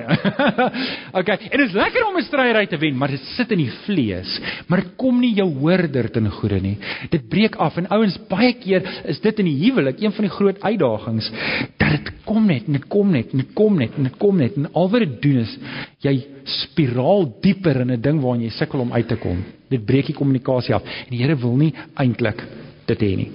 okay, 1.19 1.37
en 1.39 1.57
dit 1.61 1.69
is 1.69 1.73
lekker 1.73 2.03
om 2.03 2.17
'n 2.19 2.25
stryery 2.27 2.65
te 2.67 2.77
wen, 2.77 2.97
maar 2.97 3.07
dit 3.07 3.23
sit 3.37 3.51
in 3.51 3.61
die 3.63 3.71
vlees. 3.85 4.33
Maar 4.67 4.81
dit 4.81 4.95
kom 4.99 5.21
nie 5.23 5.33
jou 5.33 5.47
hoorder 5.47 6.11
ten 6.11 6.27
goeie 6.27 6.59
nie. 6.59 6.77
Dit 7.09 7.29
breek 7.29 7.55
af 7.55 7.77
en 7.77 7.87
ouens 7.87 8.19
baie 8.27 8.51
keer 8.59 8.83
is 9.07 9.21
dit 9.23 9.39
in 9.39 9.45
die 9.45 9.55
huwelik 9.63 10.03
een 10.03 10.11
van 10.11 10.27
die 10.27 10.33
groot 10.35 10.59
uitdagings 10.59 11.31
dat 11.77 11.95
dit 11.95 12.11
kom 12.25 12.45
net 12.45 12.67
en 12.67 12.73
dit 12.73 12.87
kom 12.87 13.11
net 13.11 13.31
en 13.31 13.37
dit 13.37 13.53
kom 13.53 13.77
net 13.79 13.95
en 13.95 14.03
dit 14.03 14.17
kom 14.17 14.37
net 14.37 14.57
en 14.57 14.67
al 14.73 14.89
wat 14.89 14.99
dit 14.99 15.21
doen 15.21 15.39
is 15.45 15.57
jy 16.03 16.15
spiraal 16.43 17.39
dieper 17.41 17.81
in 17.81 17.91
'n 17.91 18.01
ding 18.01 18.19
waarin 18.21 18.43
jy 18.43 18.49
sukkel 18.49 18.79
om 18.79 18.91
uit 18.91 19.07
te 19.07 19.15
kom. 19.15 19.45
Dit 19.69 19.85
breek 19.85 20.05
die 20.05 20.15
kommunikasie 20.15 20.75
af 20.75 20.83
en 20.83 21.11
die 21.15 21.23
Here 21.23 21.35
wil 21.35 21.55
nie 21.55 21.73
eintlik 21.95 22.43
dit 22.85 22.99
hê 22.99 23.15
nie. 23.15 23.31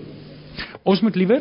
Ons 0.84 1.00
moet 1.00 1.16
liewer 1.16 1.40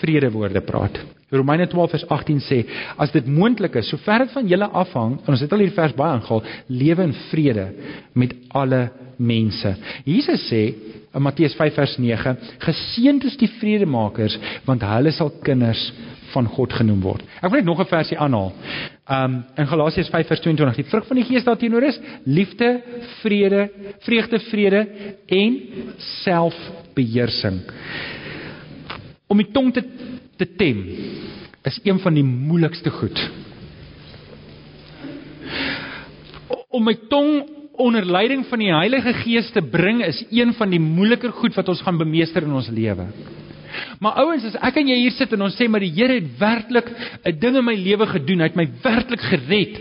vredewoorde 0.00 0.62
praat. 0.66 0.98
Romeine 1.30 1.66
12 1.66 1.90
vers 1.90 2.06
18 2.08 2.42
sê 2.46 2.60
as 3.02 3.10
dit 3.14 3.26
moontlik 3.26 3.74
is, 3.80 3.88
sover 3.90 4.22
dit 4.22 4.34
van 4.34 4.46
julle 4.46 4.68
afhang, 4.82 5.16
en 5.24 5.34
ons 5.34 5.42
het 5.42 5.52
al 5.52 5.64
hierdie 5.64 5.76
vers 5.76 5.94
baie 5.98 6.14
aangehaal, 6.14 6.44
lewe 6.70 7.08
in 7.08 7.16
vrede 7.30 7.66
met 8.14 8.36
alle 8.54 8.82
mense. 9.16 9.72
Jesus 10.06 10.46
sê 10.50 10.62
in 11.16 11.24
Matteus 11.24 11.56
5 11.58 11.74
vers 11.74 11.96
9, 11.98 12.36
geseënd 12.62 13.24
is 13.26 13.38
die 13.40 13.50
vredemakers, 13.58 14.36
want 14.68 14.84
hulle 14.86 15.14
sal 15.16 15.32
kinders 15.42 15.88
van 16.34 16.48
God 16.52 16.74
genoem 16.76 17.00
word. 17.02 17.24
Ek 17.40 17.48
wil 17.50 17.60
net 17.60 17.68
nog 17.68 17.80
'n 17.80 17.88
versie 17.90 18.18
aanhaal. 18.18 18.52
Um 19.08 19.44
in 19.56 19.66
Galasiërs 19.66 20.10
5 20.10 20.26
vers 20.26 20.40
22, 20.40 20.76
die 20.76 20.90
vrug 20.90 21.06
van 21.06 21.16
die 21.16 21.24
Gees 21.24 21.44
daarteenoor 21.44 21.82
is 21.82 22.00
liefde, 22.24 22.82
vrede, 23.22 23.70
vreugde, 24.00 24.38
vrede 24.38 24.86
en 25.26 25.60
selfbeheersing. 25.98 27.60
Om 29.26 29.42
die 29.42 29.50
tong 29.52 29.72
te 29.74 29.82
te 30.36 30.46
tem 30.56 30.82
is 31.66 31.80
een 31.82 31.98
van 31.98 32.14
die 32.14 32.24
moeilikste 32.24 32.90
goed. 32.92 33.20
Om 36.68 36.84
my 36.84 36.94
tong 37.08 37.46
onder 37.80 38.04
leiding 38.04 38.44
van 38.50 38.60
die 38.60 38.72
Heilige 38.72 39.14
Gees 39.22 39.48
te 39.52 39.62
bring 39.62 40.02
is 40.04 40.20
een 40.30 40.52
van 40.56 40.70
die 40.72 40.80
moeiliker 40.80 41.32
goed 41.40 41.56
wat 41.56 41.68
ons 41.72 41.82
gaan 41.84 41.98
bemeester 41.98 42.44
in 42.44 42.54
ons 42.56 42.68
lewe. 42.72 43.08
Maar 44.00 44.20
ouens, 44.22 44.44
as 44.48 44.56
ek 44.64 44.78
en 44.80 44.88
jy 44.88 44.96
hier 45.02 45.14
sit 45.16 45.32
en 45.36 45.44
ons 45.46 45.56
sê 45.56 45.66
maar 45.68 45.84
die 45.84 45.92
Here 45.92 46.16
het 46.16 46.28
werklik 46.40 46.88
'n 47.24 47.38
ding 47.40 47.56
in 47.56 47.64
my 47.64 47.74
lewe 47.74 48.06
gedoen, 48.06 48.40
hy 48.40 48.48
het 48.48 48.56
my 48.56 48.68
werklik 48.82 49.20
gered 49.20 49.80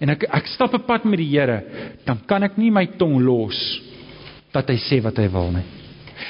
en 0.00 0.10
ek 0.10 0.24
ek 0.30 0.46
stap 0.46 0.74
'n 0.74 0.86
pad 0.86 1.04
met 1.04 1.18
die 1.18 1.28
Here, 1.28 1.64
dan 2.06 2.20
kan 2.26 2.42
ek 2.42 2.56
nie 2.58 2.70
my 2.70 2.86
tong 2.98 3.20
los 3.20 3.80
dat 4.52 4.68
hy 4.68 4.76
sê 4.76 5.02
wat 5.02 5.16
hy 5.16 5.28
wil 5.28 5.50
nie. 5.52 5.83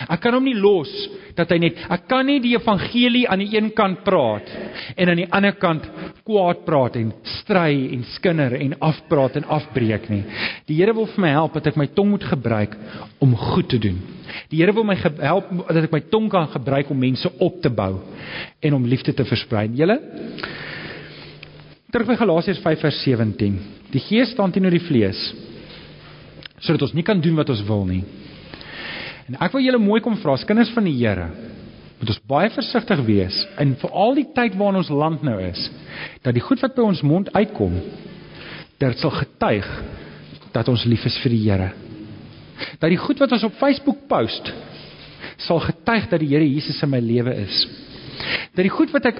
Ek 0.08 0.20
kan 0.22 0.34
hom 0.36 0.44
nie 0.46 0.56
los 0.56 0.90
dat 1.36 1.50
hy 1.50 1.58
net 1.62 1.80
ek 1.92 2.06
kan 2.10 2.26
nie 2.26 2.40
die 2.42 2.54
evangelie 2.56 3.24
aan 3.30 3.42
die 3.42 3.56
een 3.56 3.70
kant 3.76 4.02
praat 4.06 4.50
en 4.94 5.10
aan 5.10 5.22
die 5.22 5.28
ander 5.30 5.56
kant 5.60 5.86
kwaad 6.26 6.64
praat 6.66 6.98
en 7.00 7.12
stry 7.40 7.72
en 7.94 8.04
skinder 8.14 8.56
en 8.58 8.76
afpraat 8.80 9.38
en 9.40 9.48
afbreek 9.58 10.08
nie. 10.12 10.22
Die 10.68 10.78
Here 10.78 10.94
wil 10.96 11.08
vir 11.10 11.24
my 11.26 11.32
help 11.34 11.58
dat 11.58 11.70
ek 11.72 11.80
my 11.80 11.88
tong 11.96 12.12
moet 12.14 12.26
gebruik 12.28 12.76
om 13.22 13.36
goed 13.38 13.68
te 13.72 13.80
doen. 13.82 14.00
Die 14.50 14.62
Here 14.62 14.74
wil 14.74 14.86
my 14.88 14.96
help 14.98 15.50
dat 15.68 15.84
ek 15.84 15.94
my 15.94 16.02
tong 16.12 16.30
kan 16.32 16.50
gebruik 16.54 16.90
om 16.90 17.00
mense 17.00 17.30
op 17.38 17.60
te 17.62 17.70
bou 17.70 17.98
en 18.60 18.78
om 18.78 18.86
liefde 18.88 19.14
te 19.14 19.26
versprei. 19.28 19.68
Julle 19.74 20.00
Terug 21.94 22.08
by 22.10 22.16
Galasiërs 22.18 22.58
5 22.58 22.80
vers 22.82 22.96
17. 23.04 23.58
Die 23.92 24.00
Gees 24.02 24.32
staan 24.34 24.50
teenoor 24.50 24.74
die 24.74 24.82
vlees 24.82 25.20
sodat 26.64 26.86
ons 26.86 26.94
nie 26.96 27.04
kan 27.06 27.20
doen 27.20 27.36
wat 27.36 27.50
ons 27.52 27.60
wil 27.68 27.84
nie. 27.86 28.00
En 29.28 29.38
ek 29.40 29.54
wil 29.54 29.64
julle 29.64 29.80
mooi 29.80 30.00
kom 30.04 30.18
vra, 30.20 30.36
as 30.36 30.44
kinders 30.48 30.72
van 30.74 30.84
die 30.88 30.96
Here, 30.98 31.30
moet 32.00 32.10
ons 32.12 32.24
baie 32.28 32.50
versigtig 32.52 33.00
wees 33.06 33.38
in 33.62 33.76
veral 33.80 34.18
die 34.18 34.26
tyd 34.36 34.58
waarin 34.60 34.82
ons 34.82 34.92
land 34.92 35.22
nou 35.24 35.38
is, 35.40 35.68
dat 36.24 36.36
die 36.36 36.44
goed 36.44 36.60
wat 36.64 36.74
by 36.76 36.84
ons 36.84 37.04
mond 37.06 37.30
uitkom, 37.32 37.78
dit 38.82 39.00
sal 39.00 39.14
getuig 39.14 39.68
dat 40.54 40.68
ons 40.70 40.84
lief 40.90 41.06
is 41.08 41.16
vir 41.22 41.32
die 41.34 41.42
Here. 41.46 41.70
Dat 42.82 42.90
die 42.92 43.00
goed 43.00 43.22
wat 43.22 43.32
ons 43.34 43.46
op 43.48 43.56
Facebook 43.58 44.04
post, 44.10 44.52
sal 45.40 45.62
getuig 45.64 46.10
dat 46.12 46.20
die 46.22 46.30
Here 46.34 46.46
Jesus 46.46 46.82
in 46.84 46.92
my 46.92 47.00
lewe 47.02 47.32
is. 47.46 47.64
Dat 48.54 48.62
die 48.66 48.72
goed 48.74 48.92
wat 48.94 49.08
ek 49.10 49.18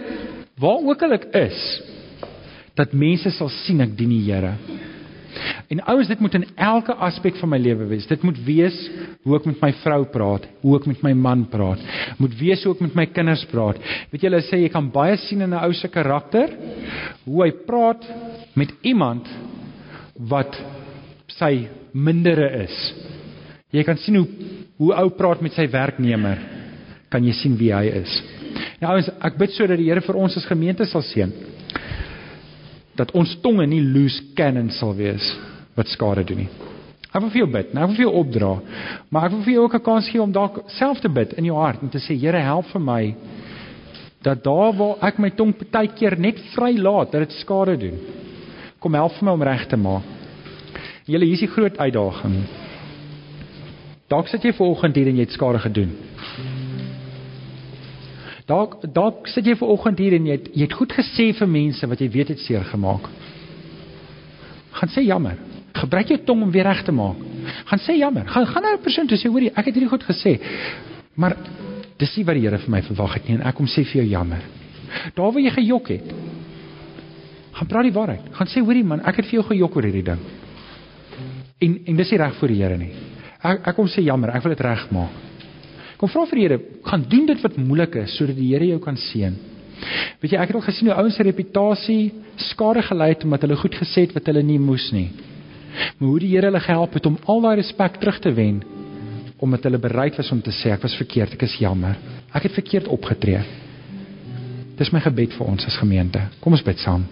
waar 0.61 0.85
ook 0.85 1.03
al 1.03 1.17
ek 1.17 1.31
is, 1.41 1.63
dat 2.79 2.93
mense 2.95 3.31
sal 3.35 3.51
sien 3.63 3.81
ek 3.83 3.97
dien 3.97 4.13
die 4.13 4.25
Here. 4.27 4.53
En 5.73 5.81
ouens, 5.85 6.09
dit 6.09 6.21
moet 6.21 6.35
in 6.35 6.47
elke 6.61 6.95
aspek 6.95 7.37
van 7.41 7.49
my 7.49 7.59
lewe 7.59 7.87
wees. 7.89 8.07
Dit 8.07 8.23
moet 8.27 8.39
wees 8.45 8.77
hoe 9.25 9.37
ek 9.39 9.47
met 9.49 9.63
my 9.63 9.71
vrou 9.81 10.03
praat, 10.13 10.45
hoe 10.61 10.75
ek 10.77 10.89
met 10.91 11.05
my 11.07 11.15
man 11.17 11.47
praat. 11.51 11.81
Moet 12.21 12.37
wees 12.39 12.65
hoe 12.67 12.75
ek 12.75 12.83
met 12.85 12.99
my 12.99 13.07
kinders 13.17 13.47
praat. 13.51 13.81
Weet 14.13 14.27
julle 14.27 14.43
sê 14.45 14.61
jy 14.61 14.71
kan 14.73 14.91
baie 14.93 15.17
sien 15.25 15.41
in 15.41 15.55
'n 15.55 15.65
ou 15.65 15.73
se 15.73 15.89
karakter 15.89 16.53
hoe 17.25 17.45
hy 17.45 17.51
praat 17.67 18.05
met 18.55 18.73
iemand 18.83 19.29
wat 20.19 20.61
sy 21.29 21.69
mindere 21.93 22.65
is. 22.65 22.95
Jy 23.73 23.83
kan 23.85 23.97
sien 23.97 24.17
hoe 24.17 24.29
hoe 24.77 24.95
ou 24.95 25.11
praat 25.11 25.41
met 25.41 25.53
sy 25.53 25.69
werknemer. 25.71 26.39
Kan 27.09 27.25
jy 27.25 27.33
sien 27.33 27.57
wie 27.57 27.73
hy 27.73 27.87
is? 28.03 28.23
Nou 28.81 28.93
ouens, 28.93 29.09
ek 29.23 29.39
bid 29.39 29.51
sodat 29.51 29.79
die 29.79 29.87
Here 29.87 30.01
vir 30.01 30.17
ons 30.17 30.37
as 30.37 30.47
gemeente 30.47 30.85
sal 30.85 31.03
seën 31.03 31.33
dat 32.97 33.11
ons 33.11 33.41
tonge 33.43 33.67
nie 33.67 33.83
loose 33.83 34.23
cannons 34.37 34.79
sal 34.79 34.95
wees 34.95 35.35
wat 35.75 35.91
skade 35.91 36.25
doen 36.25 36.45
nie. 36.45 36.51
Ek 37.15 37.23
wil 37.23 37.31
vir 37.31 37.45
jou 37.45 37.51
bid, 37.51 37.71
ek 37.71 37.87
wil 37.87 37.95
vir 37.95 38.05
jou 38.05 38.15
opdra, 38.21 38.51
maar 39.11 39.29
ek 39.29 39.35
wil 39.37 39.45
vir 39.47 39.55
jou 39.55 39.65
ook 39.65 39.75
'n 39.75 39.87
kans 39.87 40.09
gee 40.11 40.23
om 40.23 40.33
dalk 40.33 40.63
self 40.67 41.01
te 41.01 41.09
bid 41.09 41.33
in 41.39 41.45
jou 41.45 41.57
hart 41.57 41.83
en 41.83 41.89
te 41.89 41.99
sê 41.99 42.19
Here, 42.19 42.39
help 42.39 42.67
vir 42.67 42.81
my 42.81 43.15
dat 44.23 44.43
daar 44.43 44.73
waar 44.73 44.97
ek 45.03 45.19
my 45.19 45.31
tong 45.31 45.53
partykeer 45.53 46.19
net 46.19 46.39
vry 46.55 46.77
laat 46.79 47.13
dat 47.13 47.29
dit 47.29 47.33
skade 47.33 47.77
doen. 47.77 47.99
Kom 48.81 48.95
help 48.95 49.13
vir 49.13 49.25
my 49.25 49.33
om 49.33 49.43
reg 49.43 49.67
te 49.69 49.77
maak. 49.77 50.03
Julle 51.07 51.25
hier 51.25 51.35
is 51.35 51.41
die 51.41 51.47
groot 51.47 51.79
uitdaging. 51.79 52.47
Dalk 54.09 54.29
sit 54.29 54.43
jy 54.43 54.53
vanoggend 54.53 54.97
hier 54.97 55.09
en 55.09 55.17
jy 55.17 55.21
het 55.21 55.33
skade 55.33 55.59
gedoen. 55.59 55.91
Dalk 58.47 58.95
dalk 58.95 59.27
sit 59.29 59.47
jy 59.47 59.57
vanoggend 59.57 59.99
hier 59.99 60.15
en 60.15 60.27
jy 60.27 60.33
het, 60.33 60.49
jy 60.55 60.63
het 60.63 60.73
goed 60.73 60.93
gesê 60.93 61.33
vir 61.33 61.49
mense 61.49 61.87
wat 61.87 62.01
jy 62.01 62.09
weet 62.11 62.29
het 62.29 62.39
seer 62.39 62.65
gemaak 62.65 63.09
gaan 64.75 64.93
sê 64.93 65.05
jammer. 65.07 65.39
Gebruik 65.75 66.13
jou 66.13 66.19
tong 66.27 66.43
om 66.47 66.51
weer 66.55 66.67
reg 66.69 66.85
te 66.87 66.93
maak. 66.95 67.21
Gaan 67.71 67.83
sê 67.83 67.97
jammer. 67.99 68.27
Gaan 68.31 68.47
gaan 68.47 68.63
na 68.63 68.75
'n 68.75 68.83
persoon 68.83 69.07
toe 69.07 69.19
sê 69.19 69.29
hoorie, 69.29 69.51
ek 69.51 69.67
het 69.67 69.75
hierdie 69.75 69.89
goed 69.91 70.05
gesê. 70.05 70.39
Maar 71.17 71.37
dis 71.99 72.17
nie 72.17 72.25
wat 72.25 72.35
die 72.35 72.43
Here 72.43 72.59
vir 72.59 72.71
my 72.71 72.83
verwag 72.83 73.15
het 73.15 73.29
nie 73.29 73.37
en 73.39 73.47
ek 73.47 73.55
kom 73.55 73.67
sê 73.67 73.85
vir 73.85 74.03
jou 74.03 74.07
jammer. 74.11 74.43
Daar 75.15 75.33
waar 75.33 75.43
jy 75.43 75.51
gejok 75.51 75.89
het. 75.89 76.15
Gaan 77.53 77.67
praat 77.67 77.83
die 77.83 77.93
waarheid. 77.93 78.33
Gaan 78.33 78.47
sê 78.47 78.61
hoorie 78.61 78.85
man, 78.85 79.01
ek 79.01 79.17
het 79.17 79.27
vir 79.27 79.41
jou 79.41 79.45
gejok 79.49 79.77
oor 79.77 79.83
hierdie 79.83 80.03
ding. 80.03 80.19
En 81.61 81.79
en 81.87 81.97
dis 81.97 82.11
nie 82.11 82.19
reg 82.19 82.35
vir 82.41 82.49
die 82.49 82.63
Here 82.63 82.79
nie. 82.79 82.93
Ek 83.43 83.67
ek 83.69 83.77
kom 83.77 83.87
sê 83.87 84.03
jammer, 84.03 84.31
ek 84.31 84.43
wil 84.43 84.55
dit 84.55 84.65
regmaak. 84.65 85.11
Kom 85.99 86.09
vra 86.09 86.25
vir 86.27 86.37
die 86.37 86.47
Here, 86.49 86.61
gaan 86.85 87.05
doen 87.09 87.27
dit 87.27 87.43
wat 87.43 87.57
moeilik 87.57 87.95
is 87.97 88.17
sodat 88.17 88.37
die 88.37 88.53
Here 88.53 88.67
jou 88.67 88.81
kan 88.81 88.97
seën. 88.97 89.37
Weet 90.21 90.33
jy, 90.33 90.39
ek 90.39 90.49
het 90.49 90.57
al 90.57 90.65
gesien 90.65 90.89
hoe 90.89 90.97
ouens 90.97 91.17
se 91.17 91.23
reputasie 91.23 92.13
skade 92.51 92.83
gelei 92.83 93.11
het 93.13 93.25
omdat 93.25 93.45
hulle 93.47 93.57
goed 93.57 93.75
gesê 93.79 94.07
het 94.07 94.15
wat 94.17 94.27
hulle 94.31 94.43
nie 94.43 94.59
moes 94.59 94.91
nie. 94.93 95.11
Maar 95.99 96.09
hoe 96.09 96.21
die 96.23 96.31
Here 96.35 96.51
hulle 96.51 96.63
gehelp 96.63 96.97
het 96.99 97.07
om 97.07 97.19
al 97.31 97.45
daai 97.45 97.57
respek 97.63 98.01
terug 98.03 98.21
te 98.23 98.33
wen 98.35 98.63
omdat 99.45 99.67
hulle 99.67 99.79
bereid 99.79 100.17
was 100.17 100.31
om 100.33 100.39
te 100.41 100.53
sê 100.55 100.71
ek 100.73 100.85
was 100.87 100.95
verkeerd, 100.97 101.35
ek 101.37 101.43
is 101.45 101.59
jammer. 101.61 101.99
Ek 102.33 102.47
het 102.47 102.55
verkeerd 102.55 102.87
opgetree. 102.89 103.43
Dis 104.79 104.89
my 104.95 105.03
gebed 105.05 105.35
vir 105.37 105.51
ons 105.51 105.67
as 105.69 105.77
gemeente. 105.77 106.23
Kom 106.41 106.57
ons 106.57 106.65
bid 106.65 106.81
saam. 106.81 107.05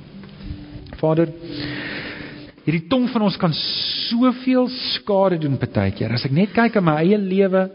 Vader, 0.96 1.28
hierdie 2.64 2.86
tong 2.88 3.04
van 3.12 3.26
ons 3.26 3.36
kan 3.36 3.52
soveel 3.58 4.70
skade 4.94 5.42
doen 5.42 5.58
partykeer. 5.60 6.14
As 6.14 6.24
ek 6.24 6.32
net 6.32 6.54
kyk 6.56 6.78
aan 6.78 6.88
my 6.88 6.96
eie 7.02 7.20
lewe, 7.20 7.66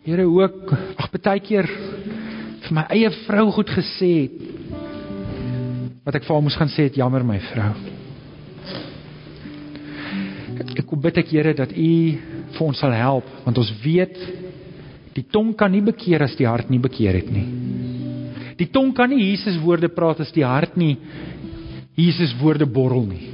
Here 0.00 0.24
ook, 0.24 0.70
ag 0.96 1.10
partykeer 1.12 1.66
vir 1.68 2.72
my 2.74 2.86
eie 2.94 3.10
vrou 3.26 3.50
goed 3.52 3.68
gesê 3.74 4.08
het 4.24 4.38
wat 6.06 6.16
ek 6.16 6.24
vir 6.24 6.34
haar 6.34 6.44
moes 6.46 6.56
gaan 6.58 6.72
sê 6.72 6.88
het 6.88 6.96
jammer 6.98 7.22
my 7.26 7.36
vrou. 7.50 7.89
Ek 10.78 10.86
kom 10.86 11.00
bid 11.02 11.18
ek 11.18 11.32
Here 11.32 11.54
dat 11.56 11.72
U 11.74 11.90
vir 12.54 12.62
ons 12.66 12.78
sal 12.78 12.94
help 12.94 13.26
want 13.44 13.58
ons 13.58 13.72
weet 13.82 14.18
die 15.16 15.24
tong 15.26 15.52
kan 15.58 15.72
nie 15.72 15.82
bekeer 15.82 16.22
as 16.22 16.36
die 16.38 16.46
hart 16.46 16.70
nie 16.70 16.78
bekeer 16.82 17.18
het 17.18 17.30
nie. 17.34 17.46
Die 18.60 18.68
tong 18.70 18.92
kan 18.94 19.10
nie 19.10 19.24
Jesus 19.32 19.58
woorde 19.62 19.90
praat 19.90 20.20
as 20.22 20.30
die 20.34 20.46
hart 20.46 20.76
nie 20.78 20.96
Jesus 21.98 22.32
woorde 22.40 22.68
borrel 22.70 23.04
nie. 23.08 23.26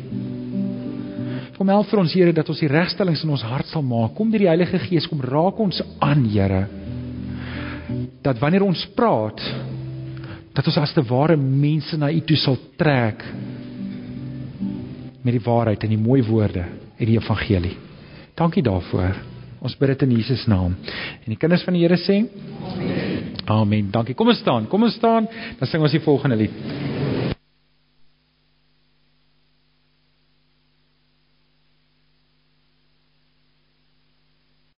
Kom 1.57 1.71
help 1.73 1.89
vir 1.91 2.01
ons 2.03 2.15
Here 2.17 2.33
dat 2.37 2.49
ons 2.53 2.61
die 2.61 2.71
regstellings 2.73 3.23
in 3.25 3.33
ons 3.33 3.45
hart 3.47 3.69
sal 3.71 3.85
maak. 3.85 4.15
Kom 4.17 4.33
deur 4.33 4.45
die 4.45 4.51
Heilige 4.51 4.81
Gees 4.89 5.09
kom 5.09 5.21
raak 5.25 5.61
ons 5.61 5.83
aan 6.05 6.25
Here. 6.33 6.65
Dat 8.25 8.41
wanneer 8.43 8.65
ons 8.67 8.87
praat 8.97 9.43
dat 10.57 10.65
ons 10.65 10.81
as 10.81 10.95
te 10.97 11.05
ware 11.05 11.37
mense 11.37 11.97
na 12.01 12.09
U 12.09 12.21
toe 12.25 12.41
sal 12.41 12.57
trek 12.81 13.21
met 15.21 15.35
die 15.35 15.45
waarheid 15.45 15.85
en 15.85 15.93
die 15.93 16.01
mooi 16.01 16.23
woorde 16.25 16.65
uit 16.99 17.07
die 17.09 17.19
evangelie. 17.19 17.77
Dankie 18.37 18.63
daarvoor. 18.63 19.17
Ons 19.65 19.77
bid 19.81 19.95
dit 19.95 20.03
in 20.03 20.17
Jesus 20.19 20.45
naam. 20.47 20.77
En 21.25 21.33
die 21.33 21.39
kinders 21.41 21.65
van 21.65 21.77
die 21.77 21.83
Here 21.83 21.97
sê: 22.01 22.21
Amen. 22.73 23.33
Amen. 23.47 23.91
Dankie. 23.91 24.15
Kom 24.15 24.29
ons 24.29 24.43
staan. 24.43 24.69
Kom 24.69 24.83
ons 24.83 24.95
staan. 24.99 25.29
Dan 25.59 25.71
sing 25.71 25.83
ons 25.83 25.95
die 25.95 26.03
volgende 26.05 26.37
lied. 26.37 26.96